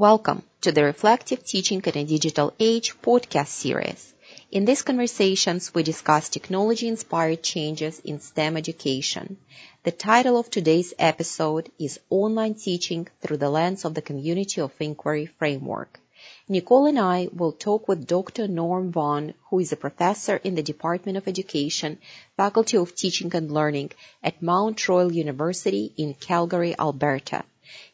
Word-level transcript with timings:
Welcome 0.00 0.44
to 0.62 0.72
the 0.72 0.84
Reflective 0.84 1.44
Teaching 1.44 1.82
in 1.84 1.98
a 1.98 2.04
Digital 2.06 2.54
Age 2.58 2.98
podcast 3.02 3.48
series. 3.48 4.14
In 4.50 4.64
these 4.64 4.80
conversations, 4.80 5.74
we 5.74 5.82
discuss 5.82 6.30
technology-inspired 6.30 7.42
changes 7.42 8.00
in 8.02 8.18
STEM 8.18 8.56
education. 8.56 9.36
The 9.82 9.90
title 9.90 10.38
of 10.38 10.48
today's 10.48 10.94
episode 10.98 11.70
is 11.78 12.00
Online 12.08 12.54
Teaching 12.54 13.08
Through 13.20 13.36
the 13.36 13.50
Lens 13.50 13.84
of 13.84 13.92
the 13.92 14.00
Community 14.00 14.62
of 14.62 14.72
Inquiry 14.80 15.26
Framework. 15.26 16.00
Nicole 16.48 16.86
and 16.86 16.98
I 16.98 17.28
will 17.34 17.52
talk 17.52 17.86
with 17.86 18.06
Dr. 18.06 18.48
Norm 18.48 18.92
Vaughan, 18.92 19.34
who 19.50 19.58
is 19.58 19.72
a 19.72 19.76
professor 19.84 20.36
in 20.36 20.54
the 20.54 20.62
Department 20.62 21.18
of 21.18 21.28
Education, 21.28 21.98
Faculty 22.38 22.78
of 22.78 22.94
Teaching 22.94 23.30
and 23.34 23.52
Learning 23.52 23.90
at 24.22 24.40
Mount 24.40 24.88
Royal 24.88 25.12
University 25.12 25.92
in 25.98 26.14
Calgary, 26.14 26.74
Alberta. 26.78 27.44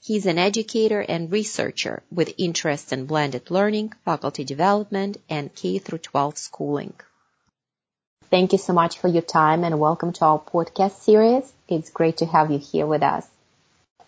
He's 0.01 0.27
an 0.27 0.39
educator 0.39 1.01
and 1.01 1.31
researcher 1.31 2.03
with 2.11 2.35
interests 2.39 2.93
in 2.93 3.07
blended 3.07 3.51
learning, 3.51 3.93
faculty 4.05 4.45
development, 4.45 5.17
and 5.29 5.55
K 5.55 5.79
through 5.79 5.99
12 5.99 6.39
schooling. 6.39 6.95
Thank 8.31 8.53
you 8.53 8.59
so 8.59 8.73
much 8.73 8.99
for 8.99 9.09
your 9.09 9.23
time 9.23 9.65
and 9.65 9.79
welcome 9.79 10.13
to 10.15 10.25
our 10.25 10.39
podcast 10.39 10.99
series. 11.01 11.53
It's 11.69 11.91
great 11.91 12.19
to 12.19 12.27
have 12.27 12.51
you 12.51 12.59
here 12.59 12.87
with 12.87 13.03
us. 13.03 13.27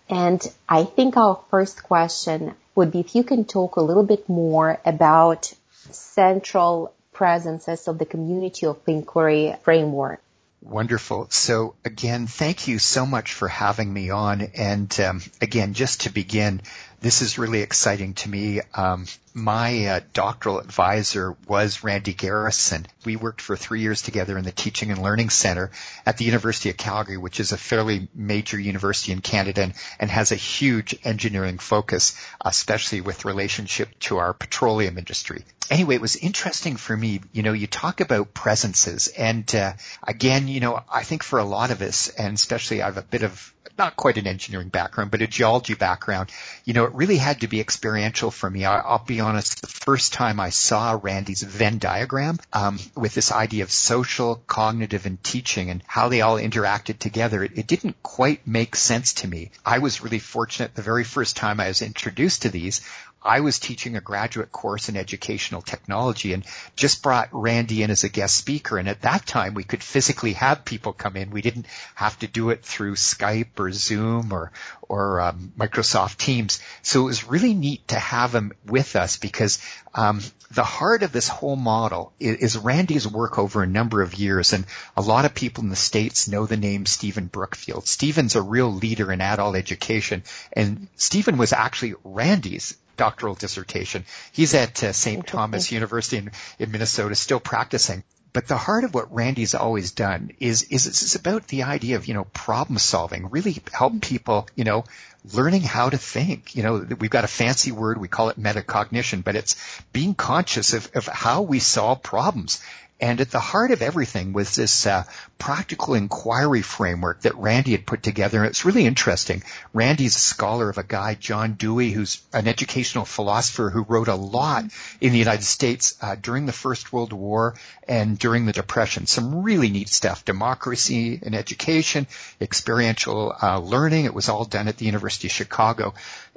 And 0.09 0.41
I 0.69 0.85
think 0.85 1.17
our 1.17 1.41
first 1.51 1.83
question 1.83 2.55
would 2.75 2.91
be 2.91 3.01
if 3.01 3.15
you 3.15 3.23
can 3.23 3.45
talk 3.45 3.77
a 3.77 3.81
little 3.81 4.05
bit 4.05 4.29
more 4.29 4.81
about 4.85 5.53
central 5.91 6.93
presences 7.13 7.89
of 7.89 7.99
the 7.99 8.07
community 8.07 8.67
of 8.67 8.79
inquiry 8.87 9.55
framework. 9.63 10.21
Wonderful. 10.61 11.29
So 11.31 11.77
again, 11.85 12.27
thank 12.27 12.67
you 12.67 12.79
so 12.79 13.07
much 13.07 13.33
for 13.33 13.47
having 13.49 13.93
me 13.93 14.11
on. 14.11 14.43
And 14.43 15.01
um, 15.01 15.23
again, 15.41 15.73
just 15.73 16.03
to 16.03 16.11
begin, 16.11 16.63
this 17.01 17.23
is 17.23 17.39
really 17.39 17.61
exciting 17.61 18.15
to 18.15 18.29
me. 18.29 18.61
Um, 18.75 19.07
my 19.35 19.87
uh, 19.87 20.01
doctoral 20.13 20.59
advisor 20.59 21.37
was 21.47 21.85
Randy 21.85 22.13
Garrison. 22.13 22.87
We 23.05 23.15
worked 23.15 23.41
for 23.41 23.57
three 23.57 23.81
years 23.81 24.03
together 24.03 24.37
in 24.37 24.45
the 24.45 24.51
Teaching 24.51 24.91
and 24.91 25.01
Learning 25.01 25.31
Center 25.31 25.71
at 26.05 26.17
the 26.17 26.25
University 26.25 26.71
of 26.71 26.77
Calgary, 26.77 27.17
which 27.17 27.39
is 27.39 27.53
a 27.53 27.57
fairly 27.57 28.09
major 28.15 28.59
university 28.59 29.13
in 29.13 29.21
Canada 29.21 29.63
and, 29.63 29.75
and 30.01 30.11
has 30.11 30.33
a 30.33 30.37
huge 30.37 30.99
engineering 31.05 31.59
focus, 31.59 32.21
especially 32.41 33.01
with 33.01 33.25
relationship 33.25 33.97
to 34.01 34.19
our 34.19 34.35
petroleum 34.35 34.99
industry. 34.99 35.45
Anyway, 35.71 35.95
it 35.95 36.01
was 36.01 36.17
interesting 36.17 36.77
for 36.77 36.97
me. 36.97 37.21
You 37.33 37.43
know, 37.43 37.53
you 37.53 37.67
talk 37.67 38.01
about 38.01 38.35
presences, 38.35 39.09
and 39.09 39.55
uh, 39.55 39.75
again, 40.03 40.49
you 40.49 40.61
know, 40.61 40.83
I 40.91 41.05
think 41.05 41.23
for 41.23 41.39
a 41.39 41.45
lot 41.45 41.71
of 41.71 41.83
us, 41.83 42.09
and 42.09 42.35
especially 42.35 42.83
I 42.83 42.87
have 42.87 42.97
a 42.97 43.03
bit 43.03 43.23
of 43.23 43.55
not 43.77 43.97
quite 43.97 44.19
an 44.19 44.27
engineering 44.27 44.69
background, 44.69 45.11
but 45.11 45.23
a 45.23 45.27
geology 45.27 45.75
background, 45.75 46.31
you 46.65 46.75
know, 46.75 46.85
it 46.85 46.95
really 46.95 47.17
had 47.17 47.41
to 47.41 47.49
be 47.49 47.61
experiential 47.61 48.31
for 48.31 48.49
me. 48.49 48.65
I, 48.65 48.91
will 48.91 49.05
be 49.05 49.21
honest, 49.21 49.61
the 49.61 49.67
first 49.67 50.13
time 50.13 50.41
I 50.41 50.51
saw 50.51 50.99
Randy's 51.01 51.43
Venn 51.43 51.79
diagram 51.79 52.39
um, 52.53 52.79
with 52.97 53.15
this 53.15 53.33
idea 53.33 53.65
of 53.65 53.71
social, 53.71 54.37
cognitive, 54.47 55.07
and 55.07 55.23
teaching 55.23 55.71
and 55.71 55.83
how 55.87 56.09
they 56.09 56.21
all 56.21 56.37
interacted 56.37 56.99
together, 56.99 57.45
it, 57.45 57.59
it 57.59 57.67
didn't 57.67 58.03
quite 58.03 58.47
make 58.47 58.77
sense 58.77 59.15
to 59.15 59.29
me. 59.29 59.51
I 59.65 59.79
was 59.79 60.03
really 60.03 60.19
fortunate 60.19 60.75
the 60.75 60.83
very 60.83 61.05
first 61.05 61.37
time 61.37 61.61
I 61.61 61.69
was 61.69 61.83
introduced 61.83 62.43
to 62.43 62.49
these 62.49 62.81
I 63.23 63.41
was 63.41 63.59
teaching 63.59 63.97
a 63.97 64.01
graduate 64.01 64.53
course 64.53 64.89
in 64.89 64.97
educational 64.97 65.61
technology 65.61 66.33
and 66.33 66.45
just 66.77 67.03
brought 67.03 67.29
Randy 67.33 67.83
in 67.83 67.91
as 67.91 68.05
a 68.05 68.09
guest 68.09 68.37
speaker. 68.37 68.79
And 68.79 68.89
at 68.89 69.03
that 69.03 69.27
time, 69.27 69.55
we 69.55 69.65
could 69.65 69.83
physically 69.83 70.35
have 70.35 70.65
people 70.65 70.93
come 70.93 71.17
in. 71.17 71.31
We 71.31 71.43
didn't 71.43 71.67
have 71.95 72.19
to 72.21 72.29
do 72.29 72.51
it 72.51 72.65
through 72.65 72.95
Skype 72.95 73.59
or 73.59 73.73
Zoom 73.73 74.33
or 74.33 74.53
or 74.89 75.21
um, 75.21 75.53
Microsoft 75.59 76.17
Teams. 76.17 76.61
So 76.83 77.03
it 77.03 77.07
was 77.07 77.25
really 77.25 77.55
neat 77.55 77.89
to 77.89 77.99
have 77.99 78.35
him 78.35 78.53
with 78.65 78.97
us 78.97 79.17
because 79.17 79.59
um, 79.95 80.21
the 80.51 80.65
heart 80.65 81.03
of 81.03 81.13
this 81.13 81.29
whole 81.29 81.57
model 81.57 82.13
is, 82.19 82.37
is, 82.37 82.57
Randy's 82.57 83.07
work 83.07 83.39
over 83.39 83.63
a 83.63 83.67
number 83.67 84.01
of 84.01 84.15
years, 84.15 84.53
and 84.53 84.65
a 84.97 85.03
lot 85.03 85.25
of 85.25 85.35
people 85.35 85.65
in 85.65 85.71
the 85.71 85.77
states 85.77 86.29
know 86.29 86.47
the 86.47 86.57
name 86.57 86.87
Stephen 86.87 87.27
Brookfield. 87.27 87.87
Stephen's 87.87 88.35
a 88.35 88.43
real 88.43 88.73
leader 88.73 89.13
in 89.13 89.21
adult 89.21 89.57
education, 89.57 90.23
and 90.53 90.89
Stephen 90.97 91.37
was 91.37 91.53
actually 91.53 91.95
Randy's 92.05 92.77
doctoral 92.99 93.35
dissertation. 93.35 94.05
He's 94.33 94.55
at 94.55 94.85
uh, 94.85 94.93
St. 94.93 95.27
Thomas 95.27 95.73
University 95.73 96.19
in, 96.19 96.31
in 96.59 96.71
Minnesota, 96.71 97.15
still 97.15 97.41
practicing. 97.41 98.05
But 98.35 98.47
the 98.47 98.59
heart 98.59 98.85
of 98.85 98.93
what 98.93 99.15
Randy's 99.15 99.55
always 99.55 99.93
done 99.93 100.33
is, 100.39 100.65
is 100.65 100.87
it's 100.87 101.15
about 101.15 101.49
the 101.49 101.63
idea 101.63 101.97
of, 101.97 102.07
you 102.07 102.13
know, 102.13 102.25
problem 102.25 102.79
solving, 102.79 103.31
really 103.31 103.57
help 103.73 104.03
people, 104.03 104.47
you 104.55 104.65
know, 104.65 104.85
learning 105.33 105.63
how 105.63 105.89
to 105.89 105.97
think. 105.97 106.55
You 106.55 106.63
know, 106.63 106.87
we've 107.01 107.11
got 107.11 107.25
a 107.25 107.29
fancy 107.29 107.73
word, 107.73 107.99
we 107.99 108.09
call 108.09 108.29
it 108.29 108.39
metacognition, 108.39 109.25
but 109.25 109.35
it's 109.35 109.57
being 109.93 110.15
conscious 110.15 110.75
of, 110.75 110.91
of 110.95 111.07
how 111.07 111.43
we 111.43 111.59
solve 111.59 112.03
problems. 112.03 112.63
And 113.01 113.21
at 113.21 113.31
the 113.31 113.39
heart 113.39 113.71
of 113.71 113.81
everything 113.81 114.33
was 114.33 114.57
this 114.57 114.85
uh, 114.87 115.05
practical 115.39 115.95
inquiry 115.95 116.63
framework 116.63 117.21
that 117.23 117.37
Randy 117.37 117.71
had 117.71 117.87
put 117.87 118.03
together. 118.03 118.39
And 118.39 118.49
it's 118.49 118.65
really 118.65 118.87
interesting. 118.87 119.45
Randy's 119.73 120.17
a 120.17 120.19
scholar 120.21 120.69
of 120.69 120.79
a 120.79 120.83
guy, 120.83 121.15
John 121.15 121.55
Dewey, 121.55 121.93
who's 121.93 122.21
an 122.33 122.49
educational 122.49 123.05
philosopher 123.05 123.71
who 123.71 123.85
wrote 123.85 124.09
a 124.09 124.17
lot 124.17 124.65
in 125.01 125.13
the 125.13 125.19
United 125.19 125.45
States 125.45 125.97
uh, 126.03 126.17
during 126.21 126.47
the 126.47 126.53
First 126.53 126.93
World 126.93 127.13
War 127.13 127.55
and 127.87 128.19
during 128.19 128.47
the 128.47 128.53
Depression. 128.53 129.07
Some 129.07 129.43
really 129.43 129.71
neat 129.71 129.89
stuff. 129.89 130.25
Democracy 130.25 131.21
in 131.23 131.35
education, 131.35 132.09
experiential 132.41 133.33
uh, 133.41 133.61
learning. 133.61 134.07
It 134.07 134.15
was 134.15 134.29
all 134.29 134.45
done 134.45 134.67
at 134.67 134.77
the 134.77 134.87
University 134.87 135.29
of 135.29 135.33
Chicago. 135.33 135.95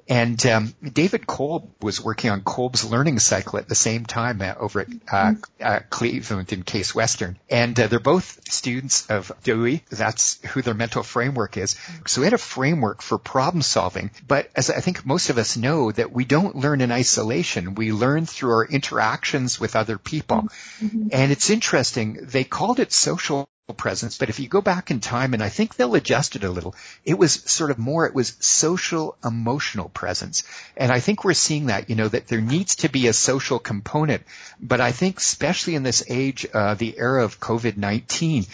And 0.07 0.43
um, 0.45 0.73
David 0.81 1.27
Kolb 1.27 1.69
was 1.81 2.01
working 2.01 2.29
on 2.31 2.41
Kolb's 2.41 2.83
learning 2.83 3.19
cycle 3.19 3.59
at 3.59 3.67
the 3.67 3.75
same 3.75 4.05
time 4.05 4.41
uh, 4.41 4.53
over 4.59 4.81
at 4.81 4.87
uh, 5.11 5.33
uh, 5.61 5.79
Cleveland 5.89 6.51
and 6.51 6.65
Case 6.65 6.93
Western. 6.93 7.37
And 7.49 7.79
uh, 7.79 7.87
they're 7.87 7.99
both 7.99 8.51
students 8.51 9.09
of 9.09 9.31
Dewey. 9.43 9.83
That's 9.89 10.41
who 10.47 10.61
their 10.61 10.73
mental 10.73 11.03
framework 11.03 11.57
is. 11.57 11.77
So 12.07 12.21
we 12.21 12.25
had 12.25 12.33
a 12.33 12.37
framework 12.37 13.01
for 13.01 13.17
problem 13.17 13.61
solving. 13.61 14.11
But 14.27 14.49
as 14.55 14.69
I 14.69 14.81
think 14.81 15.05
most 15.05 15.29
of 15.29 15.37
us 15.37 15.57
know 15.57 15.91
that 15.91 16.11
we 16.11 16.25
don't 16.25 16.55
learn 16.55 16.81
in 16.81 16.91
isolation. 16.91 17.75
We 17.75 17.91
learn 17.91 18.25
through 18.25 18.51
our 18.51 18.65
interactions 18.65 19.59
with 19.59 19.75
other 19.75 19.97
people. 19.97 20.47
Mm-hmm. 20.81 21.07
And 21.11 21.31
it's 21.31 21.49
interesting. 21.49 22.17
They 22.21 22.43
called 22.43 22.79
it 22.79 22.91
social 22.91 23.47
presence, 23.73 24.17
but 24.17 24.29
if 24.29 24.39
you 24.39 24.47
go 24.47 24.61
back 24.61 24.91
in 24.91 24.99
time, 24.99 25.33
and 25.33 25.43
I 25.43 25.49
think 25.49 25.75
they'll 25.75 25.95
adjust 25.95 26.35
it 26.35 26.43
a 26.43 26.49
little, 26.49 26.75
it 27.05 27.17
was 27.17 27.33
sort 27.33 27.71
of 27.71 27.77
more, 27.77 28.05
it 28.05 28.15
was 28.15 28.35
social 28.39 29.17
emotional 29.23 29.89
presence. 29.89 30.43
And 30.77 30.91
I 30.91 30.99
think 30.99 31.23
we're 31.23 31.33
seeing 31.33 31.67
that, 31.67 31.89
you 31.89 31.95
know, 31.95 32.07
that 32.07 32.27
there 32.27 32.41
needs 32.41 32.75
to 32.77 32.89
be 32.89 33.07
a 33.07 33.13
social 33.13 33.59
component. 33.59 34.23
But 34.61 34.81
I 34.81 34.91
think 34.91 35.17
especially 35.17 35.75
in 35.75 35.83
this 35.83 36.03
age, 36.09 36.45
uh, 36.53 36.75
the 36.75 36.97
era 36.97 37.23
of 37.23 37.39
COVID-19, 37.39 38.47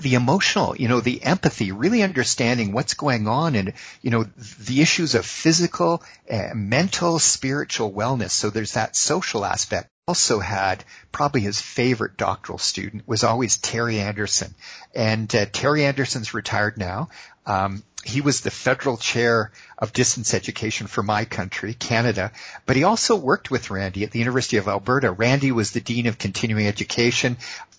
the 0.00 0.14
emotional, 0.14 0.74
you 0.76 0.88
know, 0.88 1.00
the 1.00 1.22
empathy, 1.22 1.70
really 1.70 2.02
understanding 2.02 2.72
what's 2.72 2.94
going 2.94 3.28
on 3.28 3.54
and, 3.54 3.74
you 4.00 4.10
know, 4.10 4.24
the 4.60 4.80
issues 4.80 5.14
of 5.14 5.26
physical, 5.26 6.02
uh, 6.30 6.54
mental, 6.54 7.18
spiritual 7.18 7.92
wellness. 7.92 8.30
So 8.30 8.48
there's 8.48 8.72
that 8.72 8.96
social 8.96 9.44
aspect 9.44 9.91
also 10.08 10.40
had 10.40 10.84
probably 11.12 11.42
his 11.42 11.60
favorite 11.60 12.16
doctoral 12.16 12.58
student 12.58 13.06
was 13.06 13.22
always 13.22 13.56
Terry 13.56 14.00
Anderson. 14.00 14.52
And 14.96 15.32
uh, 15.32 15.46
Terry 15.46 15.84
Anderson's 15.84 16.34
retired 16.34 16.76
now. 16.76 17.08
Um, 17.46 17.84
he 18.04 18.20
was 18.20 18.40
the 18.40 18.50
federal 18.50 18.96
chair 18.96 19.52
of 19.78 19.92
distance 19.92 20.34
education 20.34 20.88
for 20.88 21.04
my 21.04 21.24
country, 21.24 21.72
Canada, 21.72 22.32
but 22.66 22.74
he 22.74 22.82
also 22.82 23.14
worked 23.14 23.52
with 23.52 23.70
Randy 23.70 24.02
at 24.02 24.10
the 24.10 24.18
University 24.18 24.56
of 24.56 24.66
Alberta. 24.66 25.12
Randy 25.12 25.52
was 25.52 25.70
the 25.70 25.80
dean 25.80 26.08
of 26.08 26.18
continuing 26.18 26.66
education 26.66 27.36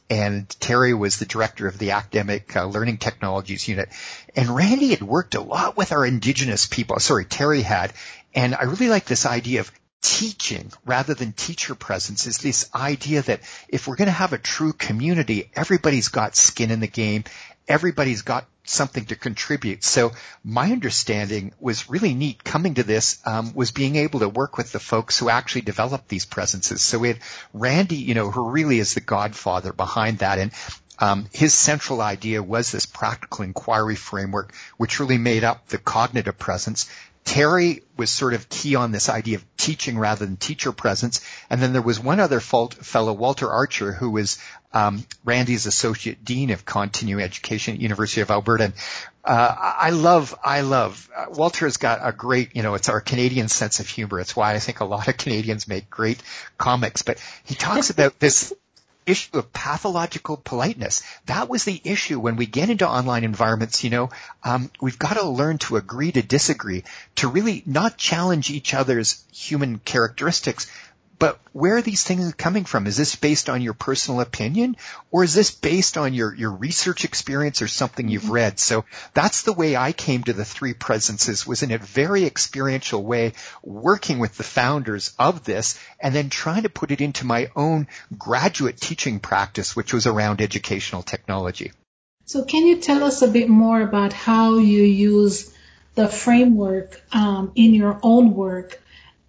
and 0.09 0.47
Terry 0.61 0.93
was 0.93 1.17
the 1.17 1.25
director 1.25 1.67
of 1.67 1.77
the 1.77 1.91
academic 1.91 2.55
uh, 2.55 2.65
learning 2.65 2.99
technologies 2.99 3.67
unit. 3.67 3.89
And 4.33 4.55
Randy 4.55 4.91
had 4.91 5.01
worked 5.01 5.35
a 5.35 5.41
lot 5.41 5.75
with 5.75 5.91
our 5.91 6.05
indigenous 6.05 6.67
people. 6.67 6.99
Sorry, 6.99 7.25
Terry 7.25 7.63
had. 7.63 7.91
And 8.33 8.55
I 8.55 8.63
really 8.63 8.87
like 8.87 9.05
this 9.05 9.25
idea 9.25 9.59
of 9.59 9.71
teaching 10.03 10.71
rather 10.85 11.13
than 11.15 11.31
teacher 11.31 11.73
presence 11.73 12.27
is 12.27 12.37
this 12.37 12.69
idea 12.75 13.21
that 13.23 13.39
if 13.69 13.87
we're 13.87 13.95
going 13.95 14.07
to 14.07 14.11
have 14.11 14.33
a 14.33 14.37
true 14.37 14.73
community, 14.73 15.49
everybody's 15.55 16.09
got 16.09 16.35
skin 16.35 16.69
in 16.69 16.81
the 16.81 16.87
game. 16.87 17.23
Everybody's 17.67 18.21
got 18.21 18.45
something 18.65 19.05
to 19.05 19.15
contribute. 19.15 19.83
So 19.83 20.11
my 20.43 20.71
understanding 20.71 21.53
was 21.59 21.89
really 21.89 22.13
neat 22.13 22.43
coming 22.43 22.75
to 22.75 22.83
this, 22.83 23.19
um, 23.25 23.53
was 23.53 23.71
being 23.71 23.95
able 23.95 24.19
to 24.19 24.29
work 24.29 24.57
with 24.57 24.73
the 24.73 24.79
folks 24.79 25.17
who 25.17 25.29
actually 25.29 25.61
developed 25.61 26.09
these 26.09 26.25
presences. 26.25 26.81
So 26.81 26.99
we 26.99 27.07
had 27.07 27.19
Randy, 27.53 27.95
you 27.95 28.13
know, 28.13 28.29
who 28.29 28.49
really 28.49 28.79
is 28.79 28.93
the 28.93 29.01
godfather 29.01 29.71
behind 29.71 30.19
that. 30.19 30.37
And 30.37 30.51
um, 30.99 31.27
his 31.33 31.53
central 31.53 32.01
idea 32.01 32.43
was 32.43 32.71
this 32.71 32.85
practical 32.85 33.45
inquiry 33.45 33.95
framework, 33.95 34.53
which 34.77 34.99
really 34.99 35.17
made 35.17 35.43
up 35.43 35.67
the 35.67 35.77
cognitive 35.77 36.37
presence. 36.37 36.89
Terry 37.23 37.83
was 37.95 38.09
sort 38.09 38.33
of 38.33 38.49
key 38.49 38.75
on 38.75 38.91
this 38.91 39.09
idea 39.09 39.37
of 39.37 39.57
teaching 39.57 39.97
rather 39.97 40.25
than 40.25 40.35
teacher 40.35 40.71
presence. 40.71 41.21
And 41.49 41.61
then 41.61 41.73
there 41.73 41.81
was 41.81 41.99
one 41.99 42.19
other 42.19 42.39
fellow, 42.39 43.13
Walter 43.13 43.49
Archer, 43.49 43.91
who 43.91 44.11
was 44.11 44.39
um, 44.73 45.05
Randy's 45.23 45.65
associate 45.65 46.25
dean 46.25 46.49
of 46.49 46.65
continuing 46.65 47.23
education 47.23 47.75
at 47.75 47.81
University 47.81 48.21
of 48.21 48.31
Alberta. 48.31 48.65
And, 48.65 48.73
uh, 49.23 49.55
I 49.57 49.91
love, 49.91 50.37
I 50.43 50.61
love, 50.61 51.09
uh, 51.15 51.27
Walter 51.29 51.65
has 51.65 51.77
got 51.77 51.99
a 52.03 52.11
great, 52.11 52.55
you 52.55 52.61
know, 52.61 52.73
it's 52.73 52.89
our 52.89 52.99
Canadian 52.99 53.47
sense 53.47 53.79
of 53.79 53.87
humor. 53.87 54.19
It's 54.19 54.35
why 54.35 54.53
I 54.53 54.59
think 54.59 54.81
a 54.81 54.85
lot 54.85 55.07
of 55.07 55.15
Canadians 55.15 55.67
make 55.67 55.89
great 55.89 56.21
comics, 56.57 57.03
but 57.03 57.23
he 57.45 57.55
talks 57.55 57.89
about 57.89 58.19
this 58.19 58.53
issue 59.05 59.37
of 59.37 59.53
pathological 59.53 60.37
politeness. 60.37 61.03
That 61.25 61.49
was 61.49 61.63
the 61.63 61.81
issue 61.83 62.19
when 62.19 62.35
we 62.35 62.45
get 62.45 62.69
into 62.69 62.87
online 62.87 63.23
environments, 63.23 63.83
you 63.83 63.89
know, 63.89 64.09
um, 64.43 64.71
we've 64.81 64.99
got 64.99 65.15
to 65.15 65.27
learn 65.27 65.57
to 65.59 65.77
agree 65.77 66.11
to 66.11 66.21
disagree, 66.21 66.83
to 67.15 67.27
really 67.27 67.63
not 67.65 67.97
challenge 67.97 68.49
each 68.49 68.73
other's 68.73 69.23
human 69.31 69.79
characteristics, 69.79 70.67
but 71.23 71.39
where 71.53 71.77
are 71.77 71.81
these 71.81 72.03
things 72.03 72.33
coming 72.33 72.65
from? 72.65 72.85
Is 72.85 72.97
this 72.97 73.15
based 73.15 73.49
on 73.49 73.61
your 73.61 73.73
personal 73.73 74.19
opinion 74.19 74.75
or 75.09 75.23
is 75.23 75.33
this 75.33 75.51
based 75.51 75.97
on 75.97 76.13
your, 76.13 76.35
your 76.35 76.51
research 76.51 77.05
experience 77.05 77.61
or 77.61 77.69
something 77.69 78.09
you've 78.09 78.23
mm-hmm. 78.23 78.33
read? 78.33 78.59
So 78.59 78.83
that's 79.13 79.43
the 79.43 79.53
way 79.53 79.77
I 79.77 79.93
came 79.93 80.25
to 80.25 80.33
the 80.33 80.43
three 80.43 80.73
presences 80.73 81.47
was 81.47 81.63
in 81.63 81.71
a 81.71 81.77
very 81.77 82.25
experiential 82.25 83.01
way, 83.01 83.35
working 83.63 84.19
with 84.19 84.35
the 84.35 84.43
founders 84.43 85.15
of 85.17 85.45
this 85.45 85.79
and 85.97 86.13
then 86.13 86.29
trying 86.29 86.63
to 86.63 86.69
put 86.69 86.91
it 86.91 86.99
into 86.99 87.25
my 87.25 87.49
own 87.55 87.87
graduate 88.17 88.81
teaching 88.81 89.21
practice, 89.21 89.77
which 89.77 89.93
was 89.93 90.05
around 90.05 90.41
educational 90.41 91.03
technology. 91.03 91.71
So 92.25 92.43
can 92.43 92.67
you 92.67 92.81
tell 92.81 93.01
us 93.01 93.21
a 93.21 93.29
bit 93.29 93.47
more 93.47 93.79
about 93.79 94.11
how 94.11 94.57
you 94.57 94.83
use 94.83 95.55
the 95.95 96.09
framework 96.09 97.01
um, 97.13 97.53
in 97.55 97.73
your 97.73 97.97
own 98.03 98.35
work 98.35 98.82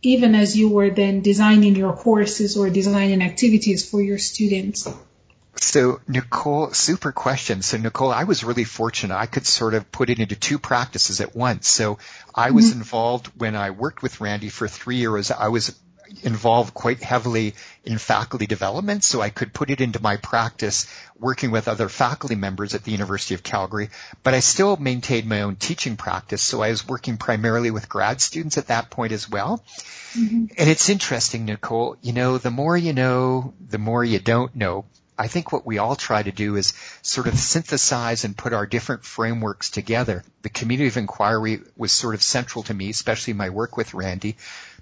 even 0.04 0.34
as 0.34 0.56
you 0.56 0.68
were 0.68 0.90
then 0.90 1.20
designing 1.20 1.76
your 1.76 1.94
courses 1.94 2.56
or 2.56 2.70
designing 2.70 3.22
activities 3.22 3.88
for 3.88 4.02
your 4.02 4.18
students? 4.18 4.88
So 5.56 6.00
Nicole, 6.08 6.72
super 6.72 7.12
question. 7.12 7.62
So 7.62 7.78
Nicole, 7.78 8.10
I 8.10 8.24
was 8.24 8.44
really 8.44 8.64
fortunate. 8.64 9.16
I 9.16 9.26
could 9.26 9.46
sort 9.46 9.74
of 9.74 9.90
put 9.90 10.10
it 10.10 10.18
into 10.18 10.36
two 10.36 10.58
practices 10.58 11.20
at 11.20 11.34
once. 11.34 11.68
So 11.68 11.98
I 12.34 12.50
was 12.50 12.70
mm-hmm. 12.70 12.80
involved 12.80 13.28
when 13.36 13.54
I 13.54 13.70
worked 13.70 14.02
with 14.02 14.20
Randy 14.20 14.48
for 14.48 14.68
three 14.68 14.96
years. 14.96 15.30
I 15.30 15.48
was 15.48 15.78
involved 16.22 16.74
quite 16.74 17.02
heavily 17.02 17.54
in 17.84 17.98
faculty 17.98 18.46
development, 18.46 19.04
so 19.04 19.20
I 19.20 19.30
could 19.30 19.52
put 19.52 19.70
it 19.70 19.80
into 19.80 20.02
my 20.02 20.16
practice 20.16 20.86
working 21.18 21.50
with 21.50 21.68
other 21.68 21.88
faculty 21.88 22.34
members 22.34 22.74
at 22.74 22.84
the 22.84 22.92
University 22.92 23.34
of 23.34 23.42
Calgary, 23.42 23.90
but 24.22 24.34
I 24.34 24.40
still 24.40 24.76
maintained 24.76 25.28
my 25.28 25.42
own 25.42 25.56
teaching 25.56 25.96
practice, 25.96 26.42
so 26.42 26.62
I 26.62 26.70
was 26.70 26.86
working 26.86 27.16
primarily 27.16 27.70
with 27.70 27.88
grad 27.88 28.20
students 28.20 28.58
at 28.58 28.68
that 28.68 28.90
point 28.90 29.12
as 29.12 29.28
well. 29.28 29.64
Mm-hmm. 30.14 30.46
And 30.58 30.70
it's 30.70 30.88
interesting, 30.88 31.44
Nicole, 31.44 31.96
you 32.02 32.12
know, 32.12 32.38
the 32.38 32.50
more 32.50 32.76
you 32.76 32.92
know, 32.92 33.54
the 33.60 33.78
more 33.78 34.04
you 34.04 34.18
don't 34.18 34.54
know. 34.54 34.84
I 35.16 35.28
think 35.28 35.52
what 35.52 35.64
we 35.64 35.78
all 35.78 35.94
try 35.94 36.22
to 36.22 36.32
do 36.32 36.56
is 36.56 36.72
sort 37.02 37.28
of 37.28 37.38
synthesize 37.38 38.24
and 38.24 38.36
put 38.36 38.52
our 38.52 38.66
different 38.66 39.04
frameworks 39.04 39.70
together. 39.70 40.24
The 40.42 40.48
community 40.48 40.88
of 40.88 40.96
inquiry 40.96 41.60
was 41.76 41.92
sort 41.92 42.16
of 42.16 42.22
central 42.22 42.64
to 42.64 42.74
me, 42.74 42.90
especially 42.90 43.32
my 43.32 43.50
work 43.50 43.76
with 43.76 43.94
Randy. 43.94 44.36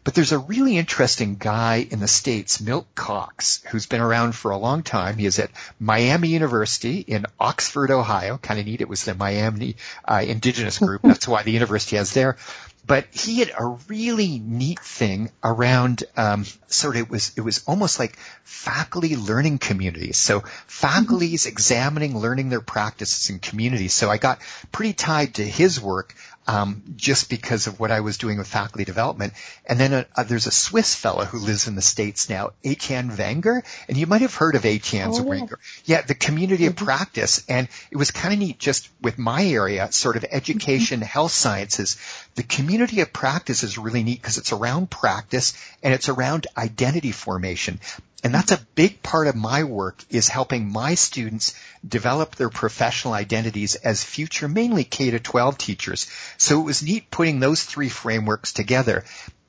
But 0.05 0.15
there's 0.15 0.33
a 0.33 0.39
really 0.39 0.77
interesting 0.77 1.37
guy 1.37 1.87
in 1.89 2.01
the 2.01 2.09
States, 2.09 2.61
Milt 2.61 2.93
Cox, 2.95 3.63
who's 3.71 3.87
been 3.87 4.01
around 4.01 4.35
for 4.35 4.51
a 4.51 4.57
long 4.57 4.83
time. 4.83 5.17
He 5.17 5.27
is 5.27 5.39
at 5.39 5.53
Miami 5.79 6.29
University 6.29 6.99
in 6.99 7.27
Oxford, 7.39 7.93
Ohio. 7.93 8.37
Kind 8.37 8.59
of 8.59 8.67
neat. 8.67 8.81
It 8.81 8.89
was 8.89 9.05
the 9.05 9.15
Miami 9.15 9.77
uh, 10.05 10.25
Indigenous 10.27 10.79
Group. 10.79 11.03
That's 11.05 11.29
why 11.29 11.45
the 11.45 11.53
university 11.53 11.97
has 11.97 12.13
there. 12.13 12.37
But 12.85 13.07
he 13.13 13.39
had 13.39 13.53
a 13.57 13.79
really 13.87 14.41
neat 14.41 14.81
thing 14.81 15.31
around 15.45 16.03
um, 16.17 16.45
sort 16.67 16.97
of 16.97 17.03
it 17.03 17.11
was 17.11 17.33
it 17.37 17.43
was 17.43 17.63
almost 17.69 18.01
like 18.01 18.17
faculty 18.43 19.17
learning 19.17 19.59
communities. 19.59 20.17
So 20.17 20.41
faculties 20.67 21.47
examining, 21.47 22.19
learning 22.19 22.49
their 22.49 22.61
practices 22.61 23.31
in 23.31 23.39
communities. 23.39 23.95
So 23.95 24.11
I 24.11 24.19
got 24.19 24.41
pretty 24.73 24.95
tied 24.95 25.35
to 25.35 25.45
his 25.45 25.81
work 25.81 26.17
um, 26.47 26.83
just 26.97 27.31
because 27.31 27.67
of 27.67 27.79
what 27.79 27.91
I 27.91 28.01
was 28.01 28.19
doing 28.19 28.39
with 28.39 28.49
faculty 28.49 28.85
development. 28.85 29.33
And 29.67 29.79
then 29.79 29.93
uh, 29.93 30.05
uh, 30.17 30.23
there's 30.25 30.47
a 30.47 30.51
Swiss 30.51 30.95
fellow 30.95 31.25
who 31.25 31.39
lives 31.39 31.69
in 31.69 31.75
the 31.75 31.83
States 31.83 32.29
now, 32.29 32.51
Etienne 32.65 33.17
Wenger, 33.17 33.63
and 33.89 33.97
you 33.97 34.07
might 34.07 34.23
have 34.23 34.35
heard 34.35 34.55
of 34.55 34.65
Etienne 34.65 35.11
oh, 35.13 35.23
Wenger. 35.23 35.59
Yeah. 35.85 35.99
yeah, 35.99 36.03
the 36.03 36.15
community 36.15 36.65
mm-hmm. 36.65 36.71
of 36.71 36.77
practice. 36.77 37.45
And 37.49 37.69
it 37.91 37.97
was 37.97 38.11
kind 38.11 38.35
of 38.35 38.41
neat 38.41 38.59
just 38.59 38.89
with 39.01 39.19
my 39.19 39.45
area, 39.45 39.91
sort 39.93 40.17
of 40.17 40.25
education, 40.31 41.01
mm-hmm. 41.01 41.07
health 41.07 41.33
sciences. 41.33 41.97
The 42.35 42.43
community 42.43 43.01
of 43.01 43.13
practice 43.13 43.63
is 43.63 43.77
really 43.77 44.03
neat 44.03 44.21
because 44.21 44.39
it's 44.39 44.53
around 44.53 44.91
practice 44.91 45.53
and 45.83 45.93
it's 45.93 46.09
around 46.09 46.47
identity 46.57 47.13
formation. 47.13 47.81
And 48.25 48.33
that's 48.33 48.53
a 48.53 48.67
big 48.75 49.03
part 49.03 49.27
of 49.27 49.35
my 49.35 49.65
work 49.65 50.05
is 50.09 50.29
helping 50.29 50.71
my 50.71 50.95
students 50.95 51.55
develop 51.87 52.37
their 52.37 52.49
professional 52.49 53.15
identities 53.15 53.75
as 53.75 54.05
future 54.05 54.49
mainly 54.49 54.85
K 54.85 55.11
to 55.11 55.19
12 55.19 55.59
teachers. 55.59 56.11
So 56.39 56.61
it 56.61 56.65
was 56.65 56.83
neat 56.83 57.11
putting 57.11 57.41
those 57.41 57.65
three 57.65 57.89
frameworks 57.89 58.53
together. 58.53 59.05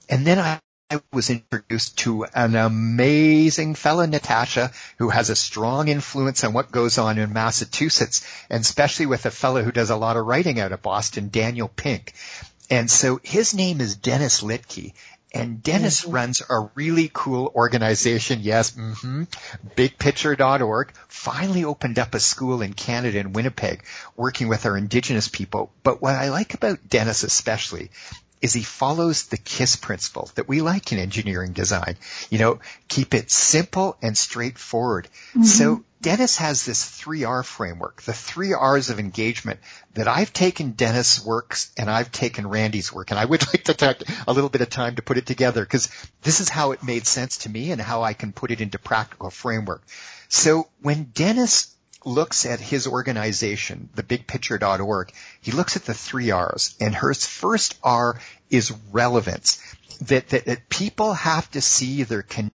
And 0.10 0.26
then 0.26 0.40
I 0.40 0.60
I 0.92 1.02
was 1.12 1.32
introduced 1.32 1.98
to 2.00 2.26
an 2.36 2.56
amazing 2.56 3.74
fella, 3.74 4.06
Natasha, 4.06 4.72
who 5.00 5.10
has 5.10 5.32
a 5.32 5.36
strong 5.36 5.88
influence 5.88 6.44
on 6.44 6.54
what 6.54 6.72
goes 6.72 7.00
on 7.00 7.18
in 7.18 7.34
Massachusetts, 7.34 8.24
and 8.48 8.62
especially 8.62 9.08
with 9.08 9.26
a 9.26 9.32
fellow 9.32 9.64
who 9.64 9.72
does 9.72 9.90
a 9.90 9.96
lot 9.96 10.18
of 10.18 10.28
writing 10.28 10.60
out 10.60 10.72
of 10.72 10.84
Boston, 10.84 11.30
Daniel 11.30 11.68
Pink. 11.68 12.14
And 12.70 12.90
so 12.90 13.20
his 13.24 13.54
name 13.54 13.82
is 13.82 13.96
Dennis 13.96 14.42
Littky. 14.42 14.94
and 15.34 15.64
Dennis 15.64 16.02
mm-hmm. 16.02 16.12
runs 16.12 16.42
a 16.48 16.70
really 16.76 17.10
cool 17.12 17.52
organization. 17.56 18.40
Yes, 18.42 18.72
mm-hmm, 18.72 19.24
bigpicture.org 19.76 20.94
finally 21.08 21.64
opened 21.66 21.98
up 21.98 22.14
a 22.14 22.20
school 22.20 22.62
in 22.62 22.74
Canada 22.74 23.20
in 23.20 23.34
Winnipeg 23.34 23.84
working 24.16 24.48
with 24.48 24.66
our 24.66 24.78
indigenous 24.78 25.28
people. 25.28 25.72
But 25.82 26.02
what 26.02 26.16
I 26.16 26.30
like 26.30 26.54
about 26.54 26.88
Dennis 26.88 27.24
especially 27.24 27.90
is 28.44 28.54
he 28.54 28.62
follows 28.62 29.24
the 29.24 29.38
KISS 29.38 29.78
principle 29.78 30.30
that 30.36 30.50
we 30.50 30.60
like 30.62 30.92
in 30.92 31.00
engineering 31.00 31.54
design. 31.54 31.96
You 32.30 32.40
know, 32.40 32.60
keep 32.90 33.14
it 33.14 33.32
simple 33.32 33.98
and 34.02 34.18
straightforward. 34.18 35.08
Mm-hmm. 35.30 35.44
So 35.44 35.86
Dennis 36.02 36.36
has 36.38 36.66
this 36.66 36.84
3R 36.84 37.46
framework, 37.46 38.02
the 38.02 38.12
three 38.12 38.54
R's 38.54 38.90
of 38.90 39.00
engagement 39.00 39.62
that 39.94 40.10
I've 40.10 40.34
taken 40.34 40.72
Dennis' 40.72 41.24
works 41.24 41.72
and 41.78 41.90
I've 41.90 42.12
taken 42.12 42.46
Randy's 42.46 42.92
work. 42.92 43.12
And 43.12 43.20
I 43.20 43.24
would 43.24 43.48
like 43.54 43.64
to 43.64 43.74
take 43.74 44.04
a 44.28 44.34
little 44.34 44.50
bit 44.50 44.60
of 44.60 44.70
time 44.70 44.98
to 44.98 45.02
put 45.02 45.18
it 45.18 45.26
together 45.26 45.62
because 45.64 45.88
this 46.22 46.42
is 46.42 46.50
how 46.50 46.74
it 46.74 46.84
made 46.84 47.08
sense 47.08 47.38
to 47.40 47.50
me 47.50 47.72
and 47.72 47.80
how 47.80 48.04
I 48.04 48.12
can 48.12 48.34
put 48.34 48.52
it 48.52 48.60
into 48.60 48.78
practical 48.78 49.30
framework. 49.30 49.82
So 50.28 50.68
when 50.82 51.06
Dennis 51.14 51.74
looks 52.06 52.46
at 52.46 52.60
his 52.60 52.88
organization, 52.88 53.90
the 53.96 54.04
bigpicture.org, 54.04 55.14
he 55.42 55.52
looks 55.52 55.76
at 55.76 55.86
the 55.86 55.94
three 55.94 56.32
R's 56.32 56.76
and 56.80 56.96
his 56.96 57.26
first 57.26 57.78
R 57.84 58.20
is 58.50 58.74
relevance. 58.92 59.62
That, 60.02 60.30
that, 60.30 60.46
that 60.46 60.70
people 60.70 61.14
have 61.14 61.50
to 61.52 61.62
see 61.62 62.04
their 62.04 62.24
connection 62.24 62.52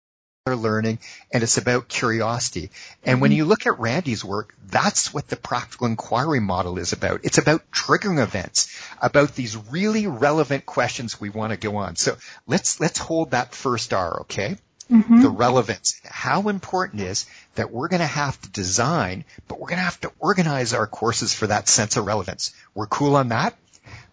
learning 0.53 0.99
and 1.33 1.41
it's 1.41 1.57
about 1.57 1.87
curiosity. 1.87 2.69
And 3.03 3.19
when 3.19 3.31
mm-hmm. 3.31 3.37
you 3.37 3.45
look 3.45 3.65
at 3.65 3.79
Randy's 3.79 4.23
work, 4.23 4.53
that's 4.67 5.11
what 5.11 5.27
the 5.27 5.35
practical 5.35 5.87
inquiry 5.87 6.39
model 6.39 6.77
is 6.77 6.93
about. 6.93 7.21
It's 7.23 7.39
about 7.39 7.63
triggering 7.71 8.21
events, 8.21 8.71
about 9.01 9.33
these 9.33 9.57
really 9.57 10.05
relevant 10.05 10.67
questions 10.67 11.19
we 11.19 11.31
want 11.31 11.51
to 11.51 11.57
go 11.57 11.77
on. 11.77 11.95
So 11.95 12.17
let's, 12.45 12.79
let's 12.79 12.99
hold 12.99 13.31
that 13.31 13.55
first 13.55 13.91
R, 13.91 14.21
okay? 14.21 14.57
Mm-hmm. 14.91 15.21
The 15.23 15.29
relevance. 15.29 15.99
How 16.05 16.47
important 16.47 17.01
is 17.01 17.25
that 17.55 17.71
we're 17.71 17.87
going 17.87 18.01
to 18.01 18.05
have 18.05 18.39
to 18.41 18.49
design, 18.49 19.25
but 19.47 19.59
we're 19.59 19.69
going 19.69 19.79
to 19.79 19.83
have 19.83 19.99
to 20.01 20.11
organize 20.19 20.73
our 20.73 20.85
courses 20.85 21.33
for 21.33 21.47
that 21.47 21.67
sense 21.67 21.97
of 21.97 22.05
relevance. 22.05 22.53
We're 22.75 22.85
cool 22.85 23.15
on 23.15 23.29
that? 23.29 23.55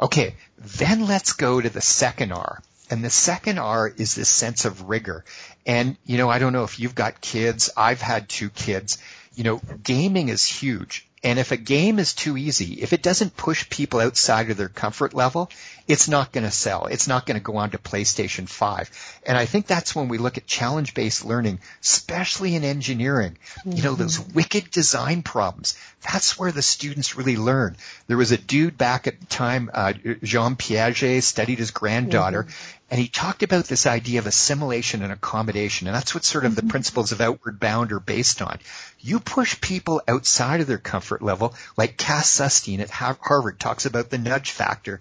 Okay. 0.00 0.35
Then 0.59 1.07
let's 1.07 1.35
go 1.35 1.61
to 1.61 1.69
the 1.69 1.83
second 1.83 2.33
R. 2.33 2.62
And 2.91 3.05
the 3.05 3.11
second 3.11 3.59
R 3.59 3.88
is 3.88 4.14
this 4.14 4.29
sense 4.29 4.64
of 4.64 4.88
rigor. 4.88 5.25
And, 5.67 5.97
you 6.05 6.19
know, 6.19 6.29
I 6.29 6.38
don't 6.38 6.52
know 6.52 6.64
if 6.64 6.81
you've 6.81 6.95
got 6.95 7.21
kids. 7.21 7.71
I've 7.76 8.00
had 8.00 8.29
two 8.29 8.50
kids. 8.50 8.99
You 9.35 9.45
know, 9.45 9.61
gaming 9.83 10.29
is 10.29 10.45
huge. 10.45 11.07
And 11.25 11.38
if 11.38 11.52
a 11.52 11.57
game 11.57 12.00
is 12.00 12.14
too 12.14 12.37
easy, 12.37 12.83
if 12.83 12.93
it 12.93 13.02
doesn't 13.02 13.37
push 13.37 13.71
people 13.71 14.00
outside 14.00 14.50
of 14.50 14.57
their 14.57 14.69
comfort 14.69 15.14
level, 15.14 15.50
it's 15.87 16.09
not 16.09 16.33
going 16.33 16.45
to 16.45 16.50
sell. 16.50 16.87
It's 16.87 17.07
not 17.07 17.26
going 17.26 17.37
to 17.37 17.43
go 17.43 17.59
on 17.59 17.71
to 17.71 17.79
PlayStation 17.79 18.49
5. 18.49 19.21
And 19.25 19.38
I 19.38 19.47
think 19.47 19.69
that's 19.69 19.95
when 19.95 20.09
we 20.09 20.19
look 20.19 20.37
at 20.37 20.47
challenge-based 20.47 21.25
learning, 21.25 21.61
especially 21.81 22.57
in 22.57 22.64
engineering. 22.64 23.38
Mm-hmm. 23.61 23.73
You 23.73 23.83
know, 23.85 23.95
those 23.95 24.19
mm-hmm. 24.19 24.35
wicked 24.35 24.71
design 24.73 25.23
problems. 25.23 25.79
That's 26.02 26.37
where 26.37 26.50
the 26.50 26.62
students 26.62 27.17
really 27.17 27.37
learn. 27.37 27.76
There 28.09 28.17
was 28.17 28.33
a 28.33 28.38
dude 28.38 28.76
back 28.76 29.07
at 29.07 29.21
the 29.21 29.26
time, 29.26 29.71
uh, 29.73 29.93
Jean 30.25 30.57
Piaget 30.57 31.23
studied 31.23 31.59
his 31.59 31.71
granddaughter, 31.71 32.45
mm-hmm 32.45 32.79
And 32.92 33.00
he 33.00 33.08
talked 33.08 33.42
about 33.42 33.64
this 33.64 33.87
idea 33.87 34.18
of 34.18 34.26
assimilation 34.26 35.02
and 35.02 35.11
accommodation. 35.11 35.88
And 35.88 35.96
that's 35.96 36.14
what 36.14 36.26
sort 36.26 36.44
of 36.44 36.54
the 36.54 36.61
mm-hmm. 36.61 36.72
principles 36.72 37.11
of 37.11 37.22
outward 37.22 37.58
bound 37.58 37.90
are 37.90 37.99
based 37.99 38.42
on. 38.42 38.58
You 39.00 39.18
push 39.18 39.58
people 39.62 40.02
outside 40.06 40.61
of 40.61 40.66
their 40.66 40.76
comfort 40.76 41.22
level, 41.22 41.54
like 41.75 41.96
Cass 41.96 42.28
Sunstein 42.28 42.80
at 42.80 42.90
Harvard 42.90 43.58
talks 43.58 43.87
about 43.87 44.11
the 44.11 44.18
nudge 44.18 44.50
factor. 44.50 45.00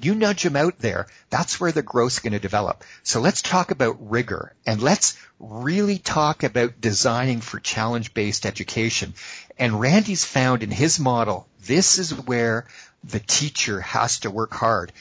You 0.00 0.14
nudge 0.14 0.44
them 0.44 0.54
out 0.54 0.78
there. 0.78 1.08
That's 1.30 1.58
where 1.58 1.72
the 1.72 1.82
growth's 1.82 2.20
going 2.20 2.32
to 2.32 2.38
develop. 2.38 2.84
So 3.02 3.20
let's 3.20 3.42
talk 3.42 3.72
about 3.72 4.08
rigor 4.08 4.54
and 4.64 4.80
let's 4.80 5.18
really 5.40 5.98
talk 5.98 6.44
about 6.44 6.80
designing 6.80 7.40
for 7.40 7.58
challenge-based 7.58 8.46
education. 8.46 9.14
And 9.58 9.80
Randy's 9.80 10.24
found 10.24 10.62
in 10.62 10.70
his 10.70 11.00
model, 11.00 11.48
this 11.66 11.98
is 11.98 12.14
where 12.14 12.68
the 13.02 13.18
teacher 13.18 13.80
has 13.80 14.20
to 14.20 14.30
work 14.30 14.54
hard 14.54 14.92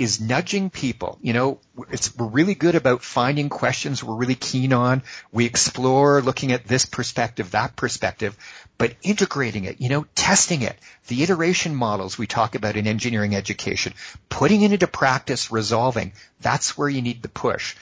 is 0.00 0.20
nudging 0.20 0.70
people. 0.70 1.18
You 1.20 1.32
know, 1.32 1.60
we're 1.74 2.26
really 2.26 2.54
good 2.54 2.74
about 2.74 3.02
finding 3.02 3.48
questions 3.48 4.02
we're 4.02 4.14
really 4.14 4.34
keen 4.34 4.72
on. 4.72 5.02
We 5.30 5.44
explore 5.44 6.22
looking 6.22 6.52
at 6.52 6.66
this 6.66 6.86
perspective, 6.86 7.50
that 7.50 7.76
perspective, 7.76 8.36
but 8.78 8.94
integrating 9.02 9.64
it, 9.64 9.80
you 9.80 9.90
know, 9.90 10.06
testing 10.14 10.62
it, 10.62 10.78
the 11.08 11.22
iteration 11.22 11.74
models 11.74 12.16
we 12.16 12.26
talk 12.26 12.54
about 12.54 12.76
in 12.76 12.86
engineering 12.86 13.34
education, 13.34 13.92
putting 14.28 14.62
it 14.62 14.72
into 14.72 14.86
practice, 14.86 15.52
resolving, 15.52 16.12
that's 16.40 16.78
where 16.78 16.88
you 16.88 17.02
need 17.02 17.22
the 17.22 17.28
push. 17.28 17.76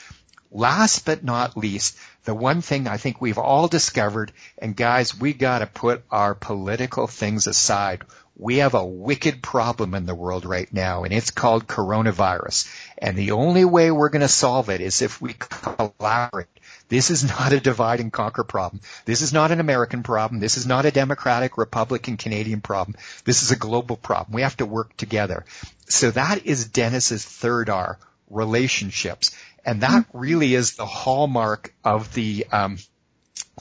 Last 0.51 1.05
but 1.05 1.23
not 1.23 1.57
least, 1.57 1.99
the 2.25 2.35
one 2.35 2.63
thing 2.63 2.89
I 2.89 2.97
think 2.97 3.21
we've 3.21 3.39
all 3.39 3.69
discovered, 3.69 4.33
and 4.57 4.75
guys, 4.75 5.19
we 5.19 5.35
gotta 5.35 5.67
put 5.67 6.05
our 6.11 6.35
political 6.35 7.07
things 7.07 7.47
aside 7.47 8.03
we 8.39 8.59
have 8.59 8.75
a 8.75 8.87
wicked 8.87 9.43
problem 9.43 9.95
in 9.95 10.07
the 10.07 10.15
world 10.15 10.45
right 10.45 10.73
now, 10.73 11.03
and 11.03 11.13
it's 11.13 11.33
called 11.33 11.67
coronavirus. 11.67 12.73
And 12.97 13.17
the 13.17 13.33
only 13.33 13.65
way 13.65 13.91
we're 13.91 14.11
going 14.11 14.23
to 14.23 14.29
solve 14.29 14.71
it 14.71 14.81
is 14.81 15.03
if 15.03 15.21
we 15.21 15.35
collaborate. 15.35 16.47
This 16.89 17.11
is 17.11 17.25
not 17.25 17.53
a 17.53 17.61
divide 17.61 18.01
and 18.01 18.13
conquer 18.13 18.45
problem. 18.45 18.81
This 19.05 19.23
is 19.23 19.33
not 19.33 19.51
an 19.51 19.61
American 19.61 20.05
problem. 20.05 20.41
This 20.41 20.57
is 20.57 20.67
not 20.67 20.87
a 20.87 20.93
Democratic, 20.93 21.59
Republican, 21.59 22.17
Canadian 22.17 22.61
problem. 22.61 22.97
This 23.25 23.43
is 23.43 23.51
a 23.51 23.57
global 23.57 23.97
problem. 23.97 24.35
We 24.35 24.43
have 24.43 24.57
to 24.59 24.67
work 24.67 24.97
together. 24.97 25.45
So 25.89 26.13
that 26.13 26.47
is 26.47 26.69
Dennis's 26.69 27.25
third 27.25 27.69
R, 27.69 27.99
relationships. 28.31 29.37
And 29.65 29.83
that 29.83 30.07
really 30.13 30.55
is 30.55 30.77
the 30.77 30.87
hallmark 30.87 31.75
of 31.85 32.15
the 32.15 32.47
um, 32.53 32.79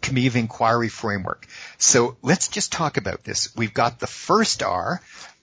community 0.02 0.28
of 0.28 0.36
inquiry 0.36 0.90
framework. 0.90 1.48
So 1.78 2.18
let's 2.22 2.48
just 2.48 2.72
talk 2.72 2.98
about 2.98 3.24
this. 3.24 3.56
We've 3.56 3.74
got 3.74 4.00
the 4.00 4.08
first 4.08 4.64
R, 4.64 5.02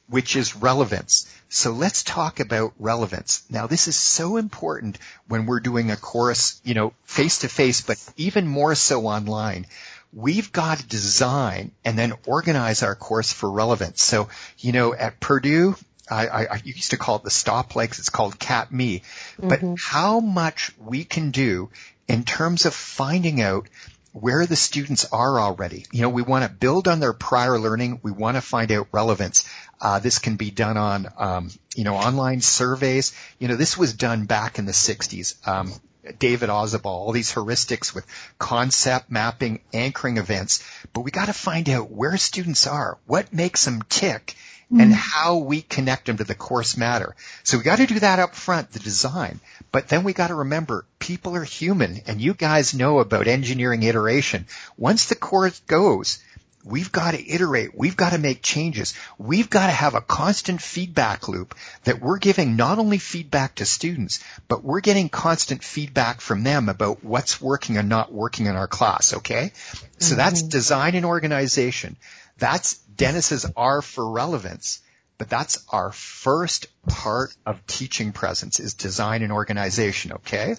which 0.08 0.36
is 0.36 0.56
relevance. 0.56 1.26
So 1.48 1.70
let's 1.70 2.02
talk 2.02 2.40
about 2.40 2.72
relevance. 2.78 3.44
Now 3.48 3.66
this 3.66 3.88
is 3.88 3.96
so 3.96 4.36
important 4.36 4.98
when 5.28 5.46
we're 5.46 5.60
doing 5.60 5.90
a 5.90 5.96
course, 5.96 6.60
you 6.64 6.74
know, 6.74 6.92
face 7.04 7.38
to 7.38 7.48
face, 7.48 7.80
but 7.80 7.98
even 8.16 8.46
more 8.46 8.74
so 8.74 9.06
online. 9.06 9.66
We've 10.12 10.52
got 10.52 10.78
to 10.78 10.86
design 10.86 11.72
and 11.84 11.98
then 11.98 12.14
organize 12.26 12.82
our 12.82 12.94
course 12.94 13.32
for 13.32 13.50
relevance. 13.50 14.02
So, 14.02 14.28
you 14.58 14.72
know, 14.72 14.94
at 14.94 15.18
Purdue, 15.18 15.74
I, 16.08 16.26
I, 16.26 16.44
I 16.44 16.60
used 16.64 16.90
to 16.90 16.96
call 16.96 17.16
it 17.16 17.24
the 17.24 17.30
stop 17.30 17.74
legs. 17.74 17.98
It's 17.98 18.10
called 18.10 18.38
CATME. 18.38 19.02
But 19.38 19.60
mm-hmm. 19.60 19.74
how 19.78 20.20
much 20.20 20.72
we 20.78 21.04
can 21.04 21.30
do 21.30 21.70
in 22.06 22.24
terms 22.24 22.66
of 22.66 22.74
finding 22.74 23.40
out 23.40 23.68
where 24.14 24.46
the 24.46 24.54
students 24.54 25.04
are 25.12 25.40
already. 25.40 25.86
You 25.90 26.02
know, 26.02 26.08
we 26.08 26.22
want 26.22 26.44
to 26.44 26.48
build 26.48 26.86
on 26.86 27.00
their 27.00 27.12
prior 27.12 27.58
learning. 27.58 27.98
We 28.04 28.12
want 28.12 28.36
to 28.36 28.40
find 28.40 28.70
out 28.70 28.86
relevance. 28.92 29.48
Uh, 29.80 29.98
this 29.98 30.20
can 30.20 30.36
be 30.36 30.52
done 30.52 30.76
on, 30.76 31.08
um, 31.18 31.50
you 31.74 31.82
know, 31.82 31.96
online 31.96 32.40
surveys. 32.40 33.12
You 33.40 33.48
know, 33.48 33.56
this 33.56 33.76
was 33.76 33.92
done 33.92 34.26
back 34.26 34.60
in 34.60 34.66
the 34.66 34.72
60s. 34.72 35.46
Um, 35.48 35.72
David 36.20 36.48
Ausubel, 36.48 36.86
all 36.86 37.10
these 37.10 37.32
heuristics 37.32 37.92
with 37.92 38.06
concept 38.38 39.10
mapping, 39.10 39.62
anchoring 39.72 40.18
events. 40.18 40.62
But 40.92 41.00
we 41.00 41.10
got 41.10 41.26
to 41.26 41.32
find 41.32 41.68
out 41.68 41.90
where 41.90 42.16
students 42.16 42.68
are, 42.68 42.98
what 43.06 43.32
makes 43.32 43.64
them 43.64 43.82
tick, 43.88 44.36
mm-hmm. 44.66 44.80
and 44.80 44.94
how 44.94 45.38
we 45.38 45.60
connect 45.60 46.06
them 46.06 46.18
to 46.18 46.24
the 46.24 46.36
course 46.36 46.76
matter. 46.76 47.16
So 47.42 47.58
we 47.58 47.64
got 47.64 47.78
to 47.78 47.86
do 47.86 47.98
that 47.98 48.20
up 48.20 48.36
front, 48.36 48.70
the 48.70 48.78
design. 48.78 49.40
But 49.72 49.88
then 49.88 50.04
we 50.04 50.12
got 50.12 50.28
to 50.28 50.36
remember 50.36 50.86
people 51.04 51.36
are 51.36 51.44
human 51.44 52.00
and 52.06 52.18
you 52.18 52.32
guys 52.32 52.72
know 52.72 52.98
about 52.98 53.26
engineering 53.26 53.82
iteration. 53.82 54.46
Once 54.78 55.04
the 55.04 55.14
course 55.14 55.60
goes, 55.66 56.18
we've 56.64 56.90
got 56.90 57.10
to 57.10 57.30
iterate. 57.30 57.76
We've 57.76 57.96
got 57.96 58.14
to 58.14 58.18
make 58.18 58.40
changes. 58.40 58.94
We've 59.18 59.50
got 59.50 59.66
to 59.66 59.72
have 59.72 59.94
a 59.94 60.00
constant 60.00 60.62
feedback 60.62 61.28
loop 61.28 61.54
that 61.82 62.00
we're 62.00 62.16
giving 62.16 62.56
not 62.56 62.78
only 62.78 62.96
feedback 62.96 63.56
to 63.56 63.66
students, 63.66 64.24
but 64.48 64.64
we're 64.64 64.80
getting 64.80 65.10
constant 65.10 65.62
feedback 65.62 66.22
from 66.22 66.42
them 66.42 66.70
about 66.70 67.04
what's 67.04 67.38
working 67.38 67.76
and 67.76 67.90
not 67.90 68.10
working 68.10 68.46
in 68.46 68.56
our 68.56 68.66
class. 68.66 69.12
Okay. 69.12 69.52
So 69.98 70.12
mm-hmm. 70.12 70.16
that's 70.16 70.40
design 70.40 70.94
and 70.94 71.04
organization. 71.04 71.96
That's 72.38 72.78
Dennis's 72.96 73.44
R 73.54 73.82
for 73.82 74.10
relevance. 74.10 74.80
But 75.24 75.30
that's 75.30 75.64
our 75.70 75.90
first 75.90 76.66
part 76.86 77.34
of 77.46 77.66
teaching 77.66 78.12
presence 78.12 78.60
is 78.60 78.74
design 78.74 79.22
and 79.22 79.32
organization, 79.32 80.12
okay? 80.12 80.56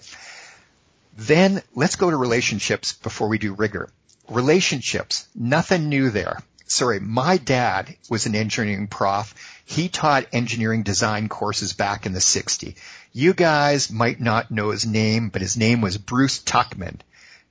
Then 1.16 1.62
let's 1.76 1.94
go 1.94 2.10
to 2.10 2.16
relationships 2.16 2.94
before 2.94 3.28
we 3.28 3.38
do 3.38 3.54
rigor. 3.54 3.90
Relationships, 4.28 5.28
nothing 5.36 5.88
new 5.88 6.10
there. 6.10 6.42
Sorry, 6.66 6.98
my 6.98 7.36
dad 7.36 7.94
was 8.10 8.26
an 8.26 8.34
engineering 8.34 8.88
prof. 8.88 9.36
He 9.64 9.88
taught 9.88 10.26
engineering 10.32 10.82
design 10.82 11.28
courses 11.28 11.72
back 11.72 12.04
in 12.04 12.12
the 12.12 12.18
60s. 12.18 12.74
You 13.12 13.34
guys 13.34 13.88
might 13.88 14.20
not 14.20 14.50
know 14.50 14.70
his 14.70 14.84
name, 14.84 15.28
but 15.28 15.42
his 15.42 15.56
name 15.56 15.80
was 15.80 15.96
Bruce 15.96 16.42
Tuckman. 16.42 17.02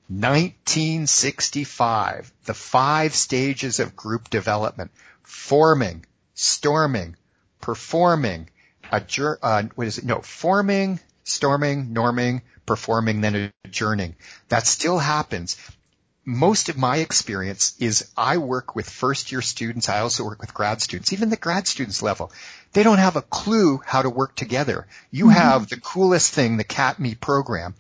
1965, 0.10 2.34
the 2.44 2.54
five 2.54 3.16
stages 3.16 3.80
of 3.80 3.96
group 3.96 4.30
development, 4.30 4.92
forming, 5.24 6.06
storming, 6.36 7.16
performing, 7.62 8.50
adjourn, 8.92 9.38
uh, 9.42 9.64
what 9.74 9.88
is 9.88 9.98
it? 9.98 10.06
No, 10.06 10.20
forming, 10.20 11.00
storming, 11.24 11.88
norming, 11.88 12.42
performing, 12.66 13.22
then 13.22 13.52
adjourning. 13.64 14.16
That 14.50 14.68
still 14.68 15.00
happens. 15.00 15.58
Most 16.28 16.70
of 16.70 16.78
my 16.78 16.98
experience 16.98 17.76
is 17.80 18.10
I 18.18 18.38
work 18.38 18.76
with 18.76 18.90
first 18.90 19.32
year 19.32 19.42
students. 19.42 19.90
I 19.90 20.00
also 20.00 20.24
work 20.24 20.42
with 20.42 20.54
grad 20.54 20.82
students, 20.82 21.14
even 21.14 21.30
the 21.30 21.38
grad 21.38 21.68
students 21.68 22.02
level. 22.02 22.32
They 22.74 22.84
don't 22.84 22.98
have 22.98 23.16
a 23.16 23.22
clue 23.22 23.80
how 23.86 24.02
to 24.02 24.10
work 24.10 24.36
together. 24.36 24.88
You 25.12 25.26
mm-hmm. 25.26 25.34
have 25.34 25.70
the 25.70 25.80
coolest 25.80 26.34
thing, 26.34 26.58
the 26.58 26.64
CATME 26.64 27.20
program. 27.20 27.76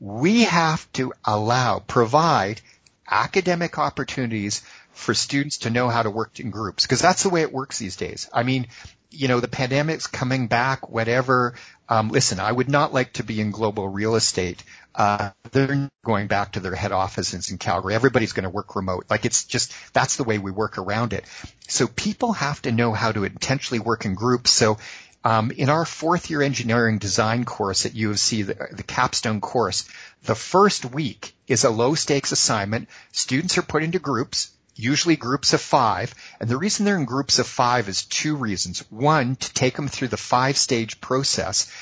We 0.00 0.44
have 0.44 0.90
to 0.94 1.12
allow, 1.24 1.80
provide 1.80 2.60
academic 3.08 3.78
opportunities 3.78 4.62
for 4.92 5.14
students 5.14 5.58
to 5.58 5.70
know 5.70 5.88
how 5.88 6.02
to 6.02 6.10
work 6.10 6.38
in 6.40 6.50
groups 6.50 6.84
because 6.84 7.00
that's 7.00 7.22
the 7.22 7.30
way 7.30 7.42
it 7.42 7.52
works 7.52 7.78
these 7.78 7.96
days. 7.96 8.28
I 8.32 8.42
mean, 8.42 8.66
you 9.10 9.28
know, 9.28 9.40
the 9.40 9.48
pandemic's 9.48 10.06
coming 10.06 10.48
back, 10.48 10.88
whatever. 10.88 11.54
Um, 11.88 12.08
listen, 12.08 12.40
I 12.40 12.50
would 12.50 12.68
not 12.68 12.94
like 12.94 13.14
to 13.14 13.24
be 13.24 13.40
in 13.40 13.50
global 13.50 13.88
real 13.88 14.14
estate. 14.14 14.64
Uh, 14.94 15.30
they're 15.50 15.90
going 16.04 16.26
back 16.26 16.52
to 16.52 16.60
their 16.60 16.74
head 16.74 16.92
offices 16.92 17.50
in 17.50 17.58
Calgary. 17.58 17.94
Everybody's 17.94 18.32
going 18.32 18.44
to 18.44 18.50
work 18.50 18.74
remote. 18.76 19.06
Like 19.10 19.24
it's 19.24 19.44
just, 19.44 19.74
that's 19.92 20.16
the 20.16 20.24
way 20.24 20.38
we 20.38 20.50
work 20.50 20.78
around 20.78 21.12
it. 21.12 21.24
So 21.68 21.86
people 21.86 22.32
have 22.32 22.62
to 22.62 22.72
know 22.72 22.92
how 22.92 23.12
to 23.12 23.24
intentionally 23.24 23.80
work 23.80 24.04
in 24.04 24.14
groups. 24.14 24.50
So 24.50 24.78
um, 25.24 25.50
in 25.50 25.68
our 25.68 25.84
fourth 25.84 26.30
year 26.30 26.42
engineering 26.42 26.98
design 26.98 27.44
course 27.44 27.86
at 27.86 27.94
U 27.94 28.10
of 28.10 28.18
C, 28.18 28.42
the, 28.42 28.54
the 28.72 28.82
capstone 28.82 29.40
course, 29.40 29.88
the 30.24 30.34
first 30.34 30.84
week 30.84 31.34
is 31.46 31.64
a 31.64 31.70
low 31.70 31.94
stakes 31.94 32.32
assignment. 32.32 32.88
Students 33.12 33.58
are 33.58 33.62
put 33.62 33.82
into 33.82 33.98
groups 33.98 34.50
usually 34.74 35.16
groups 35.16 35.52
of 35.52 35.60
five. 35.60 36.14
And 36.40 36.48
the 36.48 36.56
reason 36.56 36.84
they're 36.84 36.96
in 36.96 37.04
groups 37.04 37.38
of 37.38 37.46
five 37.46 37.88
is 37.88 38.04
two 38.04 38.36
reasons. 38.36 38.80
One, 38.90 39.36
to 39.36 39.54
take 39.54 39.76
them 39.76 39.88
through 39.88 40.08
the 40.08 40.16
five 40.16 40.56
stage 40.56 41.00
process. 41.00 41.72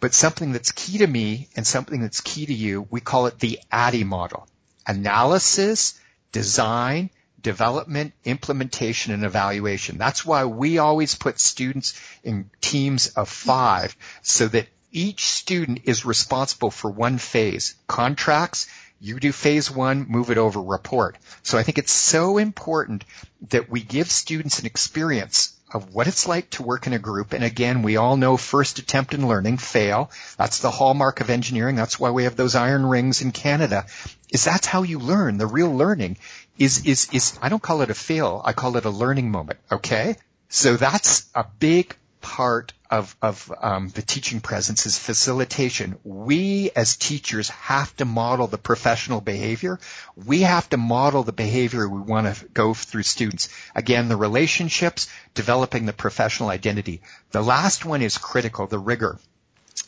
But 0.00 0.14
something 0.14 0.52
that's 0.52 0.72
key 0.72 0.98
to 0.98 1.06
me 1.06 1.48
and 1.56 1.66
something 1.66 2.00
that's 2.00 2.20
key 2.20 2.46
to 2.46 2.54
you, 2.54 2.86
we 2.90 3.00
call 3.00 3.26
it 3.26 3.38
the 3.38 3.58
ADDIE 3.72 4.04
model. 4.04 4.46
Analysis, 4.86 5.98
design, 6.32 7.10
development, 7.40 8.12
implementation, 8.24 9.14
and 9.14 9.24
evaluation. 9.24 9.96
That's 9.96 10.26
why 10.26 10.44
we 10.46 10.78
always 10.78 11.14
put 11.14 11.38
students 11.38 11.98
in 12.22 12.50
teams 12.60 13.08
of 13.08 13.28
five 13.28 13.96
so 14.22 14.48
that 14.48 14.66
each 14.90 15.26
student 15.26 15.80
is 15.84 16.04
responsible 16.04 16.70
for 16.70 16.90
one 16.90 17.18
phase. 17.18 17.74
Contracts, 17.86 18.66
you 19.04 19.20
do 19.20 19.32
phase 19.32 19.70
one, 19.70 20.06
move 20.08 20.30
it 20.30 20.38
over, 20.38 20.62
report. 20.62 21.18
So 21.42 21.58
I 21.58 21.62
think 21.62 21.76
it's 21.76 21.92
so 21.92 22.38
important 22.38 23.04
that 23.50 23.68
we 23.68 23.82
give 23.82 24.10
students 24.10 24.60
an 24.60 24.66
experience 24.66 25.54
of 25.74 25.92
what 25.92 26.06
it's 26.06 26.26
like 26.26 26.48
to 26.50 26.62
work 26.62 26.86
in 26.86 26.94
a 26.94 26.98
group. 26.98 27.34
And 27.34 27.44
again, 27.44 27.82
we 27.82 27.98
all 27.98 28.16
know 28.16 28.38
first 28.38 28.78
attempt 28.78 29.12
in 29.12 29.28
learning, 29.28 29.58
fail. 29.58 30.10
That's 30.38 30.60
the 30.60 30.70
hallmark 30.70 31.20
of 31.20 31.28
engineering. 31.28 31.76
That's 31.76 32.00
why 32.00 32.12
we 32.12 32.24
have 32.24 32.36
those 32.36 32.54
iron 32.54 32.86
rings 32.86 33.20
in 33.20 33.32
Canada. 33.32 33.84
Is 34.30 34.44
that's 34.44 34.66
how 34.66 34.84
you 34.84 34.98
learn. 34.98 35.36
The 35.36 35.46
real 35.46 35.74
learning 35.74 36.16
is, 36.58 36.86
is, 36.86 37.08
is, 37.12 37.38
I 37.42 37.50
don't 37.50 37.62
call 37.62 37.82
it 37.82 37.90
a 37.90 37.94
fail. 37.94 38.40
I 38.42 38.54
call 38.54 38.78
it 38.78 38.86
a 38.86 38.90
learning 38.90 39.30
moment. 39.30 39.58
Okay. 39.70 40.16
So 40.48 40.76
that's 40.76 41.28
a 41.34 41.44
big 41.58 41.94
part 42.24 42.72
of, 42.90 43.14
of 43.20 43.52
um, 43.60 43.90
the 43.90 44.00
teaching 44.00 44.40
presence 44.40 44.86
is 44.86 44.96
facilitation. 44.96 45.98
We 46.04 46.70
as 46.74 46.96
teachers 46.96 47.50
have 47.50 47.94
to 47.98 48.06
model 48.06 48.46
the 48.46 48.56
professional 48.56 49.20
behavior. 49.20 49.78
We 50.16 50.40
have 50.40 50.70
to 50.70 50.78
model 50.78 51.22
the 51.22 51.32
behavior 51.32 51.86
we 51.86 52.00
want 52.00 52.34
to 52.34 52.44
go 52.46 52.72
through 52.72 53.02
students. 53.02 53.50
Again, 53.74 54.08
the 54.08 54.16
relationships, 54.16 55.06
developing 55.34 55.84
the 55.84 55.92
professional 55.92 56.48
identity. 56.48 57.02
The 57.30 57.42
last 57.42 57.84
one 57.84 58.00
is 58.00 58.16
critical, 58.16 58.66
the 58.66 58.78
rigor. 58.78 59.18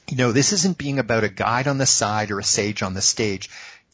You 0.06 0.18
know, 0.18 0.32
this 0.32 0.52
isn't 0.52 0.76
being 0.76 0.98
about 0.98 1.24
a 1.24 1.30
guide 1.30 1.68
on 1.68 1.78
the 1.78 1.86
side 1.86 2.30
or 2.30 2.38
a 2.38 2.44
sage 2.44 2.82
on 2.82 2.92
the 2.92 3.00
stage. 3.00 3.48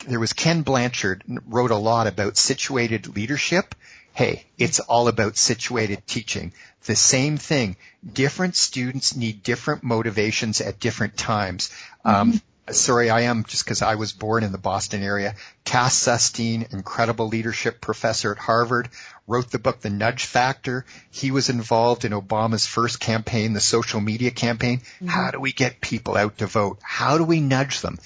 There 0.08 0.18
was 0.18 0.32
Ken 0.32 0.62
Blanchard 0.62 1.22
wrote 1.46 1.70
a 1.70 1.76
lot 1.76 2.08
about 2.08 2.36
situated 2.36 3.14
leadership 3.14 3.76
hey, 4.12 4.44
it's 4.58 4.80
all 4.80 5.08
about 5.08 5.36
situated 5.36 6.06
teaching. 6.06 6.52
The 6.84 6.96
same 6.96 7.38
thing. 7.38 7.76
Different 8.10 8.56
students 8.56 9.16
need 9.16 9.42
different 9.42 9.82
motivations 9.82 10.60
at 10.60 10.80
different 10.80 11.16
times. 11.16 11.70
Um, 12.04 12.32
mm-hmm. 12.32 12.72
sorry, 12.72 13.08
I 13.08 13.22
am 13.22 13.44
just 13.44 13.64
because 13.64 13.82
I 13.82 13.94
was 13.94 14.12
born 14.12 14.42
in 14.42 14.52
the 14.52 14.58
Boston 14.58 15.02
area. 15.02 15.36
Cass 15.64 15.94
Sunstein, 15.94 16.72
incredible 16.72 17.28
leadership 17.28 17.80
professor 17.80 18.32
at 18.32 18.38
Harvard, 18.38 18.88
wrote 19.26 19.50
the 19.50 19.60
book 19.60 19.80
The 19.80 19.90
Nudge 19.90 20.24
Factor. 20.24 20.84
He 21.10 21.30
was 21.30 21.48
involved 21.48 22.04
in 22.04 22.12
Obama's 22.12 22.66
first 22.66 22.98
campaign, 23.00 23.52
the 23.52 23.60
social 23.60 24.00
media 24.00 24.32
campaign. 24.32 24.80
Mm-hmm. 24.80 25.06
How 25.06 25.30
do 25.30 25.40
we 25.40 25.52
get 25.52 25.80
people 25.80 26.16
out 26.16 26.38
to 26.38 26.46
vote? 26.46 26.78
How 26.82 27.16
do 27.16 27.24
we 27.24 27.40
nudge 27.40 27.80
them? 27.80 27.98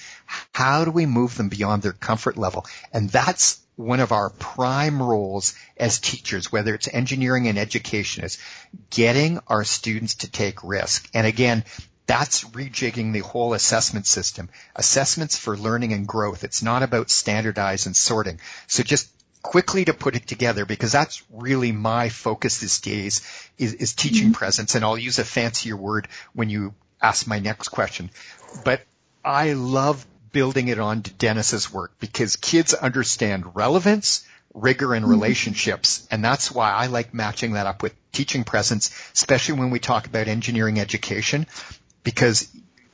How 0.53 0.85
do 0.85 0.91
we 0.91 1.05
move 1.05 1.35
them 1.35 1.49
beyond 1.49 1.81
their 1.81 1.93
comfort 1.93 2.37
level? 2.37 2.65
And 2.93 3.09
that's 3.09 3.59
one 3.77 3.99
of 3.99 4.11
our 4.11 4.31
prime 4.31 5.01
roles 5.01 5.53
as 5.77 5.99
teachers, 5.99 6.51
whether 6.51 6.73
it's 6.73 6.89
engineering 6.91 7.47
and 7.47 7.57
education, 7.57 8.25
is 8.25 8.37
getting 8.89 9.39
our 9.47 9.63
students 9.63 10.15
to 10.15 10.31
take 10.31 10.63
risk. 10.63 11.09
And 11.13 11.25
again, 11.25 11.63
that's 12.07 12.43
rejigging 12.45 13.13
the 13.13 13.19
whole 13.19 13.53
assessment 13.53 14.07
system. 14.07 14.49
Assessments 14.75 15.37
for 15.37 15.55
learning 15.55 15.93
and 15.93 16.07
growth. 16.07 16.43
It's 16.43 16.63
not 16.63 16.81
about 16.81 17.09
standardize 17.09 17.85
and 17.85 17.95
sorting. 17.95 18.39
So 18.65 18.81
just 18.81 19.11
quickly 19.43 19.85
to 19.85 19.93
put 19.93 20.15
it 20.15 20.27
together, 20.27 20.65
because 20.65 20.91
that's 20.91 21.23
really 21.31 21.71
my 21.71 22.09
focus 22.09 22.59
these 22.59 22.81
days, 22.81 23.21
is, 23.57 23.73
is 23.75 23.93
teaching 23.93 24.29
mm-hmm. 24.29 24.33
presence. 24.33 24.73
And 24.73 24.83
I'll 24.83 24.97
use 24.97 25.19
a 25.19 25.23
fancier 25.23 25.77
word 25.77 26.07
when 26.33 26.49
you 26.49 26.73
ask 27.01 27.27
my 27.27 27.39
next 27.39 27.69
question. 27.69 28.09
But 28.63 28.81
I 29.23 29.53
love 29.53 30.05
building 30.37 30.67
it 30.67 30.77
on 30.77 31.01
to 31.01 31.11
Dennis's 31.11 31.73
work 31.73 31.93
because 31.99 32.35
kids 32.35 32.75
understand 32.75 33.55
relevance, 33.55 34.23
rigor, 34.53 34.93
and 34.93 35.03
mm-hmm. 35.03 35.11
relationships. 35.11 36.07
And 36.11 36.23
that's 36.23 36.51
why 36.51 36.69
I 36.69 36.85
like 36.85 37.11
matching 37.11 37.53
that 37.53 37.65
up 37.65 37.81
with 37.81 37.95
teaching 38.11 38.43
presence, 38.43 38.91
especially 39.15 39.57
when 39.57 39.71
we 39.71 39.79
talk 39.79 40.05
about 40.05 40.27
engineering 40.27 40.79
education, 40.79 41.47
because 42.03 42.47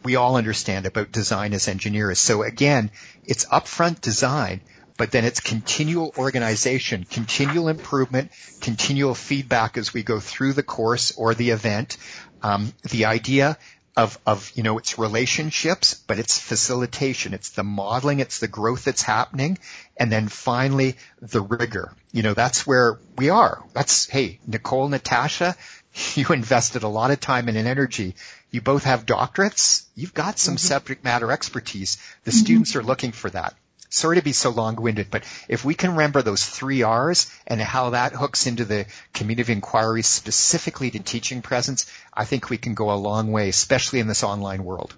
we 0.06 0.16
all 0.16 0.38
understand 0.38 0.86
about 0.86 1.12
design 1.12 1.54
as 1.54 1.68
engineers. 1.68 2.18
So 2.18 2.44
again, 2.44 2.92
it's 3.26 3.44
upfront 3.44 4.00
design, 4.00 4.62
but 4.98 5.12
then 5.12 5.26
it's 5.26 5.42
continual 5.42 6.14
organization, 6.18 7.04
continual 7.04 7.68
improvement, 7.68 8.32
continual 8.62 9.16
feedback 9.16 9.78
as 9.78 9.94
we 9.94 10.04
go 10.04 10.22
through 10.22 10.54
the 10.54 10.64
course 10.64 11.12
or 11.18 11.34
the 11.34 11.50
event. 11.50 11.98
Um, 12.42 12.72
the 12.90 13.04
idea 13.04 13.58
of, 13.96 14.18
of, 14.26 14.52
you 14.56 14.64
know, 14.64 14.78
it's 14.78 14.98
relationships, 14.98 15.94
but 15.94 16.18
it's 16.20 16.40
facilitation. 16.40 17.34
It's 17.34 17.52
the 17.52 17.64
modeling. 17.64 18.20
It's 18.20 18.40
the 18.40 18.48
growth 18.48 18.86
that's 18.86 19.04
happening. 19.04 19.58
And 19.98 20.12
then 20.12 20.28
finally, 20.28 20.96
the 21.22 21.42
rigor. 21.42 21.94
You 22.12 22.24
know, 22.24 22.34
that's 22.34 22.66
where 22.66 23.00
we 23.18 23.30
are. 23.30 23.64
That's, 23.74 24.08
hey, 24.08 24.40
Nicole, 24.48 24.88
Natasha, 24.88 25.56
you 26.16 26.28
invested 26.30 26.84
a 26.84 26.88
lot 26.88 27.12
of 27.12 27.20
time 27.20 27.48
and 27.48 27.58
energy. 27.58 28.16
You 28.52 28.62
both 28.62 28.86
have 28.86 29.06
doctorates. 29.06 29.86
You've 29.96 30.14
got 30.14 30.40
some 30.40 30.56
mm-hmm. 30.56 30.68
subject 30.68 31.04
matter 31.04 31.32
expertise. 31.32 31.98
The 32.24 32.32
mm-hmm. 32.32 32.40
students 32.40 32.76
are 32.76 32.84
looking 32.84 33.12
for 33.12 33.30
that 33.30 33.54
sorry 33.94 34.18
to 34.18 34.24
be 34.24 34.34
so 34.34 34.50
long-winded, 34.50 35.08
but 35.12 35.24
if 35.48 35.64
we 35.64 35.76
can 35.76 35.92
remember 35.92 36.22
those 36.22 36.44
three 36.44 36.82
R's 36.82 37.32
and 37.46 37.62
how 37.62 37.92
that 37.92 38.14
hooks 38.14 38.48
into 38.48 38.66
the 38.66 38.86
community 39.14 39.44
of 39.44 39.50
inquiry 39.50 40.02
specifically 40.02 40.90
to 40.92 41.00
teaching 41.00 41.42
presence, 41.42 41.86
I 42.14 42.26
think 42.26 42.50
we 42.50 42.58
can 42.58 42.74
go 42.74 42.92
a 42.92 42.96
long 42.96 43.32
way, 43.32 43.50
especially 43.50 44.00
in 44.00 44.08
this 44.08 44.24
online 44.24 44.64
world. 44.64 44.96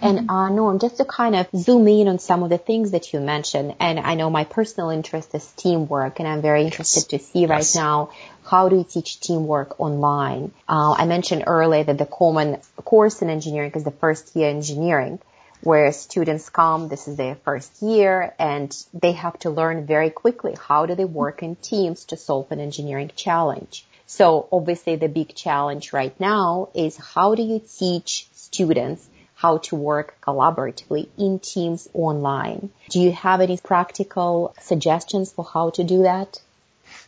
And 0.00 0.30
uh, 0.30 0.48
Norm, 0.48 0.78
just 0.78 0.98
to 0.98 1.04
kind 1.04 1.34
of 1.34 1.48
zoom 1.56 1.88
in 1.88 2.06
on 2.06 2.20
some 2.20 2.44
of 2.44 2.50
the 2.50 2.58
things 2.58 2.92
that 2.92 3.12
you 3.12 3.18
mentioned, 3.18 3.74
and 3.80 3.98
I 3.98 4.14
know 4.14 4.30
my 4.30 4.44
personal 4.44 4.90
interest 4.90 5.34
is 5.34 5.44
teamwork, 5.56 6.20
and 6.20 6.28
I'm 6.28 6.40
very 6.40 6.62
interested 6.62 7.10
yes. 7.10 7.20
to 7.20 7.26
see 7.26 7.46
right 7.46 7.72
now 7.74 8.10
how 8.44 8.68
do 8.68 8.76
you 8.76 8.86
teach 8.88 9.18
teamwork 9.18 9.80
online. 9.80 10.52
Uh, 10.68 10.92
I 10.92 11.04
mentioned 11.06 11.44
earlier 11.48 11.82
that 11.82 11.98
the 11.98 12.06
common 12.06 12.58
course 12.84 13.22
in 13.22 13.28
engineering 13.28 13.72
is 13.74 13.82
the 13.82 13.90
first 13.90 14.36
year 14.36 14.48
engineering 14.48 15.18
where 15.62 15.92
students 15.92 16.48
come, 16.48 16.88
this 16.88 17.08
is 17.08 17.16
their 17.16 17.34
first 17.34 17.82
year, 17.82 18.34
and 18.38 18.76
they 18.94 19.12
have 19.12 19.38
to 19.40 19.50
learn 19.50 19.86
very 19.86 20.10
quickly 20.10 20.56
how 20.68 20.86
do 20.86 20.94
they 20.94 21.04
work 21.04 21.42
in 21.42 21.56
teams 21.56 22.04
to 22.06 22.16
solve 22.16 22.50
an 22.52 22.60
engineering 22.60 23.10
challenge. 23.16 23.86
So 24.06 24.48
obviously 24.50 24.96
the 24.96 25.08
big 25.08 25.34
challenge 25.34 25.92
right 25.92 26.18
now 26.18 26.70
is 26.74 26.96
how 26.96 27.34
do 27.34 27.42
you 27.42 27.60
teach 27.60 28.26
students 28.32 29.06
how 29.34 29.58
to 29.58 29.76
work 29.76 30.16
collaboratively 30.20 31.08
in 31.16 31.38
teams 31.38 31.88
online? 31.92 32.70
Do 32.88 33.00
you 33.00 33.12
have 33.12 33.40
any 33.40 33.58
practical 33.58 34.54
suggestions 34.60 35.30
for 35.30 35.44
how 35.44 35.70
to 35.70 35.84
do 35.84 36.02
that? 36.02 36.40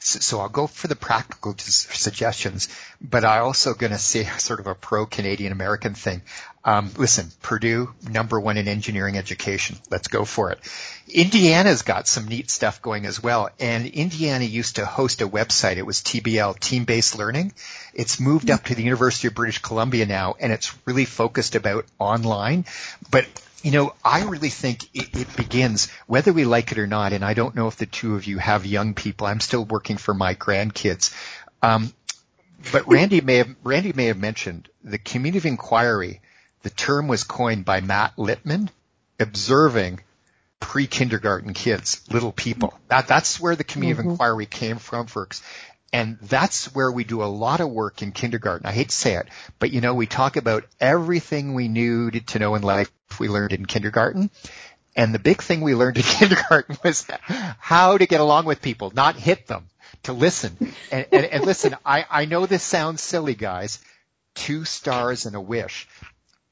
So, 0.03 0.41
I'll 0.41 0.49
go 0.49 0.67
for 0.67 0.89
the 0.89 0.97
practical 0.97 1.55
suggestions, 1.59 2.69
but 3.03 3.25
I 3.25 3.41
also 3.41 3.75
going 3.75 3.93
to 3.93 3.99
say 3.99 4.25
sort 4.39 4.59
of 4.61 4.67
a 4.67 4.75
pro 4.75 5.05
Canadian 5.05 5.53
American 5.53 5.95
thing. 5.95 6.23
Um, 6.65 6.91
listen, 6.97 7.31
Purdue 7.41 7.93
number 8.09 8.39
one 8.39 8.59
in 8.59 8.69
engineering 8.69 9.17
education. 9.17 9.77
Let's 9.91 10.09
go 10.09 10.25
for 10.25 10.51
it. 10.51 10.59
Indiana's 11.09 11.83
got 11.83 12.07
some 12.07 12.29
neat 12.29 12.51
stuff 12.51 12.83
going 12.83 13.07
as 13.07 13.23
well, 13.23 13.49
and 13.59 13.87
Indiana 13.87 14.45
used 14.45 14.77
to 14.77 14.85
host 14.85 15.23
a 15.23 15.29
website. 15.29 15.77
It 15.77 15.87
was 15.87 16.01
TBL, 16.01 16.59
Team 16.59 16.85
Based 16.85 17.17
Learning. 17.17 17.53
It's 17.95 18.21
moved 18.21 18.51
up 18.51 18.65
to 18.65 18.75
the 18.75 18.83
University 18.83 19.29
of 19.29 19.35
British 19.35 19.59
Columbia 19.59 20.07
now, 20.07 20.35
and 20.39 20.53
it's 20.53 20.75
really 20.87 21.07
focused 21.07 21.55
about 21.55 21.87
online. 21.99 22.67
But 23.11 23.27
you 23.63 23.71
know, 23.71 23.95
I 24.05 24.25
really 24.25 24.49
think 24.49 24.89
it, 24.95 25.17
it, 25.17 25.37
begins, 25.37 25.91
whether 26.07 26.33
we 26.33 26.45
like 26.45 26.73
it 26.73 26.79
or 26.79 26.87
not, 26.87 27.13
and 27.13 27.25
I 27.25 27.35
don't 27.35 27.55
know 27.55 27.69
if 27.69 27.77
the 27.77 27.87
two 27.87 28.15
of 28.15 28.27
you 28.27 28.39
have 28.39 28.65
young 28.65 28.95
people. 28.95 29.27
I'm 29.27 29.41
still 29.41 29.65
working 29.65 29.97
for 29.97 30.15
my 30.15 30.35
grandkids. 30.35 31.15
Um, 31.63 31.93
but 32.73 32.89
Randy 32.89 33.21
may 33.21 33.37
have, 33.37 33.55
Randy 33.63 33.93
may 33.93 34.07
have 34.07 34.19
mentioned 34.19 34.69
the 34.83 34.99
community 34.99 35.39
of 35.39 35.47
inquiry. 35.47 36.21
The 36.63 36.71
term 36.71 37.09
was 37.09 37.25
coined 37.25 37.65
by 37.65 37.81
Matt 37.81 38.17
Lipman, 38.17 38.69
observing 39.19 40.01
pre-kindergarten 40.61 41.55
kids, 41.55 42.03
little 42.11 42.33
people. 42.33 42.79
That, 42.89 43.09
that's 43.09 43.41
where 43.41 43.57
the 43.57 43.65
community 43.65 44.01
mm-hmm. 44.01 44.09
of 44.09 44.13
inquiry 44.13 44.47
came 44.47 44.79
from, 44.79 45.07
folks. 45.07 45.43
And 45.93 46.19
that's 46.21 46.73
where 46.75 46.91
we 46.91 47.03
do 47.03 47.23
a 47.23 47.25
lot 47.25 47.61
of 47.61 47.71
work 47.71 48.01
in 48.03 48.13
kindergarten. 48.13 48.67
I 48.67 48.73
hate 48.73 48.91
to 48.91 48.95
say 48.95 49.15
it, 49.15 49.29
but 49.59 49.73
you 49.73 49.81
know, 49.81 49.95
we 49.95 50.07
talk 50.07 50.37
about 50.37 50.65
everything 50.79 51.55
we 51.55 51.67
knew 51.67 52.11
to 52.11 52.39
know 52.39 52.55
in 52.55 52.63
life 52.63 52.91
we 53.19 53.29
learned 53.29 53.53
in 53.53 53.67
kindergarten. 53.67 54.31
And 54.95 55.15
the 55.15 55.19
big 55.19 55.43
thing 55.43 55.61
we 55.61 55.75
learned 55.75 55.97
in 55.97 56.03
kindergarten 56.19 56.77
was 56.85 57.07
how 57.59 57.99
to 57.99 58.07
get 58.07 58.21
along 58.21 58.45
with 58.45 58.63
people, 58.63 58.93
not 58.95 59.17
hit 59.17 59.47
them, 59.49 59.67
to 60.05 60.13
listen. 60.13 60.57
And, 60.93 61.07
and, 61.13 61.25
and 61.27 61.45
listen, 61.45 61.77
I, 61.85 62.07
I 62.09 62.25
know 62.25 62.47
this 62.47 62.63
sounds 62.63 63.01
silly, 63.01 63.35
guys. 63.35 63.81
Two 64.35 64.65
stars 64.65 65.27
and 65.27 65.35
a 65.35 65.41
wish. 65.41 65.89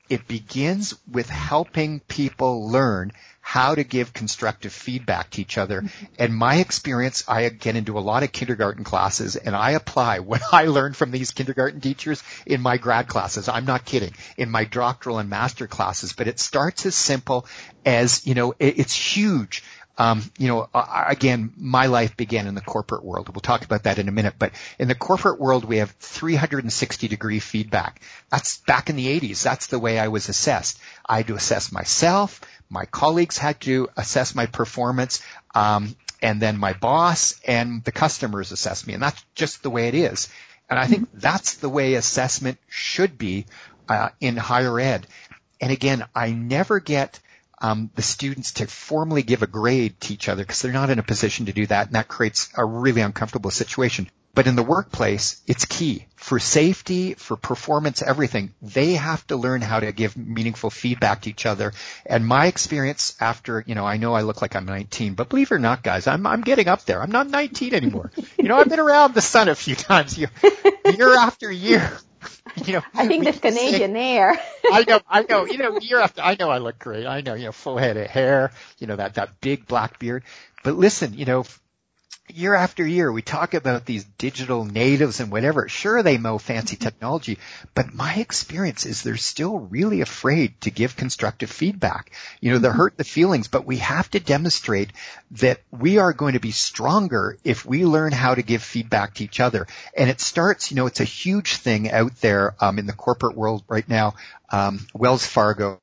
It 0.08 0.26
begins 0.26 0.94
with 1.10 1.28
helping 1.28 2.00
people 2.00 2.68
learn 2.68 3.12
how 3.48 3.74
to 3.74 3.82
give 3.82 4.12
constructive 4.12 4.70
feedback 4.70 5.30
to 5.30 5.40
each 5.40 5.56
other. 5.56 5.80
Mm-hmm. 5.80 6.04
And 6.18 6.34
my 6.34 6.56
experience, 6.56 7.24
I 7.26 7.48
get 7.48 7.76
into 7.76 7.96
a 7.96 8.00
lot 8.00 8.22
of 8.22 8.30
kindergarten 8.30 8.84
classes 8.84 9.36
and 9.36 9.56
I 9.56 9.70
apply 9.70 10.18
what 10.18 10.42
I 10.52 10.66
learned 10.66 10.96
from 10.96 11.12
these 11.12 11.30
kindergarten 11.30 11.80
teachers 11.80 12.22
in 12.44 12.60
my 12.60 12.76
grad 12.76 13.08
classes. 13.08 13.48
I'm 13.48 13.64
not 13.64 13.86
kidding. 13.86 14.12
In 14.36 14.50
my 14.50 14.64
doctoral 14.64 15.18
and 15.18 15.30
master 15.30 15.66
classes, 15.66 16.12
but 16.12 16.28
it 16.28 16.38
starts 16.38 16.84
as 16.84 16.94
simple 16.94 17.46
as, 17.86 18.26
you 18.26 18.34
know, 18.34 18.52
it's 18.58 18.94
huge 18.94 19.64
um, 19.98 20.22
you 20.38 20.46
know, 20.46 20.68
again, 20.72 21.52
my 21.56 21.86
life 21.86 22.16
began 22.16 22.46
in 22.46 22.54
the 22.54 22.60
corporate 22.60 23.04
world. 23.04 23.28
We'll 23.28 23.40
talk 23.40 23.64
about 23.64 23.82
that 23.82 23.98
in 23.98 24.08
a 24.08 24.12
minute. 24.12 24.34
But 24.38 24.52
in 24.78 24.86
the 24.86 24.94
corporate 24.94 25.40
world, 25.40 25.64
we 25.64 25.78
have 25.78 25.90
360 25.90 27.08
degree 27.08 27.40
feedback. 27.40 28.00
That's 28.30 28.58
back 28.58 28.90
in 28.90 28.96
the 28.96 29.20
80s. 29.20 29.42
That's 29.42 29.66
the 29.66 29.80
way 29.80 29.98
I 29.98 30.06
was 30.06 30.28
assessed. 30.28 30.78
I 31.04 31.18
had 31.18 31.26
to 31.26 31.34
assess 31.34 31.72
myself. 31.72 32.40
My 32.70 32.84
colleagues 32.84 33.38
had 33.38 33.60
to 33.62 33.88
assess 33.96 34.36
my 34.36 34.46
performance. 34.46 35.20
Um, 35.52 35.96
and 36.22 36.40
then 36.40 36.58
my 36.58 36.74
boss 36.74 37.40
and 37.44 37.82
the 37.82 37.92
customers 37.92 38.52
assess 38.52 38.86
me. 38.86 38.94
And 38.94 39.02
that's 39.02 39.24
just 39.34 39.64
the 39.64 39.70
way 39.70 39.88
it 39.88 39.94
is. 39.94 40.28
And 40.70 40.78
I 40.78 40.86
think 40.86 41.08
that's 41.12 41.54
the 41.54 41.68
way 41.68 41.94
assessment 41.94 42.58
should 42.68 43.18
be 43.18 43.46
uh, 43.88 44.10
in 44.20 44.36
higher 44.36 44.78
ed. 44.78 45.08
And 45.60 45.72
again, 45.72 46.04
I 46.14 46.30
never 46.30 46.78
get 46.78 47.18
um, 47.60 47.90
the 47.94 48.02
students 48.02 48.52
to 48.54 48.66
formally 48.66 49.22
give 49.22 49.42
a 49.42 49.46
grade 49.46 50.00
to 50.02 50.14
each 50.14 50.28
other 50.28 50.42
because 50.42 50.62
they're 50.62 50.72
not 50.72 50.90
in 50.90 50.98
a 50.98 51.02
position 51.02 51.46
to 51.46 51.52
do 51.52 51.66
that, 51.66 51.86
and 51.86 51.96
that 51.96 52.08
creates 52.08 52.50
a 52.56 52.64
really 52.64 53.00
uncomfortable 53.00 53.50
situation. 53.50 54.08
But 54.38 54.46
in 54.46 54.54
the 54.54 54.62
workplace, 54.62 55.42
it's 55.48 55.64
key 55.64 56.06
for 56.14 56.38
safety, 56.38 57.14
for 57.14 57.36
performance, 57.36 58.02
everything. 58.02 58.54
They 58.62 58.92
have 58.92 59.26
to 59.26 59.36
learn 59.36 59.62
how 59.62 59.80
to 59.80 59.90
give 59.90 60.16
meaningful 60.16 60.70
feedback 60.70 61.22
to 61.22 61.30
each 61.30 61.44
other. 61.44 61.72
And 62.06 62.24
my 62.24 62.46
experience 62.46 63.16
after, 63.20 63.64
you 63.66 63.74
know, 63.74 63.84
I 63.84 63.96
know 63.96 64.14
I 64.14 64.20
look 64.20 64.40
like 64.40 64.54
I'm 64.54 64.66
19, 64.66 65.14
but 65.14 65.28
believe 65.28 65.50
it 65.50 65.54
or 65.56 65.58
not, 65.58 65.82
guys, 65.82 66.06
I'm, 66.06 66.24
I'm 66.24 66.42
getting 66.42 66.68
up 66.68 66.84
there. 66.84 67.02
I'm 67.02 67.10
not 67.10 67.26
19 67.26 67.74
anymore. 67.74 68.12
you 68.38 68.44
know, 68.44 68.58
I've 68.58 68.68
been 68.68 68.78
around 68.78 69.14
the 69.14 69.22
sun 69.22 69.48
a 69.48 69.56
few 69.56 69.74
times 69.90 70.16
year, 70.16 70.30
year 70.84 71.16
after 71.16 71.50
year. 71.50 71.98
You 72.66 72.72
know, 72.74 72.82
I 72.92 73.06
think 73.06 73.24
the 73.24 73.32
Canadian 73.32 73.96
air. 73.96 74.36
I 74.72 74.84
know, 74.84 75.00
I 75.08 75.22
know, 75.22 75.46
you 75.46 75.58
know, 75.58 75.78
year 75.78 76.00
after, 76.00 76.22
I 76.22 76.36
know 76.38 76.50
I 76.50 76.58
look 76.58 76.78
great. 76.78 77.06
I 77.06 77.20
know, 77.20 77.34
you 77.34 77.44
know, 77.44 77.52
full 77.52 77.76
head 77.78 77.96
of 77.96 78.08
hair, 78.08 78.50
you 78.78 78.86
know, 78.88 78.96
that, 78.96 79.14
that 79.14 79.40
big 79.40 79.66
black 79.66 79.98
beard. 80.00 80.24
But 80.64 80.74
listen, 80.74 81.14
you 81.14 81.24
know, 81.24 81.44
year 82.34 82.54
after 82.54 82.86
year, 82.86 83.10
we 83.10 83.22
talk 83.22 83.54
about 83.54 83.84
these 83.84 84.04
digital 84.04 84.64
natives 84.64 85.20
and 85.20 85.30
whatever. 85.30 85.68
Sure, 85.68 86.02
they 86.02 86.18
know 86.18 86.38
fancy 86.38 86.76
technology, 86.76 87.38
but 87.74 87.94
my 87.94 88.14
experience 88.14 88.86
is 88.86 89.02
they're 89.02 89.16
still 89.16 89.58
really 89.58 90.00
afraid 90.00 90.60
to 90.62 90.70
give 90.70 90.96
constructive 90.96 91.50
feedback. 91.50 92.12
You 92.40 92.52
know, 92.52 92.58
they 92.58 92.68
hurt 92.68 92.96
the 92.96 93.04
feelings, 93.04 93.48
but 93.48 93.66
we 93.66 93.78
have 93.78 94.10
to 94.10 94.20
demonstrate 94.20 94.92
that 95.32 95.60
we 95.70 95.98
are 95.98 96.12
going 96.12 96.34
to 96.34 96.40
be 96.40 96.52
stronger 96.52 97.38
if 97.44 97.64
we 97.64 97.84
learn 97.84 98.12
how 98.12 98.34
to 98.34 98.42
give 98.42 98.62
feedback 98.62 99.14
to 99.14 99.24
each 99.24 99.40
other. 99.40 99.66
And 99.96 100.10
it 100.10 100.20
starts, 100.20 100.70
you 100.70 100.76
know, 100.76 100.86
it's 100.86 101.00
a 101.00 101.04
huge 101.04 101.56
thing 101.56 101.90
out 101.90 102.16
there 102.20 102.54
um, 102.60 102.78
in 102.78 102.86
the 102.86 102.92
corporate 102.92 103.36
world 103.36 103.64
right 103.68 103.88
now. 103.88 104.14
Um, 104.50 104.86
Wells 104.94 105.26
Fargo 105.26 105.80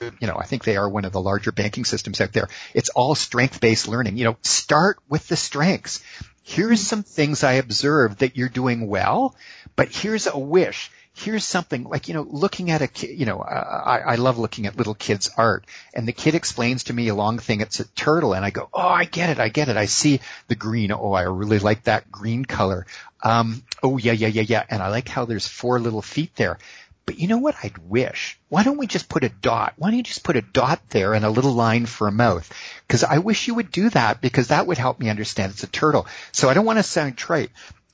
you 0.00 0.26
know, 0.26 0.36
I 0.38 0.46
think 0.46 0.64
they 0.64 0.76
are 0.76 0.88
one 0.88 1.04
of 1.04 1.12
the 1.12 1.20
larger 1.20 1.52
banking 1.52 1.84
systems 1.84 2.20
out 2.20 2.32
there. 2.32 2.48
It's 2.74 2.90
all 2.90 3.14
strength-based 3.14 3.88
learning. 3.88 4.16
You 4.16 4.24
know, 4.24 4.36
start 4.42 4.98
with 5.08 5.26
the 5.28 5.36
strengths. 5.36 6.02
Here's 6.42 6.86
some 6.86 7.02
things 7.02 7.42
I 7.42 7.54
observed 7.54 8.18
that 8.18 8.36
you're 8.36 8.50
doing 8.50 8.86
well, 8.86 9.34
but 9.76 9.88
here's 9.88 10.26
a 10.26 10.38
wish. 10.38 10.90
Here's 11.16 11.44
something 11.44 11.84
like, 11.84 12.08
you 12.08 12.14
know, 12.14 12.26
looking 12.28 12.72
at 12.72 12.82
a 12.82 12.88
kid, 12.88 13.18
you 13.18 13.24
know, 13.24 13.38
uh, 13.38 13.82
I, 13.86 13.98
I 14.00 14.14
love 14.16 14.36
looking 14.36 14.66
at 14.66 14.76
little 14.76 14.96
kids' 14.96 15.30
art 15.38 15.64
and 15.94 16.08
the 16.08 16.12
kid 16.12 16.34
explains 16.34 16.84
to 16.84 16.92
me 16.92 17.06
a 17.06 17.14
long 17.14 17.38
thing. 17.38 17.60
It's 17.60 17.78
a 17.78 17.88
turtle 17.94 18.34
and 18.34 18.44
I 18.44 18.50
go, 18.50 18.68
oh, 18.74 18.80
I 18.80 19.04
get 19.04 19.30
it. 19.30 19.38
I 19.38 19.48
get 19.48 19.68
it. 19.68 19.76
I 19.76 19.86
see 19.86 20.20
the 20.48 20.56
green. 20.56 20.90
Oh, 20.90 21.12
I 21.12 21.22
really 21.22 21.60
like 21.60 21.84
that 21.84 22.10
green 22.10 22.44
color. 22.44 22.84
Um, 23.22 23.62
oh, 23.82 23.96
yeah, 23.96 24.12
yeah, 24.12 24.26
yeah, 24.26 24.42
yeah. 24.42 24.64
And 24.68 24.82
I 24.82 24.88
like 24.88 25.08
how 25.08 25.24
there's 25.24 25.46
four 25.46 25.78
little 25.78 26.02
feet 26.02 26.34
there. 26.34 26.58
But 27.06 27.18
you 27.18 27.28
know 27.28 27.38
what 27.38 27.56
I'd 27.62 27.78
wish? 27.78 28.38
Why 28.48 28.62
don't 28.62 28.78
we 28.78 28.86
just 28.86 29.08
put 29.08 29.24
a 29.24 29.28
dot? 29.28 29.74
Why 29.76 29.90
don't 29.90 29.98
you 29.98 30.02
just 30.02 30.24
put 30.24 30.36
a 30.36 30.42
dot 30.42 30.80
there 30.88 31.12
and 31.12 31.24
a 31.24 31.30
little 31.30 31.52
line 31.52 31.86
for 31.86 32.08
a 32.08 32.12
mouth? 32.12 32.50
Because 32.86 33.04
I 33.04 33.18
wish 33.18 33.46
you 33.46 33.54
would 33.54 33.70
do 33.70 33.90
that 33.90 34.20
because 34.20 34.48
that 34.48 34.66
would 34.66 34.78
help 34.78 34.98
me 34.98 35.10
understand 35.10 35.52
it's 35.52 35.62
a 35.62 35.66
turtle. 35.66 36.06
So 36.32 36.48
I 36.48 36.54
don't 36.54 36.64
want 36.64 36.78
to 36.78 36.82
sound 36.82 37.18
trite, 37.18 37.50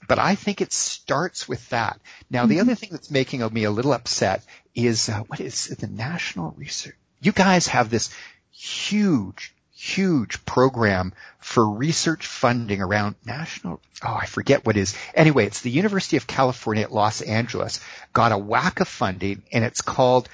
but 0.06 0.18
I 0.18 0.36
think 0.36 0.60
it 0.60 0.72
starts 0.72 1.48
with 1.48 1.68
that. 1.70 2.00
Now 2.30 2.46
the 2.46 2.54
mm-hmm. 2.54 2.60
other 2.62 2.74
thing 2.76 2.90
that's 2.92 3.10
making 3.10 3.46
me 3.52 3.64
a 3.64 3.70
little 3.70 3.92
upset 3.92 4.44
is 4.74 5.08
uh, 5.08 5.20
what 5.26 5.40
is 5.40 5.66
the 5.66 5.88
National 5.88 6.54
Research? 6.56 6.96
You 7.20 7.32
guys 7.32 7.66
have 7.66 7.90
this 7.90 8.10
huge 8.52 9.54
huge 9.80 10.44
program 10.44 11.14
for 11.38 11.66
research 11.66 12.26
funding 12.26 12.82
around 12.82 13.14
national, 13.24 13.80
oh, 14.04 14.14
I 14.14 14.26
forget 14.26 14.66
what 14.66 14.76
is. 14.76 14.94
Anyway, 15.14 15.46
it's 15.46 15.62
the 15.62 15.70
University 15.70 16.18
of 16.18 16.26
California 16.26 16.82
at 16.84 16.92
Los 16.92 17.22
Angeles 17.22 17.80
got 18.12 18.30
a 18.30 18.36
whack 18.36 18.80
of 18.80 18.88
funding 18.88 19.42
and 19.50 19.64
it's 19.64 19.80
called 19.80 20.28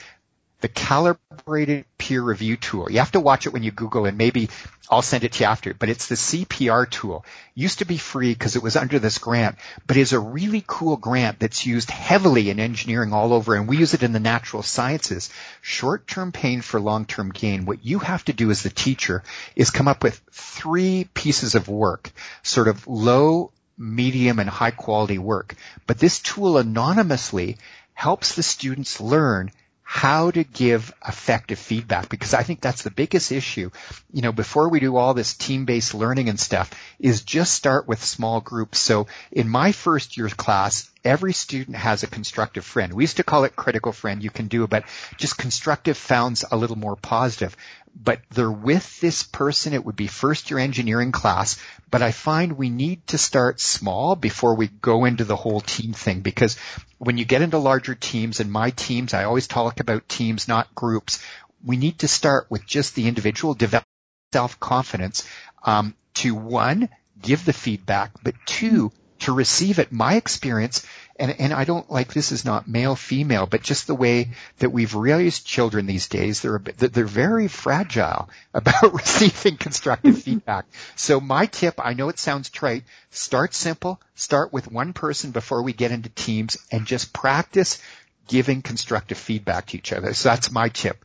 the 0.61 0.69
calibrated 0.69 1.85
peer 1.99 2.23
review 2.23 2.57
tool. 2.57 2.90
You 2.90 2.99
have 2.99 3.12
to 3.12 3.21
watch 3.21 3.47
it 3.47 3.53
when 3.53 3.62
you 3.62 3.71
Google 3.71 4.07
and 4.07 4.16
maybe 4.16 4.49
I'll 4.90 5.03
send 5.03 5.25
it 5.25 5.33
to 5.33 5.40
you 5.40 5.51
after, 5.51 5.75
but 5.75 5.88
it's 5.88 6.07
the 6.07 6.14
CPR 6.14 6.88
tool. 6.88 7.25
Used 7.55 7.81
to 7.81 7.85
be 7.85 7.99
free 7.99 8.33
because 8.33 8.57
it 8.57 8.62
was 8.62 8.77
under 8.77 8.99
this 8.99 9.19
grant, 9.19 9.57
but 9.87 9.97
is 9.97 10.12
a 10.12 10.21
really 10.21 10.64
cool 10.66 10.97
grant 10.97 11.40
that's 11.40 11.66
used 11.66 11.90
heavily 11.90 12.49
in 12.49 12.59
engineering 12.59 13.12
all 13.12 13.33
over 13.33 13.55
and 13.55 13.69
we 13.69 13.77
use 13.77 13.95
it 13.95 14.03
in 14.03 14.12
the 14.12 14.21
natural 14.21 14.62
sciences. 14.62 15.31
Short-term 15.61 16.33
pain 16.33 16.62
for 16.62 16.81
long-term 16.81 17.31
gain. 17.31 17.66
What 17.66 17.85
you 17.85 17.99
have 17.99 18.25
to 18.27 18.33
do 18.33 18.51
as 18.51 18.62
the 18.62 18.71
teacher 18.71 19.23
is 19.57 19.71
come 19.71 19.88
up 19.88 20.03
with 20.03 20.21
three 20.31 21.09
pieces 21.12 21.55
of 21.55 21.69
work, 21.69 22.11
sort 22.42 22.69
of 22.69 22.87
low, 22.87 23.51
medium, 23.77 24.38
and 24.38 24.49
high 24.49 24.71
quality 24.71 25.19
work. 25.19 25.55
But 25.87 25.99
this 25.99 26.21
tool 26.21 26.57
anonymously 26.57 27.59
helps 27.92 28.35
the 28.35 28.42
students 28.42 29.01
learn 29.01 29.51
how 29.88 30.33
to 30.33 30.42
give 30.42 30.92
effective 31.07 31.61
feedback 31.61 32.09
because 32.09 32.35
I 32.35 32.42
think 32.42 32.61
that's 32.61 32.83
the 32.83 32.90
biggest 32.90 33.31
issue. 33.31 33.70
You 34.12 34.20
know, 34.20 34.33
before 34.33 34.68
we 34.68 34.81
do 34.81 34.96
all 34.96 35.14
this 35.14 35.35
team-based 35.35 35.94
learning 35.94 36.29
and 36.29 36.40
stuff 36.40 36.72
is 36.99 37.22
just 37.22 37.55
start 37.55 37.87
with 37.87 38.05
small 38.05 38.40
groups. 38.40 38.81
So 38.81 39.07
in 39.31 39.49
my 39.49 39.70
first 39.70 40.16
year's 40.16 40.35
class, 40.35 40.90
every 41.07 41.33
student 41.33 41.77
has 41.77 42.03
a 42.03 42.07
constructive 42.09 42.64
friend. 42.64 42.92
We 42.92 43.05
used 43.05 43.16
to 43.16 43.25
call 43.25 43.45
it 43.45 43.57
critical 43.57 43.92
friend. 43.92 44.23
You 44.23 44.31
can 44.31 44.49
do 44.49 44.64
it, 44.64 44.71
but 44.71 44.85
just 45.16 45.38
constructive 45.38 45.97
sounds 45.97 46.45
a 46.51 46.57
little 46.57 46.77
more 46.77 46.97
positive 46.97 47.57
but 48.03 48.21
they're 48.31 48.51
with 48.51 49.01
this 49.01 49.23
person. 49.23 49.73
It 49.73 49.85
would 49.85 49.97
be 49.97 50.07
first 50.07 50.51
year 50.51 50.59
engineering 50.59 51.12
class, 51.12 51.59
but 51.90 52.03
I 52.03 52.12
find 52.12 52.53
we 52.53 52.69
need 52.69 53.07
to 53.09 53.19
start 53.19 53.61
small 53.61 54.16
before 54.16 54.55
we 54.55 54.69
go 54.69 55.07
into 55.07 55.25
the 55.25 55.37
whole 55.37 55.61
team 55.61 55.92
thing 55.92 56.21
because 56.21 56.57
when 56.99 57.16
you 57.16 57.25
get 57.25 57.42
into 57.42 57.59
larger 57.59 57.95
teams 57.95 58.40
and 58.40 58.53
my 58.53 58.71
teams, 58.71 59.14
I 59.14 59.25
always 59.25 59.47
talk 59.47 59.81
about 59.81 60.09
teams, 60.09 60.47
not 60.47 60.75
groups. 60.75 61.23
We 61.64 61.77
need 61.77 62.01
to 62.01 62.09
start 62.09 62.47
with 62.51 62.66
just 62.66 62.95
the 62.95 63.09
individual, 63.09 63.55
develop 63.55 63.85
self-confidence, 64.33 65.27
um, 65.62 65.95
to 66.14 66.35
one, 66.35 66.90
give 67.21 67.45
the 67.45 67.53
feedback, 67.53 68.12
but 68.23 68.35
two, 68.45 68.92
to 69.21 69.33
receive 69.33 69.79
it. 69.79 69.93
My 69.93 70.15
experience 70.15 70.87
and, 71.19 71.35
and 71.39 71.53
I 71.53 71.65
don't 71.65 71.91
like 71.91 72.13
this 72.13 72.31
is 72.33 72.45
not 72.45 72.69
male 72.69 72.95
female, 72.95 73.47
but 73.47 73.63
just 73.63 73.87
the 73.87 73.95
way 73.95 74.31
that 74.59 74.71
we've 74.71 74.95
raised 74.95 75.47
children 75.47 75.87
these 75.87 76.09
days, 76.09 76.41
they're 76.41 76.59
they're 76.59 77.05
very 77.05 77.49
fragile 77.49 78.29
about 78.55 78.93
receiving 78.93 79.57
constructive 79.57 80.23
feedback. 80.23 80.67
So 80.95 81.21
my 81.21 81.47
tip, 81.47 81.81
I 81.83 81.95
know 81.95 82.09
it 82.09 82.19
sounds 82.19 82.51
trite, 82.51 82.85
start 83.11 83.55
simple, 83.55 84.01
start 84.15 84.53
with 84.53 84.71
one 84.71 84.93
person 84.93 85.31
before 85.31 85.63
we 85.63 85.73
get 85.73 85.91
into 85.93 86.11
teams, 86.11 86.59
and 86.71 86.87
just 86.87 87.13
practice 87.13 87.81
giving 88.29 88.61
constructive 88.61 89.19
feedback 89.19 89.67
to 89.67 89.79
each 89.79 89.93
other. 89.93 90.13
So 90.13 90.29
that's 90.29 90.51
my 90.51 90.69
tip. 90.69 91.03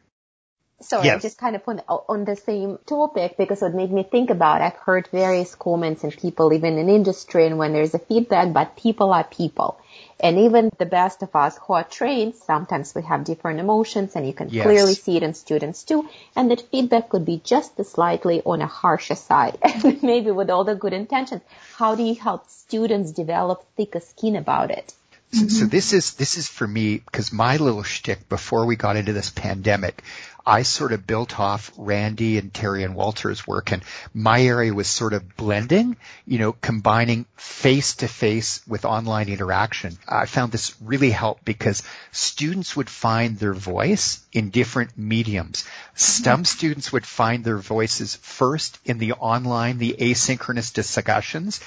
Sorry, 0.81 1.05
yes. 1.05 1.21
just 1.21 1.37
kind 1.37 1.55
of 1.55 1.61
on, 1.67 1.81
on 1.87 2.25
the 2.25 2.35
same 2.35 2.77
topic 2.85 3.37
because 3.37 3.61
it 3.61 3.73
made 3.73 3.91
me 3.91 4.03
think 4.03 4.29
about, 4.29 4.61
I've 4.61 4.75
heard 4.75 5.07
various 5.11 5.53
comments 5.55 6.03
and 6.03 6.15
people, 6.15 6.51
even 6.53 6.77
in 6.77 6.89
industry 6.89 7.45
and 7.45 7.57
when 7.57 7.73
there's 7.73 7.93
a 7.93 7.99
feedback, 7.99 8.51
but 8.53 8.75
people 8.75 9.13
are 9.13 9.23
people. 9.23 9.79
And 10.19 10.37
even 10.39 10.71
the 10.77 10.85
best 10.85 11.23
of 11.23 11.35
us 11.35 11.57
who 11.57 11.73
are 11.73 11.83
trained, 11.83 12.35
sometimes 12.35 12.93
we 12.93 13.01
have 13.03 13.23
different 13.23 13.59
emotions 13.59 14.15
and 14.15 14.25
you 14.25 14.33
can 14.33 14.49
yes. 14.49 14.63
clearly 14.63 14.93
see 14.93 15.17
it 15.17 15.23
in 15.23 15.33
students 15.33 15.83
too. 15.83 16.07
And 16.35 16.51
that 16.51 16.61
feedback 16.69 17.09
could 17.09 17.25
be 17.25 17.41
just 17.43 17.83
slightly 17.83 18.41
on 18.45 18.61
a 18.61 18.67
harsher 18.67 19.15
side, 19.15 19.57
maybe 20.03 20.31
with 20.31 20.49
all 20.49 20.63
the 20.63 20.75
good 20.75 20.93
intentions. 20.93 21.41
How 21.75 21.95
do 21.95 22.03
you 22.03 22.15
help 22.15 22.49
students 22.49 23.11
develop 23.11 23.65
thicker 23.75 23.99
skin 23.99 24.35
about 24.35 24.71
it? 24.71 24.93
So, 25.33 25.39
so, 25.39 25.45
mm-hmm. 25.45 25.69
this 25.69 25.93
is 25.93 26.15
this 26.15 26.35
is 26.35 26.49
for 26.49 26.67
me 26.67 26.97
because 26.97 27.31
my 27.31 27.55
little 27.55 27.83
shtick 27.83 28.27
before 28.27 28.65
we 28.65 28.75
got 28.75 28.97
into 28.97 29.13
this 29.13 29.29
pandemic 29.29 30.03
I 30.45 30.63
sort 30.63 30.91
of 30.91 31.05
built 31.05 31.39
off 31.39 31.71
Randy 31.77 32.37
and 32.37 32.53
Terry 32.53 32.83
and 32.83 32.95
Walter's 32.95 33.45
work 33.45 33.71
and 33.71 33.83
my 34.13 34.41
area 34.41 34.73
was 34.73 34.87
sort 34.87 35.13
of 35.13 35.35
blending, 35.35 35.97
you 36.25 36.39
know, 36.39 36.53
combining 36.53 37.25
face 37.35 37.95
to 37.95 38.07
face 38.07 38.61
with 38.67 38.85
online 38.85 39.29
interaction. 39.29 39.97
I 40.07 40.25
found 40.25 40.51
this 40.51 40.75
really 40.81 41.11
helped 41.11 41.45
because 41.45 41.83
students 42.11 42.75
would 42.75 42.89
find 42.89 43.37
their 43.37 43.53
voice 43.53 44.19
in 44.31 44.49
different 44.49 44.97
mediums. 44.97 45.65
Some 45.95 46.45
students 46.45 46.91
would 46.91 47.05
find 47.05 47.43
their 47.43 47.57
voices 47.57 48.15
first 48.15 48.79
in 48.85 48.97
the 48.97 49.13
online, 49.13 49.77
the 49.77 49.95
asynchronous 49.99 50.73
discussions. 50.73 51.59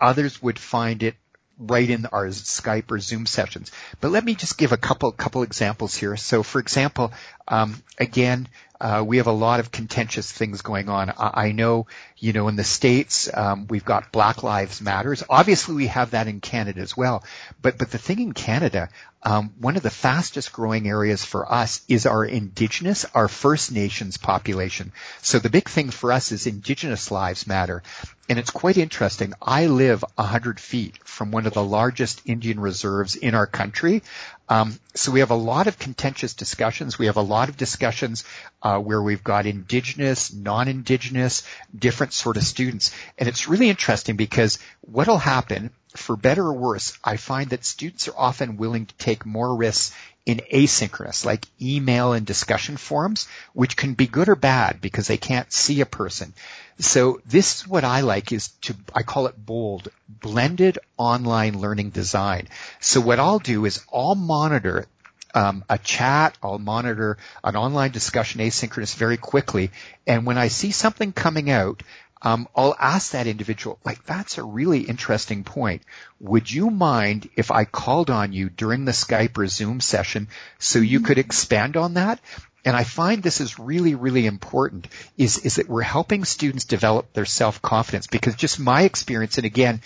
Others 0.00 0.42
would 0.42 0.58
find 0.58 1.02
it 1.02 1.16
right 1.58 1.88
in 1.88 2.06
our 2.06 2.26
Skype 2.26 2.90
or 2.90 2.98
Zoom 2.98 3.26
sessions. 3.26 3.70
But 4.00 4.10
let 4.10 4.24
me 4.24 4.34
just 4.34 4.58
give 4.58 4.72
a 4.72 4.76
couple 4.76 5.10
couple 5.12 5.42
examples 5.42 5.96
here. 5.96 6.16
So, 6.16 6.42
for 6.42 6.60
example, 6.60 7.12
um, 7.46 7.82
again, 7.98 8.48
uh, 8.80 9.02
we 9.04 9.16
have 9.16 9.26
a 9.26 9.32
lot 9.32 9.58
of 9.58 9.72
contentious 9.72 10.30
things 10.30 10.62
going 10.62 10.88
on. 10.88 11.10
I, 11.10 11.46
I 11.48 11.52
know, 11.52 11.88
you 12.16 12.32
know, 12.32 12.46
in 12.48 12.54
the 12.54 12.64
states 12.64 13.28
um, 13.32 13.66
we've 13.68 13.84
got 13.84 14.12
Black 14.12 14.42
Lives 14.42 14.80
Matters. 14.80 15.24
Obviously, 15.28 15.74
we 15.74 15.86
have 15.88 16.12
that 16.12 16.28
in 16.28 16.40
Canada 16.40 16.80
as 16.80 16.96
well. 16.96 17.24
But 17.60 17.78
but 17.78 17.90
the 17.90 17.98
thing 17.98 18.20
in 18.20 18.32
Canada, 18.32 18.88
um, 19.24 19.52
one 19.58 19.76
of 19.76 19.82
the 19.82 19.90
fastest 19.90 20.52
growing 20.52 20.86
areas 20.88 21.24
for 21.24 21.50
us 21.52 21.82
is 21.88 22.06
our 22.06 22.24
Indigenous, 22.24 23.04
our 23.14 23.26
First 23.26 23.72
Nations 23.72 24.16
population. 24.16 24.92
So 25.22 25.40
the 25.40 25.50
big 25.50 25.68
thing 25.68 25.90
for 25.90 26.12
us 26.12 26.30
is 26.30 26.46
Indigenous 26.46 27.10
lives 27.10 27.46
matter. 27.46 27.82
And 28.28 28.38
it's 28.38 28.50
quite 28.50 28.76
interesting. 28.76 29.32
I 29.40 29.66
live 29.66 30.04
a 30.18 30.22
hundred 30.22 30.60
feet 30.60 30.98
from 31.02 31.30
one 31.30 31.46
of 31.46 31.54
the 31.54 31.64
largest 31.64 32.20
Indian 32.26 32.60
reserves 32.60 33.16
in 33.16 33.34
our 33.34 33.46
country. 33.46 34.02
Um, 34.50 34.78
so 34.94 35.12
we 35.12 35.20
have 35.20 35.30
a 35.30 35.34
lot 35.34 35.66
of 35.66 35.78
contentious 35.78 36.34
discussions. 36.34 36.98
We 36.98 37.06
have 37.06 37.16
a 37.16 37.22
lot 37.22 37.48
of 37.48 37.56
discussions 37.56 38.24
uh, 38.62 38.78
where 38.80 39.00
we've 39.00 39.24
got 39.24 39.46
indigenous, 39.46 40.32
non-indigenous, 40.32 41.42
different 41.76 42.12
sort 42.12 42.36
of 42.36 42.44
students, 42.44 42.94
and 43.16 43.28
it's 43.28 43.48
really 43.48 43.70
interesting 43.70 44.16
because 44.16 44.58
what'll 44.82 45.18
happen 45.18 45.70
for 45.96 46.16
better 46.16 46.46
or 46.46 46.52
worse, 46.52 46.98
I 47.02 47.16
find 47.16 47.50
that 47.50 47.64
students 47.64 48.08
are 48.08 48.16
often 48.16 48.56
willing 48.56 48.86
to 48.86 48.94
take 48.96 49.24
more 49.24 49.54
risks 49.54 49.94
in 50.28 50.42
asynchronous, 50.52 51.24
like 51.24 51.46
email 51.60 52.12
and 52.12 52.26
discussion 52.26 52.76
forums, 52.76 53.26
which 53.54 53.78
can 53.78 53.94
be 53.94 54.06
good 54.06 54.28
or 54.28 54.36
bad 54.36 54.78
because 54.78 55.06
they 55.06 55.16
can't 55.16 55.50
see 55.50 55.80
a 55.80 55.86
person. 55.86 56.34
So 56.78 57.22
this 57.24 57.56
is 57.56 57.66
what 57.66 57.82
I 57.82 58.02
like 58.02 58.30
is 58.30 58.48
to, 58.62 58.76
I 58.94 59.02
call 59.02 59.26
it 59.26 59.34
bold, 59.36 59.88
blended 60.06 60.78
online 60.98 61.58
learning 61.58 61.90
design. 61.90 62.48
So 62.78 63.00
what 63.00 63.18
I'll 63.18 63.38
do 63.38 63.64
is 63.64 63.80
I'll 63.90 64.14
monitor 64.14 64.86
um, 65.34 65.64
a 65.68 65.78
chat, 65.78 66.36
I'll 66.42 66.58
monitor 66.58 67.16
an 67.42 67.56
online 67.56 67.90
discussion 67.90 68.42
asynchronous 68.42 68.94
very 68.94 69.16
quickly, 69.16 69.70
and 70.06 70.26
when 70.26 70.36
I 70.36 70.48
see 70.48 70.72
something 70.72 71.12
coming 71.12 71.50
out, 71.50 71.82
um, 72.22 72.48
I'll 72.54 72.76
ask 72.78 73.12
that 73.12 73.26
individual, 73.26 73.78
like, 73.84 74.04
that's 74.04 74.38
a 74.38 74.42
really 74.42 74.80
interesting 74.80 75.44
point. 75.44 75.82
Would 76.20 76.50
you 76.50 76.70
mind 76.70 77.28
if 77.36 77.50
I 77.50 77.64
called 77.64 78.10
on 78.10 78.32
you 78.32 78.48
during 78.48 78.84
the 78.84 78.92
Skype 78.92 79.38
or 79.38 79.46
Zoom 79.46 79.80
session 79.80 80.28
so 80.58 80.80
you 80.80 81.00
could 81.00 81.18
expand 81.18 81.76
on 81.76 81.94
that? 81.94 82.20
And 82.64 82.76
I 82.76 82.84
find 82.84 83.22
this 83.22 83.40
is 83.40 83.58
really, 83.58 83.94
really 83.94 84.26
important 84.26 84.88
is, 85.16 85.38
is 85.38 85.56
that 85.56 85.68
we're 85.68 85.82
helping 85.82 86.24
students 86.24 86.64
develop 86.64 87.12
their 87.12 87.24
self-confidence 87.24 88.08
because 88.08 88.34
just 88.34 88.58
my 88.58 88.82
experience, 88.82 89.38
and 89.38 89.46
again, 89.46 89.80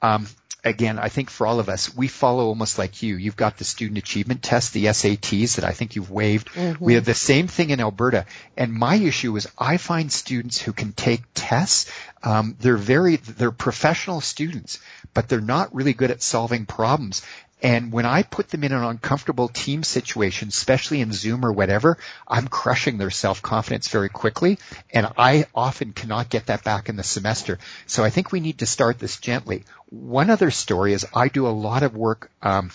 um, 0.00 0.26
again, 0.64 0.98
I 0.98 1.08
think 1.08 1.30
for 1.30 1.46
all 1.46 1.60
of 1.60 1.68
us, 1.68 1.94
we 1.94 2.08
follow 2.08 2.46
almost 2.46 2.78
like 2.78 3.02
you. 3.02 3.16
You've 3.16 3.36
got 3.36 3.58
the 3.58 3.64
student 3.64 3.98
achievement 3.98 4.42
test, 4.42 4.72
the 4.72 4.86
SATs 4.86 5.56
that 5.56 5.64
I 5.64 5.72
think 5.72 5.94
you've 5.94 6.10
waived. 6.10 6.48
Mm-hmm. 6.48 6.84
We 6.84 6.94
have 6.94 7.04
the 7.04 7.14
same 7.14 7.46
thing 7.46 7.70
in 7.70 7.80
Alberta. 7.80 8.26
And 8.56 8.72
my 8.72 8.96
issue 8.96 9.36
is 9.36 9.46
I 9.58 9.76
find 9.76 10.10
students 10.10 10.60
who 10.60 10.72
can 10.72 10.92
take 10.92 11.22
tests, 11.34 11.90
um, 12.22 12.56
they're 12.58 12.76
very, 12.76 13.16
they're 13.16 13.50
professional 13.50 14.20
students, 14.20 14.80
but 15.12 15.28
they're 15.28 15.40
not 15.40 15.74
really 15.74 15.92
good 15.92 16.10
at 16.10 16.22
solving 16.22 16.64
problems. 16.64 17.22
And 17.64 17.90
when 17.90 18.04
I 18.04 18.24
put 18.24 18.50
them 18.50 18.62
in 18.62 18.72
an 18.72 18.84
uncomfortable 18.84 19.48
team 19.48 19.84
situation, 19.84 20.48
especially 20.48 21.00
in 21.00 21.12
Zoom 21.12 21.46
or 21.46 21.50
whatever, 21.50 21.96
I'm 22.28 22.46
crushing 22.46 22.98
their 22.98 23.10
self-confidence 23.10 23.88
very 23.88 24.10
quickly. 24.10 24.58
And 24.92 25.08
I 25.16 25.46
often 25.54 25.94
cannot 25.94 26.28
get 26.28 26.46
that 26.46 26.62
back 26.62 26.90
in 26.90 26.96
the 26.96 27.02
semester. 27.02 27.58
So 27.86 28.04
I 28.04 28.10
think 28.10 28.30
we 28.30 28.40
need 28.40 28.58
to 28.58 28.66
start 28.66 28.98
this 28.98 29.16
gently. 29.16 29.64
One 29.88 30.28
other 30.28 30.50
story 30.50 30.92
is 30.92 31.06
I 31.14 31.28
do 31.28 31.46
a 31.46 31.48
lot 31.48 31.82
of 31.82 31.96
work, 31.96 32.30
um, 32.42 32.70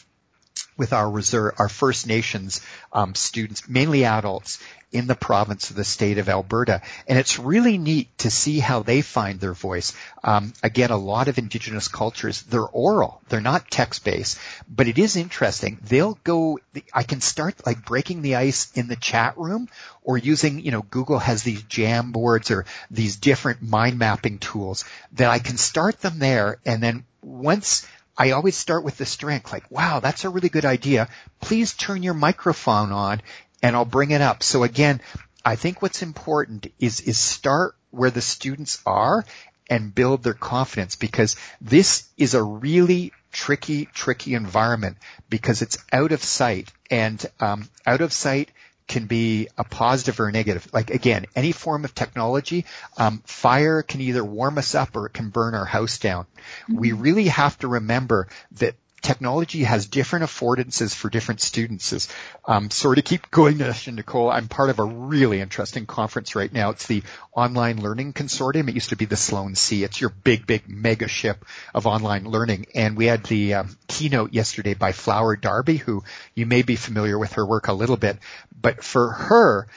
with 0.79 0.93
our 0.93 1.11
reserve, 1.11 1.53
our 1.59 1.69
First 1.69 2.07
Nations 2.07 2.61
um, 2.91 3.13
students, 3.13 3.67
mainly 3.69 4.05
adults, 4.05 4.59
in 4.91 5.05
the 5.05 5.15
province 5.15 5.69
of 5.69 5.75
the 5.75 5.83
state 5.83 6.17
of 6.17 6.29
Alberta. 6.29 6.81
And 7.07 7.19
it's 7.19 7.37
really 7.37 7.77
neat 7.77 8.17
to 8.19 8.31
see 8.31 8.57
how 8.57 8.81
they 8.81 9.01
find 9.01 9.39
their 9.39 9.53
voice. 9.53 9.93
Um, 10.23 10.53
again, 10.63 10.89
a 10.89 10.97
lot 10.97 11.27
of 11.27 11.37
indigenous 11.37 11.87
cultures, 11.87 12.41
they're 12.43 12.63
oral. 12.63 13.21
They're 13.29 13.41
not 13.41 13.69
text-based. 13.69 14.39
But 14.67 14.87
it 14.87 14.97
is 14.97 15.15
interesting. 15.15 15.77
They'll 15.83 16.17
go, 16.23 16.59
I 16.91 17.03
can 17.03 17.21
start 17.21 17.65
like 17.67 17.85
breaking 17.85 18.23
the 18.23 18.37
ice 18.37 18.71
in 18.73 18.87
the 18.87 18.95
chat 18.95 19.37
room 19.37 19.69
or 20.01 20.17
using, 20.17 20.59
you 20.59 20.71
know, 20.71 20.81
Google 20.81 21.19
has 21.19 21.43
these 21.43 21.61
Jamboards 21.61 22.49
or 22.49 22.65
these 22.89 23.17
different 23.17 23.61
mind 23.61 23.99
mapping 23.99 24.39
tools 24.39 24.85
that 25.11 25.29
I 25.29 25.37
can 25.37 25.57
start 25.57 26.01
them 26.01 26.17
there. 26.17 26.57
And 26.65 26.81
then 26.81 27.05
once 27.21 27.85
I 28.19 28.31
always 28.31 28.57
start 28.57 28.83
with 28.83 28.97
the 28.97 29.05
strength, 29.05 29.53
like, 29.53 29.71
wow, 29.71 30.01
that's 30.01 30.25
a 30.25 30.29
really 30.29 30.49
good 30.49 30.65
idea. 30.65 31.07
Please 31.39 31.73
turn 31.73 32.03
your 32.03 32.13
microphone 32.13 32.91
on 32.91 33.21
and 33.63 33.77
I'll 33.77 33.85
bring 33.85 34.11
it 34.11 34.19
up. 34.19 34.43
So 34.43 34.63
again, 34.63 34.99
I 35.45 35.55
think 35.55 35.81
what's 35.81 36.01
important 36.01 36.67
is, 36.79 36.99
is 36.99 37.17
start 37.17 37.75
where 37.91 38.11
the 38.11 38.21
students 38.21 38.81
are 38.85 39.23
and 39.69 39.95
build 39.95 40.23
their 40.23 40.33
confidence 40.33 40.97
because 40.97 41.37
this 41.61 42.09
is 42.17 42.33
a 42.33 42.43
really 42.43 43.13
tricky, 43.31 43.85
tricky 43.85 44.33
environment 44.33 44.97
because 45.29 45.61
it's 45.61 45.77
out 45.93 46.11
of 46.11 46.21
sight 46.21 46.73
and 46.91 47.25
um, 47.39 47.69
out 47.85 48.01
of 48.01 48.11
sight 48.11 48.51
can 48.89 49.05
be 49.05 49.47
a 49.57 49.63
positive 49.63 50.19
or 50.19 50.27
a 50.27 50.31
negative. 50.31 50.67
Like 50.73 50.89
again, 50.89 51.27
any 51.35 51.53
form 51.53 51.85
of 51.85 51.95
technology, 51.95 52.65
um, 52.97 53.21
fire 53.25 53.81
can 53.83 54.01
either 54.01 54.25
warm 54.25 54.57
us 54.57 54.75
up 54.75 54.97
or 54.97 55.05
it 55.05 55.13
can 55.13 55.29
burn 55.29 55.55
our 55.55 55.63
house 55.63 55.99
down. 55.99 56.25
Mm-hmm. 56.63 56.77
We 56.79 56.91
really 56.91 57.27
have 57.27 57.57
to 57.59 57.69
remember 57.69 58.27
that 58.53 58.75
technology 59.01 59.63
has 59.63 59.85
different 59.85 60.25
affordances 60.25 60.93
for 60.93 61.09
different 61.09 61.41
students. 61.41 62.07
Um, 62.45 62.69
sorry 62.69 62.97
to 62.97 63.01
keep 63.01 63.29
going, 63.31 63.57
Nicole. 63.57 64.29
I'm 64.29 64.47
part 64.47 64.69
of 64.69 64.79
a 64.79 64.83
really 64.83 65.41
interesting 65.41 65.85
conference 65.85 66.35
right 66.35 66.51
now. 66.51 66.71
It's 66.71 66.87
the 66.87 67.03
Online 67.33 67.77
Learning 67.77 68.13
Consortium. 68.13 68.69
It 68.69 68.75
used 68.75 68.89
to 68.89 68.95
be 68.95 69.05
the 69.05 69.15
Sloan 69.15 69.55
C. 69.55 69.83
It's 69.83 69.99
your 69.99 70.09
big, 70.09 70.45
big 70.45 70.67
mega 70.67 71.07
ship 71.07 71.45
of 71.73 71.87
online 71.87 72.25
learning. 72.25 72.67
And 72.75 72.97
we 72.97 73.05
had 73.05 73.23
the 73.23 73.55
um, 73.55 73.77
keynote 73.87 74.33
yesterday 74.33 74.73
by 74.73 74.91
Flower 74.91 75.35
Darby, 75.35 75.77
who 75.77 76.03
you 76.35 76.45
may 76.45 76.61
be 76.61 76.75
familiar 76.75 77.17
with 77.17 77.33
her 77.33 77.45
work 77.45 77.67
a 77.67 77.73
little 77.73 77.97
bit. 77.97 78.17
But 78.61 78.83
for 78.83 79.11
her, 79.11 79.67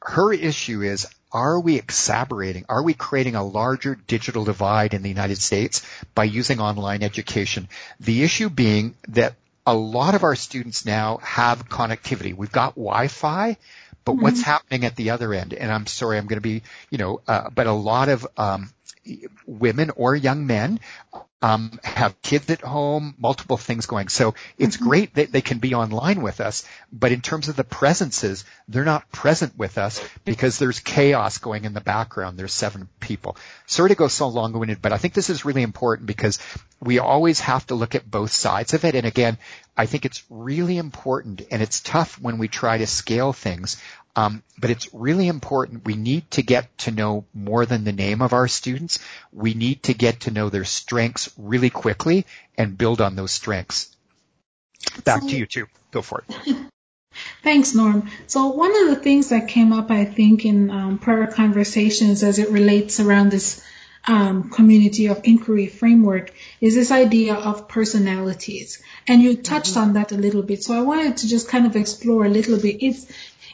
her 0.00 0.32
issue 0.32 0.82
is 0.82 1.06
are 1.32 1.60
we 1.60 1.76
exacerbating, 1.76 2.64
are 2.68 2.82
we 2.82 2.94
creating 2.94 3.34
a 3.34 3.44
larger 3.44 3.94
digital 3.94 4.44
divide 4.44 4.94
in 4.94 5.02
the 5.02 5.08
United 5.08 5.38
States 5.38 5.86
by 6.14 6.24
using 6.24 6.60
online 6.60 7.02
education? 7.02 7.68
The 8.00 8.22
issue 8.22 8.48
being 8.48 8.94
that 9.08 9.34
a 9.66 9.74
lot 9.74 10.14
of 10.14 10.24
our 10.24 10.34
students 10.34 10.86
now 10.86 11.18
have 11.18 11.68
connectivity. 11.68 12.34
We've 12.34 12.52
got 12.52 12.74
Wi-Fi, 12.74 13.58
but 14.04 14.12
mm-hmm. 14.12 14.22
what's 14.22 14.40
happening 14.40 14.86
at 14.86 14.96
the 14.96 15.10
other 15.10 15.34
end? 15.34 15.52
And 15.52 15.70
I'm 15.70 15.86
sorry, 15.86 16.16
I'm 16.16 16.26
going 16.26 16.38
to 16.38 16.40
be, 16.40 16.62
you 16.88 16.96
know, 16.96 17.20
uh, 17.28 17.50
but 17.54 17.66
a 17.66 17.72
lot 17.72 18.08
of 18.08 18.26
um, 18.38 18.70
women 19.46 19.90
or 19.90 20.16
young 20.16 20.46
men 20.46 20.80
um, 21.40 21.78
have 21.84 22.20
kids 22.20 22.50
at 22.50 22.60
home, 22.60 23.14
multiple 23.18 23.56
things 23.56 23.86
going. 23.86 24.08
So 24.08 24.34
it's 24.58 24.76
mm-hmm. 24.76 24.88
great 24.88 25.14
that 25.14 25.30
they 25.30 25.40
can 25.40 25.58
be 25.58 25.74
online 25.74 26.20
with 26.20 26.40
us, 26.40 26.64
but 26.92 27.12
in 27.12 27.20
terms 27.20 27.48
of 27.48 27.56
the 27.56 27.64
presences, 27.64 28.44
they're 28.66 28.84
not 28.84 29.10
present 29.12 29.56
with 29.56 29.78
us 29.78 30.02
because 30.24 30.58
there's 30.58 30.80
chaos 30.80 31.38
going 31.38 31.64
in 31.64 31.74
the 31.74 31.80
background. 31.80 32.38
There's 32.38 32.54
seven 32.54 32.88
people. 32.98 33.36
Sorry 33.66 33.90
to 33.90 33.94
go 33.94 34.08
so 34.08 34.28
long-winded, 34.28 34.82
but 34.82 34.92
I 34.92 34.98
think 34.98 35.14
this 35.14 35.30
is 35.30 35.44
really 35.44 35.62
important 35.62 36.06
because 36.06 36.38
we 36.80 36.98
always 36.98 37.40
have 37.40 37.66
to 37.68 37.74
look 37.76 37.94
at 37.94 38.10
both 38.10 38.32
sides 38.32 38.74
of 38.74 38.84
it. 38.84 38.94
And 38.94 39.06
again, 39.06 39.38
I 39.76 39.86
think 39.86 40.04
it's 40.04 40.24
really 40.28 40.76
important 40.76 41.42
and 41.52 41.62
it's 41.62 41.80
tough 41.80 42.20
when 42.20 42.38
we 42.38 42.48
try 42.48 42.78
to 42.78 42.86
scale 42.86 43.32
things. 43.32 43.80
Um, 44.16 44.42
but 44.58 44.70
it's 44.70 44.92
really 44.92 45.28
important. 45.28 45.84
We 45.84 45.94
need 45.94 46.30
to 46.32 46.42
get 46.42 46.76
to 46.78 46.90
know 46.90 47.24
more 47.32 47.66
than 47.66 47.84
the 47.84 47.92
name 47.92 48.20
of 48.20 48.32
our 48.32 48.48
students. 48.48 48.98
We 49.32 49.54
need 49.54 49.84
to 49.84 49.94
get 49.94 50.20
to 50.20 50.30
know 50.30 50.48
their 50.48 50.64
strengths 50.64 51.30
really 51.38 51.70
quickly 51.70 52.26
and 52.56 52.76
build 52.76 53.00
on 53.00 53.14
those 53.14 53.30
strengths. 53.30 53.94
Back 55.04 55.22
so, 55.22 55.28
to 55.28 55.36
you 55.36 55.46
too. 55.46 55.66
Go 55.90 56.02
for 56.02 56.24
it. 56.28 56.56
Thanks, 57.42 57.74
Norm. 57.74 58.10
So 58.26 58.48
one 58.48 58.76
of 58.82 58.88
the 58.88 59.02
things 59.02 59.28
that 59.28 59.48
came 59.48 59.72
up, 59.72 59.90
I 59.90 60.04
think, 60.04 60.44
in 60.44 60.70
um, 60.70 60.98
prior 60.98 61.26
conversations 61.26 62.22
as 62.22 62.38
it 62.38 62.50
relates 62.50 63.00
around 63.00 63.30
this 63.30 63.62
um, 64.06 64.50
community 64.50 65.06
of 65.06 65.20
inquiry 65.24 65.66
framework 65.66 66.32
is 66.60 66.74
this 66.74 66.90
idea 66.90 67.34
of 67.34 67.68
personalities. 67.68 68.82
And 69.06 69.20
you 69.22 69.36
touched 69.36 69.72
mm-hmm. 69.72 69.80
on 69.80 69.92
that 69.94 70.12
a 70.12 70.16
little 70.16 70.42
bit. 70.42 70.62
So 70.62 70.76
I 70.76 70.82
wanted 70.82 71.18
to 71.18 71.28
just 71.28 71.48
kind 71.48 71.66
of 71.66 71.76
explore 71.76 72.24
a 72.24 72.30
little 72.30 72.58
bit. 72.58 72.82
It's 72.82 73.06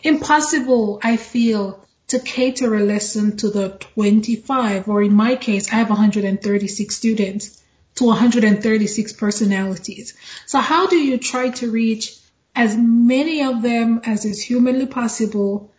impossible, 0.05 1.01
I 1.03 1.17
feel, 1.17 1.85
to 2.09 2.19
cater 2.21 2.75
a 2.75 2.81
lesson 2.81 3.37
to 3.39 3.49
the 3.51 3.71
25, 3.71 4.89
or 4.89 5.03
in 5.03 5.15
my 5.15 5.37
case, 5.37 5.73
I 5.73 5.77
have 5.77 5.89
136 5.89 6.95
students 6.95 7.63
to 7.97 8.05
136 8.05 9.13
personalities. 9.15 10.15
So 10.47 10.59
how 10.59 10.87
do 10.87 10.97
you 10.97 11.19
try 11.19 11.51
to 11.51 11.71
reach 11.71 12.17
as 12.55 12.77
many 12.77 13.43
of 13.43 13.63
them 13.63 14.03
as 14.05 14.25
is 14.25 14.43
humanly 14.43 14.87
possible, 14.87 15.73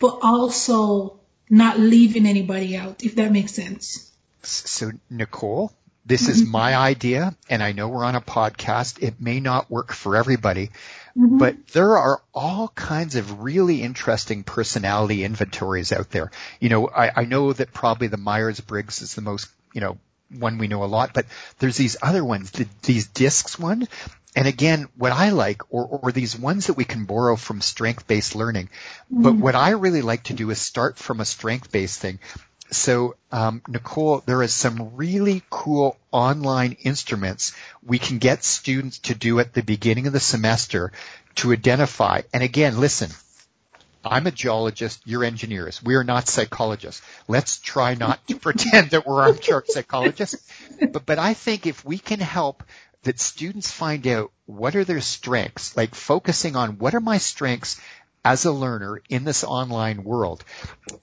but 0.00 0.18
also 0.22 1.20
not 1.50 1.78
leaving 1.78 2.26
anybody 2.26 2.76
out, 2.76 3.04
if 3.04 3.16
that 3.16 3.32
makes 3.32 3.52
sense? 3.52 4.10
So 4.42 4.92
Nicole, 5.10 5.72
this 6.06 6.22
mm-hmm. 6.22 6.32
is 6.32 6.46
my 6.46 6.76
idea 6.76 7.36
and 7.50 7.62
I 7.62 7.72
know 7.72 7.88
we're 7.88 8.04
on 8.04 8.14
a 8.14 8.20
podcast. 8.20 9.02
It 9.02 9.20
may 9.20 9.40
not 9.40 9.70
work 9.70 9.92
for 9.92 10.16
everybody, 10.16 10.70
Mm-hmm. 11.18 11.38
But 11.38 11.66
there 11.68 11.98
are 11.98 12.22
all 12.32 12.68
kinds 12.68 13.16
of 13.16 13.42
really 13.42 13.82
interesting 13.82 14.44
personality 14.44 15.24
inventories 15.24 15.92
out 15.92 16.10
there. 16.10 16.30
You 16.60 16.68
know, 16.68 16.88
I, 16.88 17.22
I 17.22 17.24
know 17.24 17.52
that 17.52 17.72
probably 17.72 18.06
the 18.06 18.16
Myers-Briggs 18.16 19.02
is 19.02 19.14
the 19.14 19.22
most, 19.22 19.48
you 19.72 19.80
know, 19.80 19.98
one 20.30 20.58
we 20.58 20.68
know 20.68 20.84
a 20.84 20.86
lot, 20.86 21.14
but 21.14 21.26
there's 21.58 21.76
these 21.76 21.96
other 22.02 22.24
ones, 22.24 22.50
the, 22.52 22.68
these 22.82 23.08
discs 23.08 23.58
ones. 23.58 23.88
And 24.36 24.46
again, 24.46 24.88
what 24.96 25.10
I 25.10 25.30
like, 25.30 25.62
or, 25.72 25.86
or 25.86 26.12
these 26.12 26.38
ones 26.38 26.66
that 26.66 26.74
we 26.74 26.84
can 26.84 27.06
borrow 27.06 27.34
from 27.34 27.60
strength-based 27.62 28.36
learning. 28.36 28.68
Mm-hmm. 29.12 29.22
But 29.22 29.36
what 29.36 29.54
I 29.56 29.70
really 29.70 30.02
like 30.02 30.24
to 30.24 30.34
do 30.34 30.50
is 30.50 30.60
start 30.60 30.98
from 30.98 31.20
a 31.20 31.24
strength-based 31.24 31.98
thing. 31.98 32.20
So, 32.70 33.16
um, 33.32 33.62
Nicole, 33.66 34.22
there 34.26 34.42
is 34.42 34.54
some 34.54 34.94
really 34.96 35.42
cool 35.48 35.96
online 36.12 36.76
instruments 36.82 37.54
we 37.82 37.98
can 37.98 38.18
get 38.18 38.44
students 38.44 38.98
to 39.00 39.14
do 39.14 39.40
at 39.40 39.54
the 39.54 39.62
beginning 39.62 40.06
of 40.06 40.12
the 40.12 40.20
semester 40.20 40.92
to 41.36 41.52
identify. 41.52 42.22
And 42.32 42.42
again, 42.42 42.78
listen, 42.78 43.10
I'm 44.04 44.26
a 44.26 44.30
geologist, 44.30 45.00
you're 45.04 45.24
engineers. 45.24 45.82
We 45.82 45.94
are 45.94 46.04
not 46.04 46.28
psychologists. 46.28 47.02
Let's 47.26 47.58
try 47.58 47.94
not 47.94 48.26
to 48.28 48.36
pretend 48.38 48.90
that 48.90 49.06
we're 49.06 49.22
armchair 49.22 49.64
psychologists. 49.66 50.46
But, 50.80 51.06
but 51.06 51.18
I 51.18 51.34
think 51.34 51.66
if 51.66 51.84
we 51.84 51.98
can 51.98 52.20
help 52.20 52.62
that 53.02 53.20
students 53.20 53.70
find 53.70 54.06
out 54.06 54.32
what 54.46 54.76
are 54.76 54.84
their 54.84 55.00
strengths, 55.00 55.76
like 55.76 55.94
focusing 55.94 56.56
on 56.56 56.78
what 56.78 56.94
are 56.94 57.00
my 57.00 57.18
strengths 57.18 57.80
as 58.24 58.44
a 58.44 58.52
learner 58.52 59.00
in 59.08 59.24
this 59.24 59.44
online 59.44 60.04
world. 60.04 60.44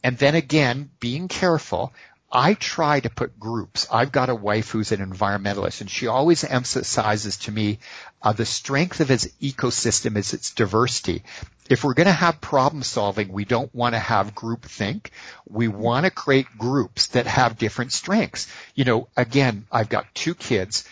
And 0.04 0.18
then 0.18 0.36
again, 0.36 0.90
being 1.00 1.28
careful. 1.28 1.94
I 2.32 2.54
try 2.54 3.00
to 3.00 3.10
put 3.10 3.40
groups. 3.40 3.88
I've 3.90 4.12
got 4.12 4.30
a 4.30 4.36
wife 4.36 4.70
who's 4.70 4.92
an 4.92 5.00
environmentalist 5.00 5.80
and 5.82 5.90
she 5.90 6.08
always 6.08 6.44
emphasizes 6.44 7.38
to 7.38 7.52
me 7.52 7.80
uh, 8.22 8.34
the 8.34 8.46
strength 8.46 9.00
of 9.00 9.10
its 9.10 9.28
ecosystem 9.42 10.18
is 10.18 10.34
its 10.34 10.52
diversity. 10.52 11.24
If 11.70 11.84
we're 11.84 11.94
going 11.94 12.08
to 12.08 12.12
have 12.12 12.42
problem 12.42 12.84
solving, 12.84 13.32
we 13.32 13.46
don't 13.46 13.74
want 13.74 13.96
to 13.96 14.00
have 14.00 14.36
group 14.36 14.64
think. 14.64 15.12
We 15.48 15.68
want 15.68 16.06
to 16.06 16.12
create 16.12 16.48
groups 16.58 17.08
that 17.08 17.26
have 17.26 17.58
different 17.58 17.94
strengths. 17.94 18.52
You 18.76 18.84
know, 18.84 19.08
again, 19.16 19.66
I've 19.72 19.90
got 19.90 20.14
two 20.14 20.36
kids. 20.36 20.84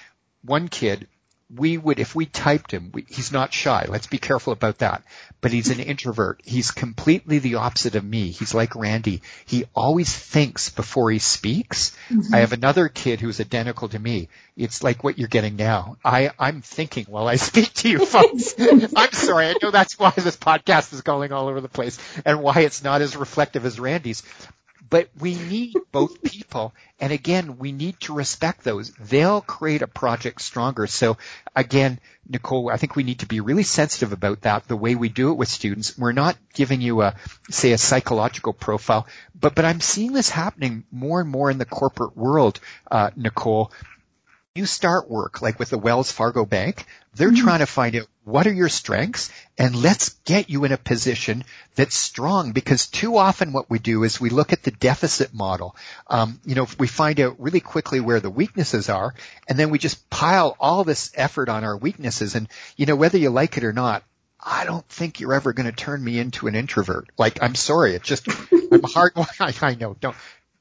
One 0.44 0.68
kid 0.70 1.08
we 1.56 1.78
would, 1.78 2.00
if 2.00 2.16
we 2.16 2.26
typed 2.26 2.72
him, 2.72 2.92
we, 2.94 3.06
he's 3.08 3.32
not 3.32 3.54
shy. 3.54 3.86
Let's 3.88 4.08
be 4.08 4.18
careful 4.18 4.54
about 4.54 4.80
that. 4.80 5.04
But 5.42 5.52
he's 5.52 5.70
an 5.70 5.80
introvert. 5.80 6.42
He's 6.44 6.72
completely 6.72 7.40
the 7.40 7.56
opposite 7.56 7.96
of 7.96 8.04
me. 8.04 8.32
He's 8.32 8.54
like 8.54 8.76
Randy. 8.76 9.22
He 9.46 9.66
always 9.76 10.14
thinks 10.16 10.70
before 10.70 11.12
he 11.12 11.20
speaks. 11.20 11.96
Mm-hmm. 12.10 12.34
I 12.34 12.40
have 12.40 12.54
another 12.54 12.88
kid 12.88 13.20
who's 13.20 13.42
identical 13.42 13.90
to 13.90 14.00
me. 14.00 14.30
It's 14.56 14.84
like 14.84 15.04
what 15.04 15.18
you're 15.18 15.28
getting 15.28 15.56
now. 15.56 15.98
I, 16.04 16.32
I'm 16.40 16.62
thinking 16.62 17.06
while 17.06 17.28
I 17.28 17.36
speak 17.38 17.74
to 17.76 17.90
you 17.90 18.06
folks. 18.06 18.56
I'm 18.96 19.12
sorry. 19.12 19.48
I 19.48 19.56
know 19.62 19.72
that's 19.72 20.00
why 20.00 20.12
this 20.12 20.38
podcast 20.38 20.94
is 20.94 21.02
going 21.02 21.34
all 21.34 21.48
over 21.48 21.62
the 21.62 21.70
place 21.70 22.00
and 22.26 22.42
why 22.42 22.62
it's 22.62 22.84
not 22.84 23.02
as 23.02 23.16
reflective 23.16 23.66
as 23.66 23.80
Randy's. 23.80 24.24
But 24.90 25.10
we 25.20 25.36
need 25.36 25.76
both 25.92 26.22
people. 26.22 26.74
And 27.00 27.12
again, 27.12 27.58
we 27.58 27.72
need 27.72 28.00
to 28.02 28.14
respect 28.14 28.64
those. 28.64 28.92
They'll 28.92 29.42
create 29.42 29.82
a 29.82 29.88
project 29.88 30.42
stronger. 30.42 30.88
So 30.88 31.18
again, 31.56 32.00
Nicole, 32.28 32.70
I 32.70 32.78
think 32.78 32.96
we 32.96 33.04
need 33.04 33.20
to 33.20 33.26
be 33.26 33.40
really 33.40 33.64
sensitive 33.64 34.14
about 34.14 34.42
that, 34.42 34.68
the 34.68 34.78
way 34.78 34.96
we 34.96 35.10
do 35.10 35.32
it 35.32 35.38
with 35.38 35.50
students. 35.50 35.98
We're 35.98 36.12
not 36.12 36.38
giving 36.54 36.82
you 36.82 37.02
a, 37.02 37.16
say, 37.50 37.72
a 37.72 37.78
psychological 37.78 38.54
profile, 38.54 39.08
but, 39.40 39.56
but 39.56 39.66
I'm 39.66 39.82
seeing 39.82 40.14
this 40.14 40.30
happening 40.30 40.84
more 40.92 41.22
and 41.22 41.30
more 41.30 41.50
in 41.50 41.58
the 41.58 41.66
corporate 41.66 42.16
world, 42.16 42.60
uh, 42.90 43.12
Nicole, 43.16 43.72
you 44.56 44.68
start 44.68 45.10
work, 45.10 45.42
like 45.42 45.58
with 45.58 45.72
the 45.72 45.80
Wells 45.80 46.12
Fargo 46.12 46.46
Bank, 46.46 46.86
they're 47.16 47.32
mm-hmm. 47.32 47.44
trying 47.44 47.60
to 47.60 47.66
find 47.66 47.96
out 47.96 48.08
what 48.24 48.46
are 48.46 48.54
your 48.54 48.70
strengths 48.70 49.32
and 49.58 49.76
let's 49.76 50.10
get 50.26 50.50
you 50.50 50.64
in 50.64 50.72
a 50.72 50.78
position 50.78 51.44
that's 51.74 51.96
strong 51.96 52.52
because 52.52 52.86
too 52.86 53.18
often 53.18 53.52
what 53.52 53.72
we 53.72 53.80
do 53.80 54.04
is 54.04 54.22
we 54.22 54.30
look 54.30 54.54
at 54.54 54.62
the 54.62 54.70
deficit 54.70 55.34
model. 55.34 55.76
Um, 56.06 56.40
you 56.46 56.54
know, 56.54 56.68
we 56.78 56.88
find 56.88 57.20
out 57.20 57.40
really 57.40 57.62
quickly 57.62 58.00
where 58.00 58.20
the 58.20 58.30
weaknesses 58.30 58.90
are 58.90 59.16
and 59.48 59.58
then 59.58 59.72
we 59.72 59.80
just 59.80 60.08
pile 60.12 60.56
all 60.60 60.84
this 60.84 61.12
effort 61.16 61.50
on 61.50 61.64
our 61.64 61.76
weaknesses 61.76 62.36
and, 62.36 62.48
you 62.78 62.86
know, 62.86 62.96
whether 62.96 63.18
you 63.18 63.32
like 63.32 63.58
it 63.58 63.64
or 63.64 63.74
not, 63.74 64.04
I 64.40 64.66
don't 64.66 64.88
think 64.88 65.20
you're 65.20 65.34
ever 65.34 65.54
going 65.54 65.70
to 65.70 65.76
turn 65.76 66.04
me 66.04 66.20
into 66.20 66.46
an 66.48 66.54
introvert. 66.54 67.08
Like, 67.18 67.42
I'm 67.42 67.56
sorry. 67.56 67.96
It's 67.96 68.08
just, 68.08 68.28
I'm 68.72 68.84
hard. 68.84 69.14
I, 69.40 69.54
I 69.62 69.76
know. 69.76 69.96
Don't, 70.00 70.16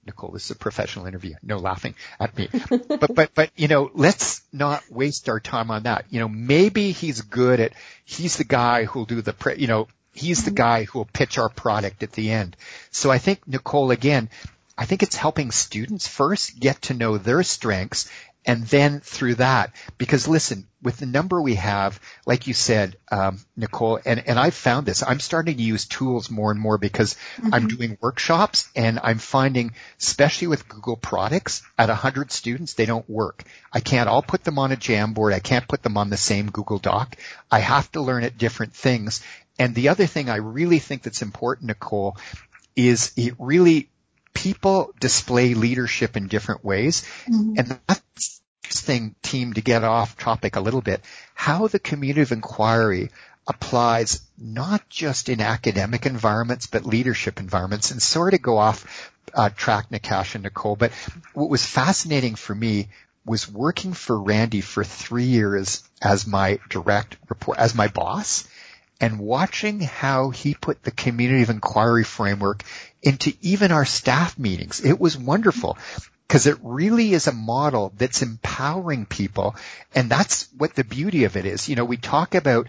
Nicole, 0.07 0.31
this 0.31 0.47
is 0.47 0.51
a 0.53 0.57
professional 0.57 1.07
interview. 1.07 1.35
No 1.43 1.59
laughing 1.59 1.95
at 2.19 2.37
me. 2.37 2.49
but, 2.69 3.15
but, 3.15 3.35
but, 3.35 3.51
you 3.57 3.69
know, 3.69 3.91
let's 3.95 4.43
not 4.53 4.83
waste 4.91 5.29
our 5.29 5.41
time 5.41 5.71
on 5.71 5.85
that. 5.85 6.07
You 6.11 6.21
know, 6.21 6.29
maybe 6.29 6.93
he's 6.93 7.21
good 7.21 7.61
at, 7.61 7.73
he's 8.05 8.37
the 8.37 8.45
guy 8.45 8.85
who'll 8.85 9.05
do 9.05 9.23
the, 9.23 9.33
pre, 9.33 9.57
you 9.57 9.69
know, 9.69 9.89
he's 10.13 10.45
the 10.45 10.51
mm-hmm. 10.51 10.57
guy 10.57 10.85
who 10.85 10.99
will 10.99 11.09
pitch 11.13 11.39
our 11.39 11.49
product 11.49 12.03
at 12.03 12.13
the 12.13 12.31
end. 12.31 12.57
So 12.91 13.11
I 13.11 13.19
think 13.19 13.47
Nicole, 13.47 13.91
again, 13.91 14.29
I 14.77 14.87
think 14.87 15.03
it's 15.03 15.17
helping 15.17 15.51
students 15.51 16.09
first 16.09 16.59
get 16.59 16.83
to 16.83 16.95
know 16.95 17.19
their 17.19 17.43
strengths 17.43 18.11
and 18.45 18.65
then 18.67 19.01
through 19.01 19.37
that, 19.37 19.73
because 19.99 20.27
listen, 20.27 20.67
with 20.83 20.97
the 20.97 21.07
number 21.07 21.41
we 21.41 21.55
have, 21.55 22.01
like 22.27 22.49
you 22.49 22.55
said, 22.55 22.97
um, 23.11 23.39
Nicole, 23.57 24.01
and, 24.05 24.27
and 24.27 24.37
I've 24.39 24.55
found 24.55 24.85
this, 24.85 25.03
I'm 25.07 25.21
starting 25.21 25.57
to 25.57 25.63
use 25.63 25.87
tools 25.87 26.29
more 26.29 26.51
and 26.51 26.59
more 26.59 26.77
because 26.77 27.15
mm-hmm. 27.37 27.55
I'm 27.55 27.69
doing 27.69 27.99
workshops 28.01 28.69
and 28.75 28.99
I'm 29.01 29.19
finding, 29.19 29.75
especially 30.01 30.49
with 30.49 30.69
Google 30.69 30.97
products, 30.97 31.63
at 31.79 31.89
100 31.89 32.33
students, 32.33 32.75
they 32.75 32.87
don't 32.87 33.09
work. 33.09 33.45
I 33.73 33.79
can't 33.79 34.09
all 34.09 34.23
put 34.23 34.43
them 34.43 34.59
on 34.59 34.73
a 34.73 34.77
Jamboard. 34.77 35.33
I 35.33 35.41
can't 35.41 35.69
put 35.69 35.85
them 35.85 35.97
on 35.97 36.11
the 36.11 36.17
same 36.17 36.51
Google 36.51 36.79
Doc. 36.79 37.17
I 37.51 37.61
have 37.61 37.93
to 37.93 38.01
learn 38.01 38.25
at 38.25 38.39
different 38.39 38.75
things. 38.75 39.23
And 39.59 39.75
the 39.75 39.91
other 39.91 40.07
thing 40.07 40.29
I 40.29 40.37
really 40.37 40.81
think 40.81 41.03
that's 41.03 41.23
important, 41.23 41.69
Nicole, 41.69 42.17
is 42.75 43.13
it 43.17 43.35
really 43.39 43.89
people 44.35 44.93
display 44.99 45.55
leadership 45.55 46.17
in 46.17 46.27
different 46.27 46.65
ways. 46.65 47.03
Mm-hmm. 47.27 47.55
And 47.59 47.81
that's 47.87 48.02
thing 48.83 49.15
team 49.23 49.55
to 49.55 49.61
get 49.61 49.85
off 49.85 50.19
topic 50.19 50.57
a 50.57 50.61
little 50.61 50.81
bit, 50.81 51.03
how 51.35 51.69
the 51.69 51.79
community 51.79 52.23
of 52.23 52.33
inquiry 52.33 53.11
applies 53.47 54.21
not 54.39 54.89
just 54.89 55.29
in 55.29 55.41
academic 55.41 56.07
environments, 56.07 56.67
but 56.67 56.87
leadership 56.87 57.41
environments 57.41 57.91
and 57.91 58.01
sort 58.03 58.35
of 58.35 58.43
go 58.43 58.59
off 58.59 59.11
uh, 59.35 59.49
track 59.51 59.91
Natasha 59.91 60.37
and 60.37 60.45
Nicole. 60.45 60.77
But 60.77 60.93
what 61.35 61.51
was 61.51 61.65
fascinating 61.65 62.35
for 62.35 62.55
me 62.55 62.89
was 63.25 63.51
working 63.51 63.93
for 63.93 64.21
Randy 64.21 64.61
for 64.61 64.85
three 64.85 65.25
years 65.25 65.83
as 66.01 66.27
my 66.27 66.59
direct 66.69 67.17
report, 67.29 67.59
as 67.59 67.75
my 67.75 67.89
boss 67.89 68.49
and 69.01 69.19
watching 69.19 69.81
how 69.81 70.31
he 70.31 70.55
put 70.55 70.83
the 70.83 70.91
community 70.93 71.43
of 71.43 71.51
inquiry 71.51 72.05
framework 72.05 72.63
into 73.03 73.33
even 73.41 73.73
our 73.73 73.85
staff 73.85 74.39
meetings. 74.39 74.81
It 74.85 75.01
was 75.01 75.17
wonderful 75.19 75.77
because 76.33 76.47
it 76.47 76.57
really 76.63 77.13
is 77.13 77.27
a 77.27 77.33
model 77.33 77.93
that's 77.99 78.23
empowering 78.23 79.05
people. 79.05 79.55
And 79.95 80.09
that's 80.09 80.49
what 80.57 80.75
the 80.75 80.83
beauty 80.83 81.25
of 81.25 81.37
it 81.37 81.45
is. 81.45 81.69
You 81.69 81.77
know, 81.77 81.85
we 81.85 81.99
talk 81.99 82.35
about 82.35 82.69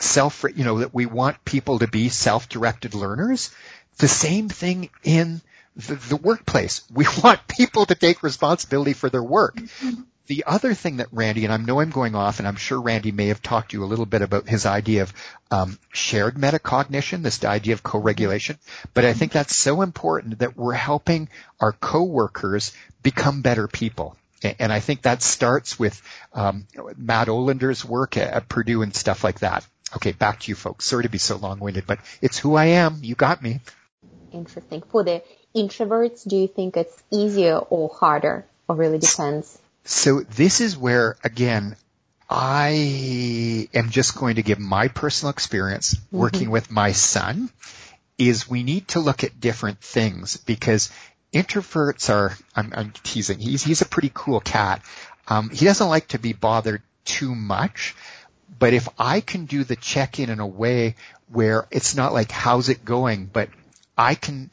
self, 0.00 0.44
you 0.56 0.64
know, 0.64 0.80
that 0.80 0.92
we 0.92 1.06
want 1.06 1.44
people 1.44 1.78
to 1.78 1.86
be 1.86 2.08
self-directed 2.08 2.92
learners. 2.92 3.54
The 3.98 4.08
same 4.08 4.48
thing 4.48 4.90
in 5.04 5.42
the, 5.76 5.94
the 5.94 6.16
workplace. 6.16 6.82
We 6.92 7.06
want 7.22 7.46
people 7.46 7.86
to 7.86 7.94
take 7.94 8.24
responsibility 8.24 8.94
for 8.94 9.08
their 9.08 9.22
work. 9.22 9.58
Mm-hmm. 9.58 10.02
The 10.26 10.44
other 10.46 10.72
thing 10.72 10.96
that 10.98 11.08
Randy, 11.12 11.44
and 11.44 11.52
I 11.52 11.58
know 11.58 11.80
I'm 11.80 11.90
going 11.90 12.14
off, 12.14 12.38
and 12.38 12.48
I'm 12.48 12.56
sure 12.56 12.80
Randy 12.80 13.12
may 13.12 13.26
have 13.26 13.42
talked 13.42 13.70
to 13.70 13.76
you 13.76 13.84
a 13.84 13.86
little 13.86 14.06
bit 14.06 14.22
about 14.22 14.48
his 14.48 14.64
idea 14.64 15.02
of 15.02 15.12
um, 15.50 15.78
shared 15.92 16.36
metacognition, 16.36 17.22
this 17.22 17.44
idea 17.44 17.74
of 17.74 17.82
co-regulation, 17.82 18.58
but 18.94 19.04
I 19.04 19.12
think 19.12 19.32
that's 19.32 19.54
so 19.54 19.82
important 19.82 20.38
that 20.38 20.56
we're 20.56 20.72
helping 20.72 21.28
our 21.60 21.72
coworkers 21.72 22.72
become 23.02 23.42
better 23.42 23.68
people. 23.68 24.16
And 24.58 24.72
I 24.72 24.80
think 24.80 25.02
that 25.02 25.22
starts 25.22 25.78
with 25.78 26.00
um, 26.32 26.66
Matt 26.96 27.28
Ohland's 27.28 27.84
work 27.84 28.16
at 28.16 28.48
Purdue 28.48 28.82
and 28.82 28.94
stuff 28.94 29.24
like 29.24 29.40
that. 29.40 29.66
Okay, 29.96 30.12
back 30.12 30.40
to 30.40 30.50
you 30.50 30.54
folks. 30.54 30.86
Sorry 30.86 31.04
to 31.04 31.08
be 31.08 31.18
so 31.18 31.36
long-winded, 31.36 31.86
but 31.86 31.98
it's 32.20 32.38
who 32.38 32.54
I 32.54 32.66
am. 32.66 33.00
You 33.02 33.14
got 33.14 33.42
me. 33.42 33.60
Interesting. 34.32 34.82
For 34.90 35.04
the 35.04 35.22
introverts, 35.54 36.26
do 36.26 36.36
you 36.36 36.48
think 36.48 36.76
it's 36.76 37.02
easier 37.10 37.56
or 37.56 37.88
harder, 37.88 38.44
or 38.68 38.76
really 38.76 38.98
depends? 38.98 39.58
So 39.84 40.20
this 40.20 40.60
is 40.60 40.76
where, 40.76 41.16
again, 41.22 41.76
I 42.28 43.68
am 43.74 43.90
just 43.90 44.16
going 44.16 44.36
to 44.36 44.42
give 44.42 44.58
my 44.58 44.88
personal 44.88 45.30
experience 45.30 45.94
mm-hmm. 45.94 46.18
working 46.18 46.50
with 46.50 46.70
my 46.70 46.92
son 46.92 47.50
is 48.16 48.48
we 48.48 48.62
need 48.62 48.88
to 48.88 49.00
look 49.00 49.24
at 49.24 49.40
different 49.40 49.80
things 49.80 50.36
because 50.38 50.90
introverts 51.32 52.08
are, 52.08 52.36
I'm, 52.56 52.72
I'm 52.74 52.92
teasing, 53.02 53.38
he's, 53.38 53.62
he's 53.62 53.82
a 53.82 53.86
pretty 53.86 54.10
cool 54.14 54.40
cat. 54.40 54.82
Um, 55.28 55.50
he 55.50 55.64
doesn't 55.64 55.88
like 55.88 56.08
to 56.08 56.18
be 56.18 56.32
bothered 56.32 56.82
too 57.04 57.34
much, 57.34 57.94
but 58.58 58.72
if 58.72 58.88
I 58.98 59.20
can 59.20 59.44
do 59.46 59.64
the 59.64 59.76
check-in 59.76 60.30
in 60.30 60.40
a 60.40 60.46
way 60.46 60.94
where 61.28 61.66
it's 61.70 61.94
not 61.94 62.12
like, 62.12 62.30
how's 62.30 62.68
it 62.68 62.84
going, 62.84 63.26
but 63.26 63.48
I 63.98 64.14
can 64.14 64.50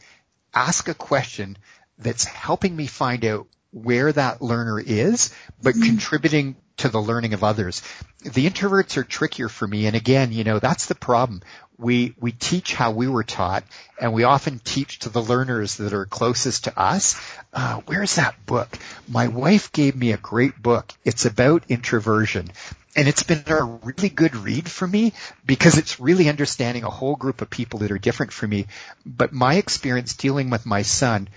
ask 0.54 0.88
a 0.88 0.94
question 0.94 1.58
that's 1.98 2.24
helping 2.26 2.76
me 2.76 2.88
find 2.88 3.24
out 3.24 3.48
where 3.72 4.12
that 4.12 4.42
learner 4.42 4.80
is, 4.80 5.34
but 5.62 5.74
mm-hmm. 5.74 5.86
contributing 5.86 6.56
to 6.78 6.90
the 6.90 7.02
learning 7.02 7.34
of 7.34 7.44
others. 7.44 7.82
The 8.22 8.50
introverts 8.50 8.98
are 8.98 9.04
trickier 9.04 9.50
for 9.50 9.68
me. 9.68 9.86
And 9.86 9.96
again, 9.96 10.32
you 10.32 10.44
know, 10.44 10.60
that's 10.60 10.88
the 10.88 10.96
problem. 10.96 11.42
We, 11.78 12.16
we 12.20 12.32
teach 12.32 12.74
how 12.74 12.92
we 12.92 13.08
were 13.08 13.24
taught 13.24 13.64
and 14.00 14.14
we 14.14 14.24
often 14.24 14.60
teach 14.60 15.00
to 15.00 15.10
the 15.10 15.22
learners 15.22 15.78
that 15.78 15.94
are 15.94 16.06
closest 16.06 16.66
to 16.66 16.80
us. 16.80 17.20
Uh, 17.54 17.82
where's 17.86 18.16
that 18.16 18.46
book? 18.46 18.70
My 19.08 19.28
wife 19.28 19.72
gave 19.72 19.96
me 19.96 20.12
a 20.12 20.18
great 20.18 20.62
book. 20.62 20.92
It's 21.04 21.26
about 21.26 21.64
introversion. 21.70 22.52
And 22.96 23.08
it's 23.08 23.24
been 23.24 23.44
a 23.48 23.64
really 23.64 24.10
good 24.10 24.36
read 24.36 24.70
for 24.70 24.86
me 24.86 25.14
because 25.46 25.78
it's 25.78 26.00
really 26.00 26.28
understanding 26.30 26.84
a 26.84 26.90
whole 26.90 27.16
group 27.16 27.42
of 27.42 27.50
people 27.50 27.80
that 27.80 27.92
are 27.92 27.98
different 27.98 28.34
from 28.34 28.50
me. 28.50 28.68
But 29.06 29.32
my 29.32 29.56
experience 29.56 30.16
dealing 30.16 30.50
with 30.50 30.66
my 30.66 30.82
son 30.82 31.30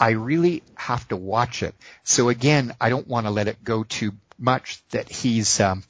I 0.00 0.10
really 0.10 0.62
have 0.74 1.06
to 1.08 1.16
watch 1.16 1.62
it. 1.62 1.74
So 2.02 2.30
again, 2.30 2.74
I 2.80 2.88
don't 2.88 3.06
want 3.06 3.26
to 3.26 3.30
let 3.30 3.48
it 3.48 3.62
go 3.62 3.84
too 3.84 4.12
much 4.38 4.82
that 4.90 5.10
he's 5.10 5.60
um, 5.60 5.84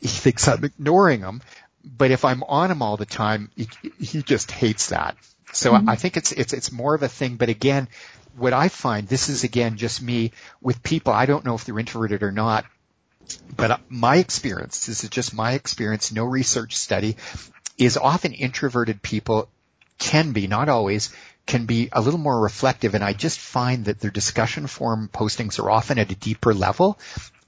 he 0.00 0.06
thinks 0.06 0.46
I'm 0.46 0.64
ignoring 0.64 1.20
him. 1.20 1.42
but 1.84 2.10
if 2.10 2.24
I'm 2.24 2.42
on 2.42 2.70
him 2.70 2.82
all 2.82 2.96
the 2.96 3.06
time, 3.06 3.50
he, 3.56 3.68
he 3.98 4.22
just 4.22 4.50
hates 4.50 4.88
that. 4.88 5.16
So 5.52 5.72
mm-hmm. 5.72 5.88
I 5.88 5.96
think 5.96 6.16
it's, 6.16 6.32
it's, 6.32 6.52
it's 6.52 6.72
more 6.72 6.94
of 6.94 7.02
a 7.02 7.08
thing. 7.08 7.36
But 7.36 7.48
again, 7.48 7.88
what 8.36 8.52
I 8.52 8.68
find, 8.68 9.08
this 9.08 9.28
is 9.28 9.44
again 9.44 9.76
just 9.76 10.02
me 10.02 10.32
with 10.60 10.82
people, 10.82 11.12
I 11.12 11.26
don't 11.26 11.44
know 11.44 11.54
if 11.54 11.64
they're 11.64 11.78
introverted 11.78 12.22
or 12.22 12.32
not, 12.32 12.64
but 13.56 13.80
my 13.88 14.16
experience, 14.16 14.86
this 14.86 15.04
is 15.04 15.10
just 15.10 15.34
my 15.34 15.52
experience, 15.52 16.12
no 16.12 16.24
research 16.24 16.76
study, 16.76 17.16
is 17.76 17.96
often 17.96 18.32
introverted 18.32 19.02
people 19.02 19.48
can 19.98 20.32
be, 20.32 20.46
not 20.46 20.68
always, 20.68 21.12
can 21.48 21.66
be 21.66 21.88
a 21.90 22.00
little 22.00 22.20
more 22.20 22.38
reflective 22.38 22.94
and 22.94 23.02
I 23.02 23.12
just 23.12 23.40
find 23.40 23.86
that 23.86 23.98
their 23.98 24.10
discussion 24.10 24.68
forum 24.68 25.10
postings 25.12 25.58
are 25.58 25.70
often 25.70 25.98
at 25.98 26.12
a 26.12 26.14
deeper 26.14 26.54
level 26.54 26.98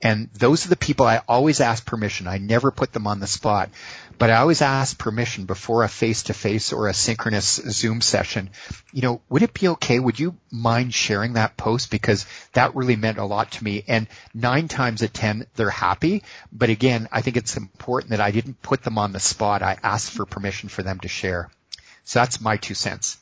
and 0.03 0.31
those 0.33 0.65
are 0.65 0.71
the 0.71 0.77
people 0.77 1.07
I 1.07 1.21
always 1.29 1.61
ask 1.61 1.85
permission. 1.85 2.27
I 2.27 2.39
never 2.39 2.71
put 2.71 2.93
them 2.93 3.07
on 3.07 3.21
the 3.21 3.27
spot, 3.27 3.69
but 4.19 4.31
I 4.31 4.37
always 4.37 4.63
ask 4.63 4.99
permission 4.99 5.45
before 5.45 5.85
a 5.85 5.89
face-to-face 5.89 6.73
or 6.73 6.89
a 6.89 6.95
synchronous 6.95 7.57
Zoom 7.57 8.01
session. 8.01 8.49
You 8.93 9.03
know, 9.03 9.21
would 9.29 9.43
it 9.43 9.53
be 9.53 9.69
okay? 9.69 9.99
Would 9.99 10.19
you 10.19 10.37
mind 10.51 10.95
sharing 10.95 11.35
that 11.35 11.59
post? 11.59 11.91
Because 11.91 12.25
that 12.55 12.75
really 12.75 12.97
meant 12.97 13.19
a 13.19 13.27
lot 13.27 13.53
to 13.53 13.65
me. 13.65 13.85
And 13.87 14.07
nine 14.33 14.69
times 14.69 15.03
out 15.03 15.09
of 15.09 15.13
ten, 15.13 15.47
they're 15.55 15.69
happy. 15.69 16.23
But 16.51 16.71
again, 16.71 17.09
I 17.13 17.21
think 17.21 17.37
it's 17.37 17.59
important 17.59 18.11
that 18.11 18.23
I 18.23 18.31
didn't 18.31 18.63
put 18.63 18.83
them 18.83 18.97
on 18.97 19.13
the 19.13 19.21
spot. 19.21 19.63
I 19.63 19.77
asked 19.83 20.13
for 20.13 20.25
permission 20.25 20.71
for 20.71 20.83
them 20.83 21.01
to 21.01 21.09
share. 21.09 21.51
So 22.05 22.21
that's 22.21 22.41
my 22.41 22.57
two 22.57 22.75
cents. 22.75 23.19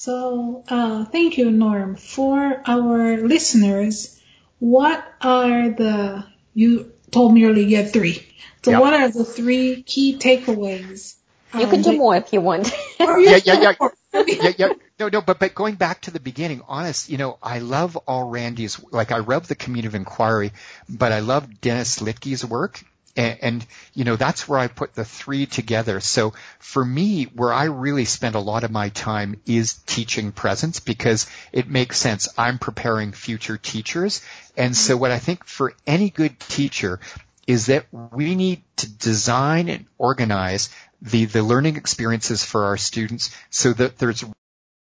So, 0.00 0.64
uh, 0.66 1.04
thank 1.04 1.36
you, 1.36 1.50
Norm. 1.50 1.94
For 1.96 2.62
our 2.64 3.18
listeners, 3.18 4.18
what 4.58 5.04
are 5.20 5.68
the, 5.68 6.24
you 6.54 6.92
told 7.10 7.34
me 7.34 7.44
earlier 7.44 7.66
you 7.66 7.76
had 7.76 7.92
three. 7.92 8.26
So 8.64 8.70
yep. 8.70 8.80
what 8.80 8.94
are 8.94 9.10
the 9.10 9.26
three 9.26 9.82
key 9.82 10.16
takeaways? 10.16 11.16
You 11.52 11.64
um, 11.64 11.70
can 11.70 11.82
do 11.82 11.98
more 11.98 12.16
if 12.16 12.32
you 12.32 12.40
want. 12.40 12.72
yeah, 12.98 13.40
yeah, 13.44 13.60
yeah. 13.60 13.72
yeah, 14.26 14.52
yeah. 14.56 14.72
No, 14.98 15.08
no, 15.08 15.20
but, 15.20 15.38
but 15.38 15.54
going 15.54 15.74
back 15.74 16.00
to 16.02 16.10
the 16.10 16.20
beginning, 16.20 16.62
honest, 16.66 17.10
you 17.10 17.18
know, 17.18 17.36
I 17.42 17.58
love 17.58 17.98
all 17.98 18.24
Randy's, 18.24 18.82
like 18.90 19.12
I 19.12 19.18
love 19.18 19.48
the 19.48 19.54
community 19.54 19.88
of 19.88 19.94
inquiry, 19.94 20.52
but 20.88 21.12
I 21.12 21.20
love 21.20 21.60
Dennis 21.60 21.98
Littky's 21.98 22.42
work 22.42 22.82
and, 23.20 23.38
and, 23.42 23.66
you 23.92 24.04
know, 24.04 24.16
that's 24.16 24.48
where 24.48 24.58
I 24.58 24.68
put 24.68 24.94
the 24.94 25.04
three 25.04 25.44
together. 25.44 26.00
So 26.00 26.32
for 26.58 26.82
me, 26.82 27.24
where 27.24 27.52
I 27.52 27.64
really 27.64 28.06
spend 28.06 28.34
a 28.34 28.40
lot 28.40 28.64
of 28.64 28.70
my 28.70 28.88
time 28.88 29.38
is 29.44 29.74
teaching 29.74 30.32
presence 30.32 30.80
because 30.80 31.26
it 31.52 31.68
makes 31.68 31.98
sense. 31.98 32.30
I'm 32.38 32.58
preparing 32.58 33.12
future 33.12 33.58
teachers. 33.58 34.22
And 34.56 34.74
so 34.74 34.96
what 34.96 35.10
I 35.10 35.18
think 35.18 35.44
for 35.44 35.74
any 35.86 36.08
good 36.08 36.40
teacher 36.40 36.98
is 37.46 37.66
that 37.66 37.84
we 37.92 38.34
need 38.34 38.62
to 38.76 38.90
design 38.90 39.68
and 39.68 39.84
organize 39.98 40.70
the, 41.02 41.26
the 41.26 41.42
learning 41.42 41.76
experiences 41.76 42.42
for 42.42 42.64
our 42.64 42.78
students 42.78 43.36
so 43.50 43.74
that 43.74 43.98
there's 43.98 44.24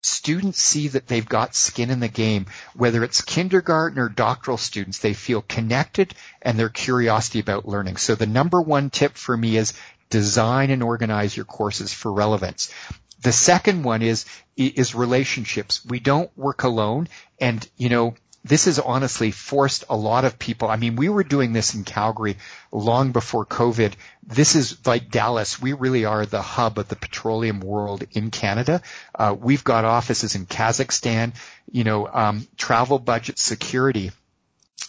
students 0.06 0.62
see 0.62 0.89
that 0.89 1.08
they've 1.08 1.28
got 1.28 1.56
skin 1.56 1.89
in 1.89 1.99
the 1.99 2.08
game, 2.08 2.45
whether 2.76 3.04
it's 3.04 3.22
kindergarten 3.22 3.99
or 3.99 4.10
doctoral 4.10 4.58
students, 4.58 4.99
they 4.99 5.14
feel 5.14 5.41
connected 5.41 6.14
and 6.41 6.60
their 6.60 6.70
curiosity 6.70 7.39
about 7.39 7.68
learning. 7.68 7.97
So 7.97 8.16
the 8.16 8.26
number 8.26 8.62
one 8.62 8.89
tip 8.89 9.16
for 9.16 9.36
me 9.36 9.58
is 9.58 9.74
design 10.10 10.70
and 10.70 10.84
organize 10.84 11.36
your 11.36 11.45
courses 11.45 11.93
for 11.93 12.12
relevance. 12.12 12.74
The 13.22 13.32
second 13.32 13.84
one 13.84 14.01
is, 14.01 14.26
is 14.58 14.93
relationships. 14.93 15.86
We 15.86 15.99
don't 15.99 16.30
work 16.38 16.64
alone 16.64 17.08
and, 17.39 17.68
you 17.78 17.89
know, 17.89 18.16
this 18.44 18.66
has 18.66 18.78
honestly 18.78 19.32
forced 19.32 19.86
a 19.89 19.96
lot 19.96 20.26
of 20.26 20.38
people. 20.38 20.68
I 20.68 20.76
mean, 20.76 20.96
we 20.96 21.08
were 21.10 21.24
doing 21.24 21.54
this 21.54 21.74
in 21.74 21.84
Calgary 21.84 22.38
long 22.72 23.12
before 23.12 23.46
COVID. 23.46 23.94
This 24.22 24.56
is 24.56 24.86
like 24.86 25.10
Dallas. 25.10 25.62
We 25.62 25.74
really 25.74 26.06
are 26.06 26.26
the 26.26 26.41
hub 26.41 26.78
of 26.78 26.89
the 26.89 26.96
petroleum 26.96 27.62
world 27.62 28.04
in 28.12 28.32
Canada. 28.32 28.82
Uh, 29.16 29.36
we've 29.39 29.64
got 29.64 29.86
offices 29.86 30.36
in 30.36 30.46
Kazakhstan, 30.46 31.34
you 31.72 31.84
know, 31.84 32.08
um, 32.08 32.48
travel 32.58 33.00
budget 33.00 33.39
security 33.39 34.12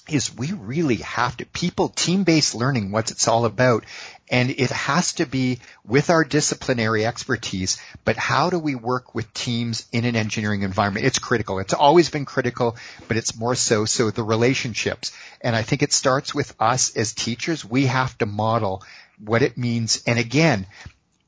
is 0.09 0.35
we 0.35 0.53
really 0.53 0.97
have 0.97 1.37
to 1.39 1.47
people 1.47 1.89
team-based 1.89 2.55
learning 2.55 2.91
what 2.91 3.11
it's 3.11 3.26
all 3.26 3.47
about. 3.47 3.85
And 4.30 4.51
it 4.51 4.70
has 4.70 5.14
to 5.14 5.26
be 5.26 5.61
with 5.87 6.11
our 6.11 6.24
disciplinary 6.24 7.07
expertise 7.07 7.80
but 8.05 8.16
how 8.16 8.51
do 8.51 8.59
we 8.59 8.74
work 8.74 9.14
with 9.14 9.32
teams 9.32 9.87
in 9.93 10.05
an 10.05 10.16
engineering 10.16 10.62
environment? 10.62 11.07
It's 11.07 11.18
critical. 11.18 11.59
It's 11.59 11.74
always 11.74 12.11
been 12.11 12.24
critical 12.24 12.76
but 13.09 13.16
it's 13.16 13.39
more 13.39 13.55
so 13.55 13.85
so 13.85 14.11
the 14.11 14.22
relationships. 14.22 15.12
And 15.41 15.57
i 15.57 15.62
think 15.62 15.82
it 15.82 15.93
starts 15.93 16.35
with 16.35 16.55
us 16.61 16.97
as 16.97 17.12
teachers. 17.14 17.64
We 17.64 17.87
have 17.87 18.16
to 18.18 18.26
model 18.26 18.82
what 19.18 19.43
it 19.43 19.57
means. 19.57 20.03
And 20.07 20.18
again 20.18 20.66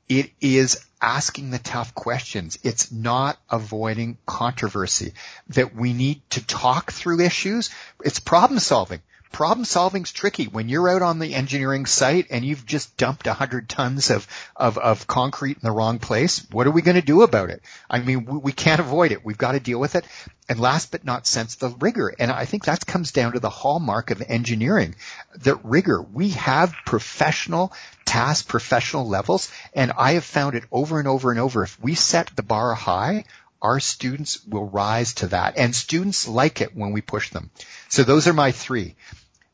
it 0.08 0.30
is 0.40 0.84
asking 1.00 1.50
the 1.50 1.58
tough 1.58 1.94
questions. 1.94 2.58
It's 2.62 2.90
not 2.90 3.38
avoiding 3.50 4.18
controversy. 4.26 5.12
That 5.48 5.74
we 5.74 5.92
need 5.92 6.22
to 6.30 6.46
talk 6.46 6.92
through 6.92 7.20
issues. 7.20 7.70
It's 8.04 8.20
problem 8.20 8.60
solving 8.60 9.00
problem 9.36 9.66
solving's 9.66 10.12
tricky 10.12 10.46
when 10.46 10.66
you're 10.66 10.88
out 10.88 11.02
on 11.02 11.18
the 11.18 11.34
engineering 11.34 11.84
site 11.84 12.28
and 12.30 12.42
you've 12.42 12.64
just 12.64 12.96
dumped 12.96 13.26
a 13.26 13.34
hundred 13.34 13.68
tons 13.68 14.08
of, 14.08 14.26
of, 14.56 14.78
of 14.78 15.06
concrete 15.06 15.58
in 15.58 15.62
the 15.62 15.70
wrong 15.70 15.98
place. 15.98 16.38
What 16.52 16.66
are 16.66 16.70
we 16.70 16.80
going 16.80 16.98
to 16.98 17.02
do 17.02 17.20
about 17.20 17.50
it? 17.50 17.60
I 17.90 17.98
mean, 17.98 18.24
we, 18.24 18.38
we 18.38 18.52
can't 18.52 18.80
avoid 18.80 19.12
it. 19.12 19.26
We've 19.26 19.36
got 19.36 19.52
to 19.52 19.60
deal 19.60 19.78
with 19.78 19.94
it. 19.94 20.06
And 20.48 20.58
last 20.58 20.90
but 20.90 21.04
not 21.04 21.26
sense, 21.26 21.56
the 21.56 21.68
rigor. 21.68 22.14
And 22.18 22.30
I 22.30 22.46
think 22.46 22.64
that 22.64 22.86
comes 22.86 23.12
down 23.12 23.32
to 23.32 23.38
the 23.38 23.50
hallmark 23.50 24.10
of 24.10 24.22
engineering, 24.26 24.94
the 25.36 25.56
rigor. 25.56 26.00
We 26.00 26.30
have 26.30 26.72
professional 26.86 27.74
task, 28.06 28.48
professional 28.48 29.06
levels. 29.06 29.52
And 29.74 29.92
I 29.98 30.12
have 30.12 30.24
found 30.24 30.54
it 30.54 30.64
over 30.72 30.98
and 30.98 31.06
over 31.06 31.30
and 31.30 31.38
over. 31.38 31.62
If 31.62 31.78
we 31.78 31.94
set 31.94 32.34
the 32.36 32.42
bar 32.42 32.72
high, 32.72 33.26
our 33.60 33.80
students 33.80 34.42
will 34.46 34.66
rise 34.66 35.12
to 35.14 35.26
that. 35.26 35.58
And 35.58 35.76
students 35.76 36.26
like 36.26 36.62
it 36.62 36.74
when 36.74 36.92
we 36.92 37.02
push 37.02 37.28
them. 37.28 37.50
So 37.90 38.02
those 38.02 38.26
are 38.28 38.32
my 38.32 38.52
three 38.52 38.96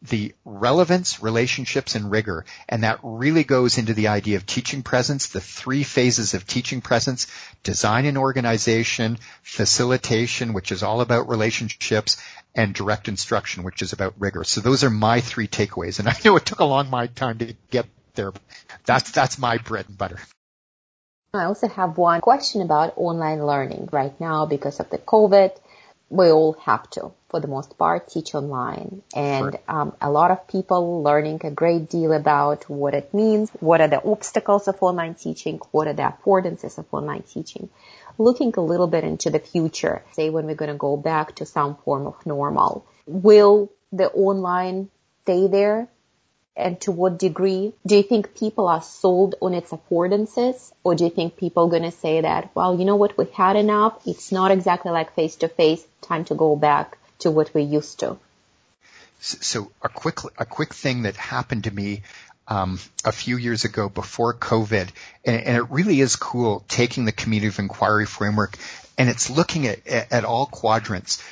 the 0.02 0.34
relevance, 0.44 1.22
relationships, 1.22 1.94
and 1.94 2.10
rigor. 2.10 2.44
And 2.68 2.82
that 2.82 2.98
really 3.02 3.44
goes 3.44 3.78
into 3.78 3.94
the 3.94 4.08
idea 4.08 4.36
of 4.36 4.46
teaching 4.46 4.82
presence, 4.82 5.28
the 5.28 5.40
three 5.40 5.84
phases 5.84 6.34
of 6.34 6.46
teaching 6.46 6.80
presence, 6.80 7.28
design 7.62 8.06
and 8.06 8.18
organization, 8.18 9.18
facilitation, 9.42 10.52
which 10.52 10.72
is 10.72 10.82
all 10.82 11.00
about 11.00 11.28
relationships, 11.28 12.16
and 12.54 12.74
direct 12.74 13.08
instruction, 13.08 13.62
which 13.62 13.80
is 13.80 13.92
about 13.92 14.14
rigor. 14.18 14.44
So 14.44 14.60
those 14.60 14.84
are 14.84 14.90
my 14.90 15.20
three 15.20 15.48
takeaways. 15.48 16.00
And 16.00 16.08
I 16.08 16.16
know 16.24 16.36
it 16.36 16.44
took 16.44 16.60
a 16.60 16.64
long 16.64 16.90
time 17.14 17.38
to 17.38 17.54
get 17.70 17.86
there. 18.14 18.32
That's, 18.84 19.10
that's 19.12 19.38
my 19.38 19.58
bread 19.58 19.86
and 19.88 19.96
butter. 19.96 20.18
I 21.34 21.44
also 21.44 21.66
have 21.68 21.96
one 21.96 22.20
question 22.20 22.60
about 22.60 22.92
online 22.96 23.46
learning 23.46 23.88
right 23.90 24.12
now 24.20 24.44
because 24.44 24.80
of 24.80 24.90
the 24.90 24.98
COVID 24.98 25.52
we 26.12 26.30
all 26.30 26.52
have 26.64 26.88
to, 26.90 27.10
for 27.30 27.40
the 27.40 27.48
most 27.48 27.78
part, 27.78 28.08
teach 28.08 28.34
online. 28.34 29.02
And 29.16 29.52
sure. 29.52 29.60
um, 29.66 29.96
a 29.98 30.10
lot 30.10 30.30
of 30.30 30.46
people 30.46 31.02
learning 31.02 31.40
a 31.44 31.50
great 31.50 31.88
deal 31.88 32.12
about 32.12 32.68
what 32.68 32.92
it 32.92 33.14
means, 33.14 33.48
what 33.60 33.80
are 33.80 33.88
the 33.88 34.04
obstacles 34.04 34.68
of 34.68 34.82
online 34.82 35.14
teaching, 35.14 35.58
what 35.70 35.88
are 35.88 35.94
the 35.94 36.02
affordances 36.02 36.76
of 36.76 36.84
online 36.92 37.22
teaching. 37.22 37.70
Looking 38.18 38.52
a 38.58 38.60
little 38.60 38.88
bit 38.88 39.04
into 39.04 39.30
the 39.30 39.38
future, 39.38 40.04
say 40.12 40.28
when 40.28 40.44
we're 40.44 40.54
going 40.54 40.70
to 40.70 40.76
go 40.76 40.98
back 40.98 41.36
to 41.36 41.46
some 41.46 41.76
form 41.76 42.06
of 42.06 42.26
normal, 42.26 42.84
will 43.06 43.72
the 43.90 44.10
online 44.10 44.90
stay 45.22 45.46
there 45.46 45.88
and 46.56 46.80
to 46.82 46.92
what 46.92 47.18
degree? 47.18 47.72
Do 47.86 47.96
you 47.96 48.02
think 48.02 48.34
people 48.34 48.68
are 48.68 48.82
sold 48.82 49.34
on 49.40 49.54
its 49.54 49.70
affordances 49.70 50.72
or 50.84 50.94
do 50.94 51.04
you 51.04 51.10
think 51.10 51.36
people 51.36 51.64
are 51.64 51.70
going 51.70 51.82
to 51.82 51.90
say 51.90 52.20
that, 52.20 52.54
well, 52.54 52.78
you 52.78 52.84
know 52.84 52.96
what, 52.96 53.16
we 53.16 53.26
had 53.26 53.56
enough. 53.56 54.06
It's 54.06 54.32
not 54.32 54.50
exactly 54.50 54.92
like 54.92 55.14
face 55.14 55.36
to 55.36 55.48
face. 55.48 55.84
Time 56.00 56.24
to 56.26 56.34
go 56.34 56.56
back 56.56 56.98
to 57.20 57.30
what 57.30 57.54
we 57.54 57.62
used 57.62 58.00
to. 58.00 58.18
So 59.20 59.70
a 59.80 59.88
quick, 59.88 60.18
a 60.36 60.44
quick 60.44 60.74
thing 60.74 61.02
that 61.02 61.16
happened 61.16 61.64
to 61.64 61.70
me 61.70 62.02
um, 62.48 62.80
a 63.04 63.12
few 63.12 63.36
years 63.36 63.64
ago 63.64 63.88
before 63.88 64.34
COVID, 64.34 64.88
and, 65.24 65.36
and, 65.42 65.56
it 65.56 65.70
really 65.70 66.00
is 66.00 66.16
cool 66.16 66.64
taking 66.68 67.04
the 67.04 67.12
community 67.12 67.46
of 67.46 67.58
inquiry 67.60 68.04
framework 68.04 68.58
and 68.98 69.08
it's 69.08 69.30
looking 69.30 69.66
at, 69.66 69.86
at, 69.86 70.12
at 70.12 70.24
all 70.24 70.46
quadrants. 70.46 71.22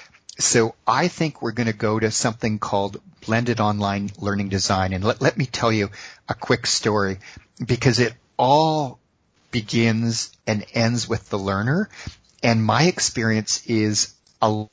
So 0.41 0.75
I 0.87 1.09
think 1.09 1.43
we're 1.43 1.53
going 1.53 1.67
to 1.67 1.75
go 1.75 2.01
to 2.01 2.11
something 2.11 2.59
called 2.59 3.01
blended 3.27 3.61
online 3.61 4.11
learning 4.19 4.49
design. 4.49 4.93
And 4.95 5.05
let, 5.05 5.21
let 5.21 5.37
me 5.37 5.45
tell 5.45 5.71
you 5.71 5.91
a 6.29 6.35
quick 6.35 6.67
story 6.67 7.19
because 7.65 7.99
it 7.99 8.15
all 8.39 8.99
begins 9.51 10.33
and 10.47 10.65
ends 10.73 11.09
with 11.09 11.29
the 11.29 11.39
learner. 11.39 11.91
And 12.43 12.65
my 12.65 12.85
experience 12.85 13.67
is 13.67 14.15
a 14.41 14.67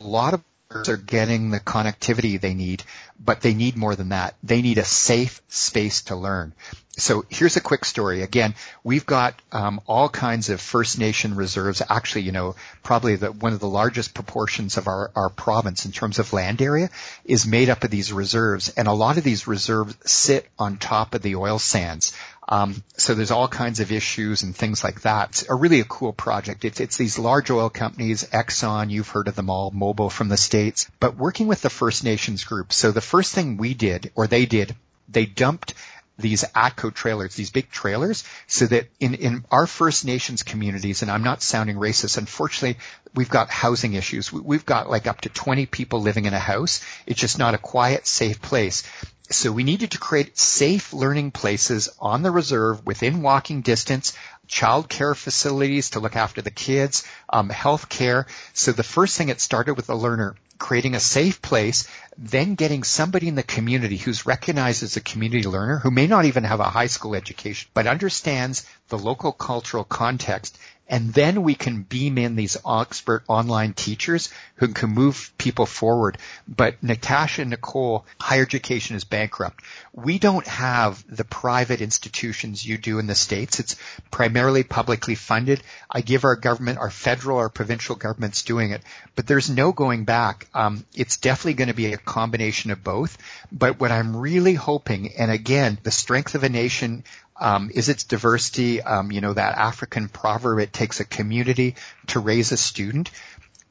lot 0.00 0.34
of 0.34 0.42
learners 0.70 0.88
are 0.88 0.96
getting 0.96 1.50
the 1.50 1.60
connectivity 1.60 2.40
they 2.40 2.54
need, 2.54 2.82
but 3.20 3.40
they 3.40 3.54
need 3.54 3.76
more 3.76 3.94
than 3.94 4.08
that. 4.08 4.34
They 4.42 4.60
need 4.60 4.78
a 4.78 4.84
safe 4.84 5.40
space 5.48 6.02
to 6.02 6.16
learn. 6.16 6.52
So 6.98 7.24
here's 7.30 7.56
a 7.56 7.62
quick 7.62 7.86
story. 7.86 8.22
Again, 8.22 8.54
we've 8.84 9.06
got 9.06 9.34
um, 9.50 9.80
all 9.86 10.10
kinds 10.10 10.50
of 10.50 10.60
First 10.60 10.98
Nation 10.98 11.34
reserves. 11.34 11.80
Actually, 11.88 12.22
you 12.22 12.32
know, 12.32 12.54
probably 12.82 13.16
the, 13.16 13.32
one 13.32 13.54
of 13.54 13.60
the 13.60 13.68
largest 13.68 14.12
proportions 14.12 14.76
of 14.76 14.88
our, 14.88 15.10
our 15.16 15.30
province 15.30 15.86
in 15.86 15.92
terms 15.92 16.18
of 16.18 16.34
land 16.34 16.60
area 16.60 16.90
is 17.24 17.46
made 17.46 17.70
up 17.70 17.82
of 17.82 17.90
these 17.90 18.12
reserves, 18.12 18.68
and 18.68 18.88
a 18.88 18.92
lot 18.92 19.16
of 19.16 19.24
these 19.24 19.46
reserves 19.46 19.96
sit 20.04 20.46
on 20.58 20.76
top 20.76 21.14
of 21.14 21.22
the 21.22 21.36
oil 21.36 21.58
sands. 21.58 22.12
Um, 22.46 22.82
so 22.98 23.14
there's 23.14 23.30
all 23.30 23.48
kinds 23.48 23.80
of 23.80 23.90
issues 23.90 24.42
and 24.42 24.54
things 24.54 24.84
like 24.84 25.02
that. 25.02 25.30
It's 25.30 25.48
a 25.48 25.54
really 25.54 25.80
a 25.80 25.84
cool 25.84 26.12
project. 26.12 26.64
It's, 26.66 26.80
it's 26.80 26.98
these 26.98 27.18
large 27.18 27.50
oil 27.50 27.70
companies, 27.70 28.24
Exxon, 28.24 28.90
you've 28.90 29.08
heard 29.08 29.28
of 29.28 29.36
them 29.36 29.48
all, 29.48 29.70
Mobil 29.70 30.10
from 30.10 30.28
the 30.28 30.36
States, 30.36 30.90
but 31.00 31.16
working 31.16 31.46
with 31.46 31.62
the 31.62 31.70
First 31.70 32.04
Nations 32.04 32.44
group. 32.44 32.72
So 32.72 32.90
the 32.90 33.00
first 33.00 33.32
thing 33.32 33.56
we 33.56 33.72
did, 33.72 34.10
or 34.14 34.26
they 34.26 34.44
did, 34.44 34.74
they 35.08 35.24
dumped 35.24 35.74
these 36.18 36.44
ATCO 36.54 36.92
trailers, 36.92 37.34
these 37.34 37.50
big 37.50 37.70
trailers, 37.70 38.24
so 38.46 38.66
that 38.66 38.88
in, 39.00 39.14
in 39.14 39.44
our 39.50 39.66
First 39.66 40.04
Nations 40.04 40.42
communities, 40.42 41.02
and 41.02 41.10
I'm 41.10 41.24
not 41.24 41.42
sounding 41.42 41.76
racist, 41.76 42.18
unfortunately, 42.18 42.78
we've 43.14 43.30
got 43.30 43.50
housing 43.50 43.94
issues. 43.94 44.32
We've 44.32 44.66
got 44.66 44.90
like 44.90 45.06
up 45.06 45.22
to 45.22 45.28
20 45.28 45.66
people 45.66 46.00
living 46.00 46.26
in 46.26 46.34
a 46.34 46.38
house. 46.38 46.84
It's 47.06 47.20
just 47.20 47.38
not 47.38 47.54
a 47.54 47.58
quiet, 47.58 48.06
safe 48.06 48.40
place. 48.40 48.82
So 49.30 49.50
we 49.50 49.64
needed 49.64 49.92
to 49.92 49.98
create 49.98 50.38
safe 50.38 50.92
learning 50.92 51.30
places 51.30 51.88
on 51.98 52.22
the 52.22 52.30
reserve 52.30 52.84
within 52.84 53.22
walking 53.22 53.62
distance, 53.62 54.12
child 54.46 54.88
care 54.88 55.14
facilities 55.14 55.90
to 55.90 56.00
look 56.00 56.16
after 56.16 56.42
the 56.42 56.50
kids, 56.50 57.04
um, 57.30 57.48
health 57.48 57.88
care. 57.88 58.26
So 58.52 58.72
the 58.72 58.82
first 58.82 59.16
thing 59.16 59.30
it 59.30 59.40
started 59.40 59.74
with 59.74 59.86
the 59.86 59.96
learner 59.96 60.36
creating 60.62 60.94
a 60.94 61.00
safe 61.00 61.42
place, 61.42 61.88
then 62.16 62.54
getting 62.54 62.84
somebody 62.84 63.26
in 63.26 63.34
the 63.34 63.42
community 63.42 63.96
who's 63.96 64.26
recognized 64.26 64.84
as 64.84 64.96
a 64.96 65.00
community 65.00 65.46
learner 65.48 65.78
who 65.78 65.90
may 65.90 66.06
not 66.06 66.24
even 66.24 66.44
have 66.44 66.60
a 66.60 66.64
high 66.78 66.86
school 66.86 67.16
education, 67.16 67.68
but 67.74 67.88
understands 67.88 68.64
the 68.88 68.96
local 68.98 69.32
cultural 69.32 69.82
context 69.82 70.56
and 70.88 71.14
then 71.14 71.42
we 71.42 71.54
can 71.54 71.82
beam 71.82 72.18
in 72.18 72.36
these 72.36 72.56
expert 72.68 73.22
online 73.28 73.72
teachers 73.72 74.28
who 74.56 74.68
can 74.68 74.90
move 74.90 75.32
people 75.38 75.64
forward. 75.64 76.18
But 76.46 76.82
Natasha 76.82 77.42
and 77.42 77.50
Nicole, 77.50 78.04
higher 78.20 78.42
education 78.42 78.96
is 78.96 79.04
bankrupt. 79.04 79.64
We 79.94 80.18
don't 80.18 80.46
have 80.46 81.02
the 81.08 81.24
private 81.24 81.80
institutions 81.80 82.66
you 82.66 82.78
do 82.78 82.98
in 82.98 83.06
the 83.06 83.14
States. 83.14 83.58
It's 83.58 83.76
primarily 84.10 84.64
publicly 84.64 85.14
funded. 85.14 85.62
I 85.90 86.00
give 86.00 86.24
our 86.24 86.36
government, 86.36 86.78
our 86.78 86.90
federal, 86.90 87.38
our 87.38 87.48
provincial 87.48 87.96
governments 87.96 88.42
doing 88.42 88.72
it, 88.72 88.82
but 89.16 89.26
there's 89.26 89.48
no 89.48 89.72
going 89.72 90.04
back. 90.04 90.46
Um, 90.52 90.84
it's 90.94 91.16
definitely 91.16 91.54
going 91.54 91.68
to 91.68 91.74
be 91.74 91.92
a 91.92 91.96
combination 91.96 92.70
of 92.70 92.84
both. 92.84 93.16
But 93.50 93.80
what 93.80 93.92
I'm 93.92 94.16
really 94.16 94.54
hoping, 94.54 95.12
and 95.16 95.30
again, 95.30 95.78
the 95.82 95.90
strength 95.90 96.34
of 96.34 96.44
a 96.44 96.48
nation 96.48 97.04
um, 97.42 97.70
is 97.74 97.88
its 97.88 98.04
diversity. 98.04 98.80
Um, 98.80 99.10
you 99.10 99.20
know 99.20 99.34
that 99.34 99.58
African 99.58 100.08
proverb: 100.08 100.60
"It 100.60 100.72
takes 100.72 101.00
a 101.00 101.04
community 101.04 101.74
to 102.08 102.20
raise 102.20 102.52
a 102.52 102.56
student." 102.56 103.10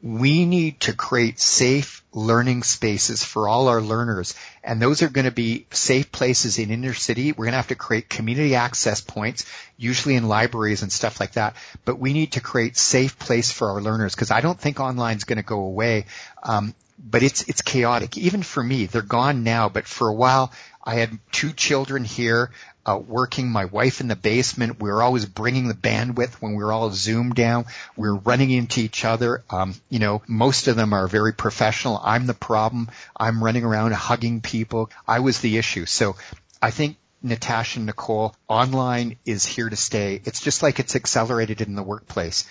We 0.04 0.46
need 0.46 0.80
to 0.82 0.94
create 0.94 1.40
safe 1.40 2.04
learning 2.12 2.64
spaces 2.64 3.24
for 3.24 3.48
all 3.48 3.68
our 3.68 3.82
learners, 3.82 4.34
and 4.64 4.82
those 4.82 5.04
are 5.04 5.10
going 5.10 5.26
to 5.26 5.32
be 5.32 5.68
safe 5.72 6.12
places 6.12 6.58
in 6.58 6.72
inner 6.72 6.96
city. 6.96 7.32
We're 7.32 7.46
going 7.46 7.54
to 7.54 7.58
have 7.58 7.68
to 7.68 7.76
create 7.76 8.10
community 8.10 8.56
access 8.56 9.00
points, 9.00 9.46
usually 9.78 10.16
in 10.16 10.28
libraries 10.28 10.82
and 10.82 10.92
stuff 10.92 11.20
like 11.20 11.34
that. 11.34 11.56
But 11.86 12.00
we 12.00 12.14
need 12.14 12.34
to 12.34 12.42
create 12.42 12.78
safe 12.78 13.18
place 13.20 13.52
for 13.52 13.70
our 13.70 13.82
learners 13.82 14.16
because 14.16 14.32
I 14.32 14.42
don't 14.42 14.60
think 14.60 14.80
online 14.80 15.18
is 15.18 15.24
going 15.24 15.38
to 15.38 15.44
go 15.44 15.62
away. 15.62 16.08
Um, 16.44 16.74
but 17.04 17.24
it's 17.24 17.44
it's 17.44 17.62
chaotic. 17.62 18.18
Even 18.18 18.44
for 18.44 18.64
me, 18.64 18.86
they're 18.86 19.02
gone 19.02 19.44
now. 19.44 19.70
But 19.70 19.88
for 19.88 20.08
a 20.08 20.14
while, 20.14 20.52
I 20.84 20.96
had 20.96 21.20
two 21.32 21.54
children 21.54 22.04
here 22.04 22.52
uh, 22.86 22.98
working, 22.98 23.50
my 23.50 23.66
wife 23.66 24.02
in 24.02 24.08
the 24.08 24.16
basement. 24.16 24.80
We 24.80 24.90
were 24.90 25.04
always 25.04 25.26
bringing 25.26 25.68
the 25.68 25.74
bandwidth 25.74 26.34
when 26.36 26.56
we 26.56 26.64
were 26.64 26.72
all 26.72 26.90
zoomed 26.92 27.36
down. 27.36 27.66
We 27.96 28.10
were 28.10 28.18
running 28.18 28.52
into 28.52 28.82
each 28.82 29.06
other. 29.06 29.44
Um, 29.50 29.76
you 29.90 30.00
know, 30.00 30.22
most 30.28 30.68
of 30.68 30.76
them 30.76 30.94
are 30.94 31.08
very 31.08 31.34
professional. 31.34 32.00
I'm 32.04 32.26
the 32.26 32.34
problem. 32.34 32.90
I'm 33.16 33.44
running 33.44 33.64
around 33.64 33.94
hugging 33.94 34.42
people. 34.42 34.90
I 35.08 35.20
was 35.20 35.40
the 35.40 35.58
issue. 35.58 35.86
So 35.86 36.16
I 36.62 36.72
think 36.72 36.98
Natasha 37.22 37.80
and 37.80 37.86
Nicole, 37.86 38.36
online 38.48 39.18
is 39.26 39.46
here 39.46 39.70
to 39.70 39.76
stay. 39.76 40.22
It's 40.26 40.42
just 40.42 40.64
like 40.64 40.80
it's 40.80 40.96
accelerated 40.96 41.62
in 41.62 41.76
the 41.76 41.84
workplace. 41.84 42.48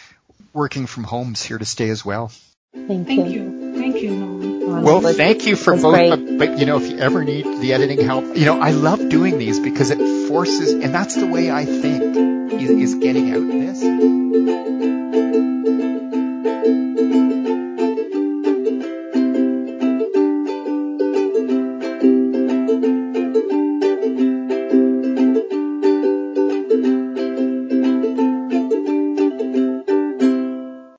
Working 0.53 0.87
from 0.87 1.05
home 1.05 1.33
is 1.33 1.43
here 1.43 1.59
to 1.59 1.65
stay 1.65 1.91
as 1.91 2.05
well. 2.05 2.31
Thank, 2.73 3.09
Thank 3.09 3.31
you. 3.31 3.43
you. 3.43 3.75
Thank 3.75 3.97
you, 3.97 4.11
Nolan. 4.11 4.30
Well, 4.81 5.01
was, 5.01 5.17
thank 5.17 5.47
you 5.47 5.57
for 5.57 5.75
both. 5.75 6.11
But, 6.11 6.39
but, 6.39 6.59
you 6.59 6.67
know, 6.67 6.77
if 6.77 6.91
you 6.91 6.99
ever 6.99 7.25
need 7.25 7.45
the 7.61 7.73
editing 7.73 8.01
help, 8.01 8.37
you 8.37 8.47
know, 8.47 8.61
I 8.61 8.71
love 8.71 9.09
doing 9.09 9.39
these 9.39 9.59
because 9.61 9.91
it 9.91 10.29
forces, 10.29 10.73
and 10.73 10.95
that's 10.95 11.17
the 11.17 11.27
way 11.27 11.51
I 11.51 11.65
think 11.65 12.03
is, 12.61 12.71
is 12.71 12.95
getting 12.97 13.31
out 13.31 13.39
of 13.39 13.49
this. 13.49 14.80